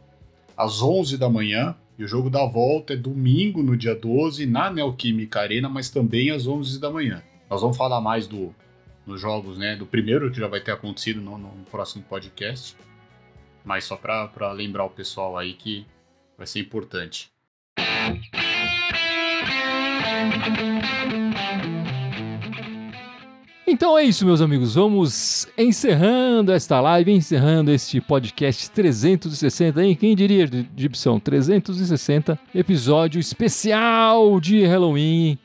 às 0.56 0.80
11 0.80 1.18
da 1.18 1.28
manhã, 1.28 1.76
e 1.98 2.04
o 2.04 2.09
jogo 2.09 2.28
da 2.28 2.44
volta 2.44 2.92
é 2.92 2.96
domingo, 2.96 3.62
no 3.62 3.76
dia 3.76 3.94
12, 3.94 4.44
na 4.46 4.70
Neoquímica 4.70 5.40
Arena, 5.40 5.68
mas 5.68 5.88
também 5.88 6.30
às 6.30 6.46
11 6.46 6.78
da 6.78 6.90
manhã. 6.90 7.22
Nós 7.48 7.62
vamos 7.62 7.76
falar 7.76 8.00
mais 8.00 8.26
do, 8.26 8.54
nos 9.06 9.20
jogos, 9.20 9.56
né, 9.56 9.76
do 9.76 9.87
primeiro 9.87 10.30
que 10.30 10.38
já 10.38 10.48
vai 10.48 10.61
ter 10.61 10.72
acontecido 10.72 11.20
no, 11.20 11.38
no 11.38 11.50
próximo 11.70 12.04
podcast, 12.04 12.76
mas 13.64 13.85
só 13.85 13.96
para 13.96 14.52
lembrar 14.52 14.85
o 14.85 14.90
pessoal 14.90 15.38
aí 15.38 15.54
que 15.54 15.87
vai 16.37 16.46
ser 16.46 16.61
importante. 16.61 17.30
Então 23.68 23.98
é 23.98 24.05
isso, 24.05 24.24
meus 24.24 24.40
amigos. 24.40 24.76
Vamos 24.76 25.48
encerrando 25.59 26.52
esta 26.52 26.81
live, 26.81 27.11
encerrando 27.11 27.72
este 27.72 28.00
podcast 28.00 28.70
360, 28.70 29.85
hein? 29.85 29.96
Quem 29.96 30.14
diria, 30.14 30.48
Gibson? 30.76 31.18
360, 31.18 32.38
episódio 32.55 33.18
especial 33.18 34.38
de 34.38 34.64
Halloween. 34.64 35.37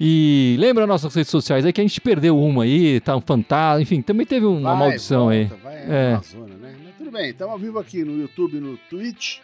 E 0.00 0.56
lembra 0.58 0.88
nossas 0.88 1.14
redes 1.14 1.30
sociais 1.30 1.64
aí 1.64 1.72
que 1.72 1.80
a 1.80 1.84
gente 1.84 2.00
perdeu 2.00 2.36
uma 2.36 2.64
aí, 2.64 2.98
tá 2.98 3.14
um 3.14 3.20
fantasma, 3.20 3.80
enfim, 3.80 4.02
também 4.02 4.26
teve 4.26 4.44
uma 4.44 4.70
vai, 4.70 4.78
maldição 4.80 5.26
volta, 5.26 5.36
aí. 5.36 5.60
Vai, 5.62 5.76
é. 5.88 6.20
Zona, 6.24 6.54
né? 6.56 6.74
Mas 6.84 6.96
tudo 6.98 7.12
bem, 7.12 7.30
estamos 7.30 7.52
ao 7.52 7.58
vivo 7.60 7.78
aqui 7.78 8.04
no 8.04 8.20
YouTube, 8.20 8.58
no 8.58 8.76
Twitch. 8.90 9.38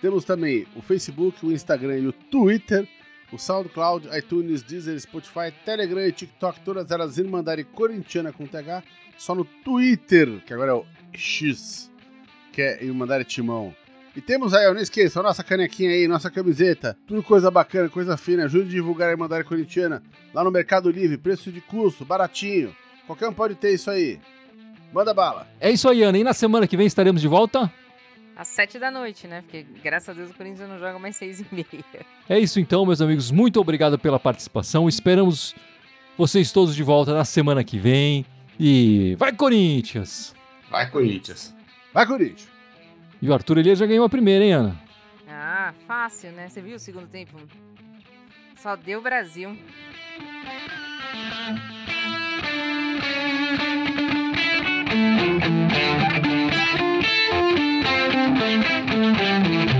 Temos 0.00 0.24
também 0.24 0.66
o 0.74 0.80
Facebook, 0.80 1.44
o 1.44 1.52
Instagram 1.52 1.98
e 1.98 2.06
o 2.06 2.12
Twitter, 2.12 2.88
o 3.32 3.38
SoundCloud, 3.38 4.08
iTunes, 4.16 4.62
Deezer, 4.62 4.98
Spotify, 5.00 5.52
Telegram 5.64 6.06
e 6.06 6.12
TikTok, 6.12 6.60
todas 6.60 6.90
elas 6.90 7.16
Irmandade 7.18 7.64
Corintiana 7.64 8.32
com 8.32 8.46
TH, 8.46 8.82
só 9.16 9.34
no 9.34 9.44
Twitter, 9.44 10.40
que 10.46 10.52
agora 10.52 10.72
é 10.72 10.74
o 10.74 10.84
X, 11.14 11.90
que 12.52 12.60
é 12.60 12.84
Irmandade 12.84 13.24
Timão. 13.24 13.74
E 14.14 14.20
temos 14.20 14.52
aí, 14.52 14.70
não 14.72 14.80
esqueça, 14.80 15.20
a 15.20 15.22
nossa 15.22 15.42
canequinha 15.42 15.90
aí, 15.90 16.06
nossa 16.06 16.30
camiseta, 16.30 16.96
tudo 17.06 17.22
coisa 17.22 17.50
bacana, 17.50 17.88
coisa 17.88 18.16
fina, 18.18 18.44
ajude 18.44 18.68
a 18.68 18.70
divulgar 18.72 19.08
a 19.08 19.12
Irmandade 19.12 19.44
Corintiana 19.44 20.02
lá 20.34 20.44
no 20.44 20.50
Mercado 20.50 20.90
Livre, 20.90 21.16
preço 21.16 21.50
de 21.50 21.62
custo, 21.62 22.04
baratinho. 22.04 22.76
Qualquer 23.06 23.28
um 23.28 23.32
pode 23.32 23.54
ter 23.54 23.72
isso 23.72 23.90
aí. 23.90 24.20
Manda 24.92 25.14
bala. 25.14 25.48
É 25.58 25.70
isso 25.70 25.88
aí, 25.88 26.02
Ana. 26.02 26.18
E 26.18 26.24
na 26.24 26.34
semana 26.34 26.66
que 26.66 26.76
vem 26.76 26.86
estaremos 26.86 27.22
de 27.22 27.28
volta? 27.28 27.72
Às 28.36 28.48
sete 28.48 28.78
da 28.78 28.90
noite, 28.90 29.26
né? 29.26 29.42
Porque 29.42 29.66
graças 29.82 30.08
a 30.08 30.12
Deus 30.12 30.30
o 30.30 30.34
Corinthians 30.34 30.68
não 30.68 30.78
joga 30.78 30.98
mais 30.98 31.16
seis 31.16 31.40
e 31.40 31.46
meia. 31.52 31.66
É 32.28 32.38
isso 32.38 32.58
então, 32.58 32.84
meus 32.86 33.00
amigos. 33.00 33.30
Muito 33.30 33.60
obrigado 33.60 33.98
pela 33.98 34.18
participação. 34.18 34.88
Esperamos 34.88 35.54
vocês 36.16 36.50
todos 36.50 36.74
de 36.74 36.82
volta 36.82 37.14
na 37.14 37.24
semana 37.24 37.62
que 37.62 37.78
vem. 37.78 38.24
E 38.58 39.14
vai 39.18 39.32
Corinthians! 39.32 40.34
Vai 40.70 40.90
Corinthians! 40.90 41.54
Vai 41.92 42.06
Corinthians! 42.06 42.48
E 43.20 43.28
o 43.28 43.34
Arthur 43.34 43.58
Elias 43.58 43.78
já 43.78 43.86
ganhou 43.86 44.04
a 44.04 44.08
primeira, 44.08 44.44
hein, 44.44 44.52
Ana? 44.52 44.80
Ah, 45.28 45.74
fácil, 45.86 46.32
né? 46.32 46.48
Você 46.48 46.60
viu 46.60 46.76
o 46.76 46.78
segundo 46.78 47.08
tempo? 47.08 47.36
Só 48.56 48.76
deu 48.76 49.02
Brasil. 49.02 49.56
Música 55.32 56.41
Thank 58.42 58.66
you. 58.66 59.71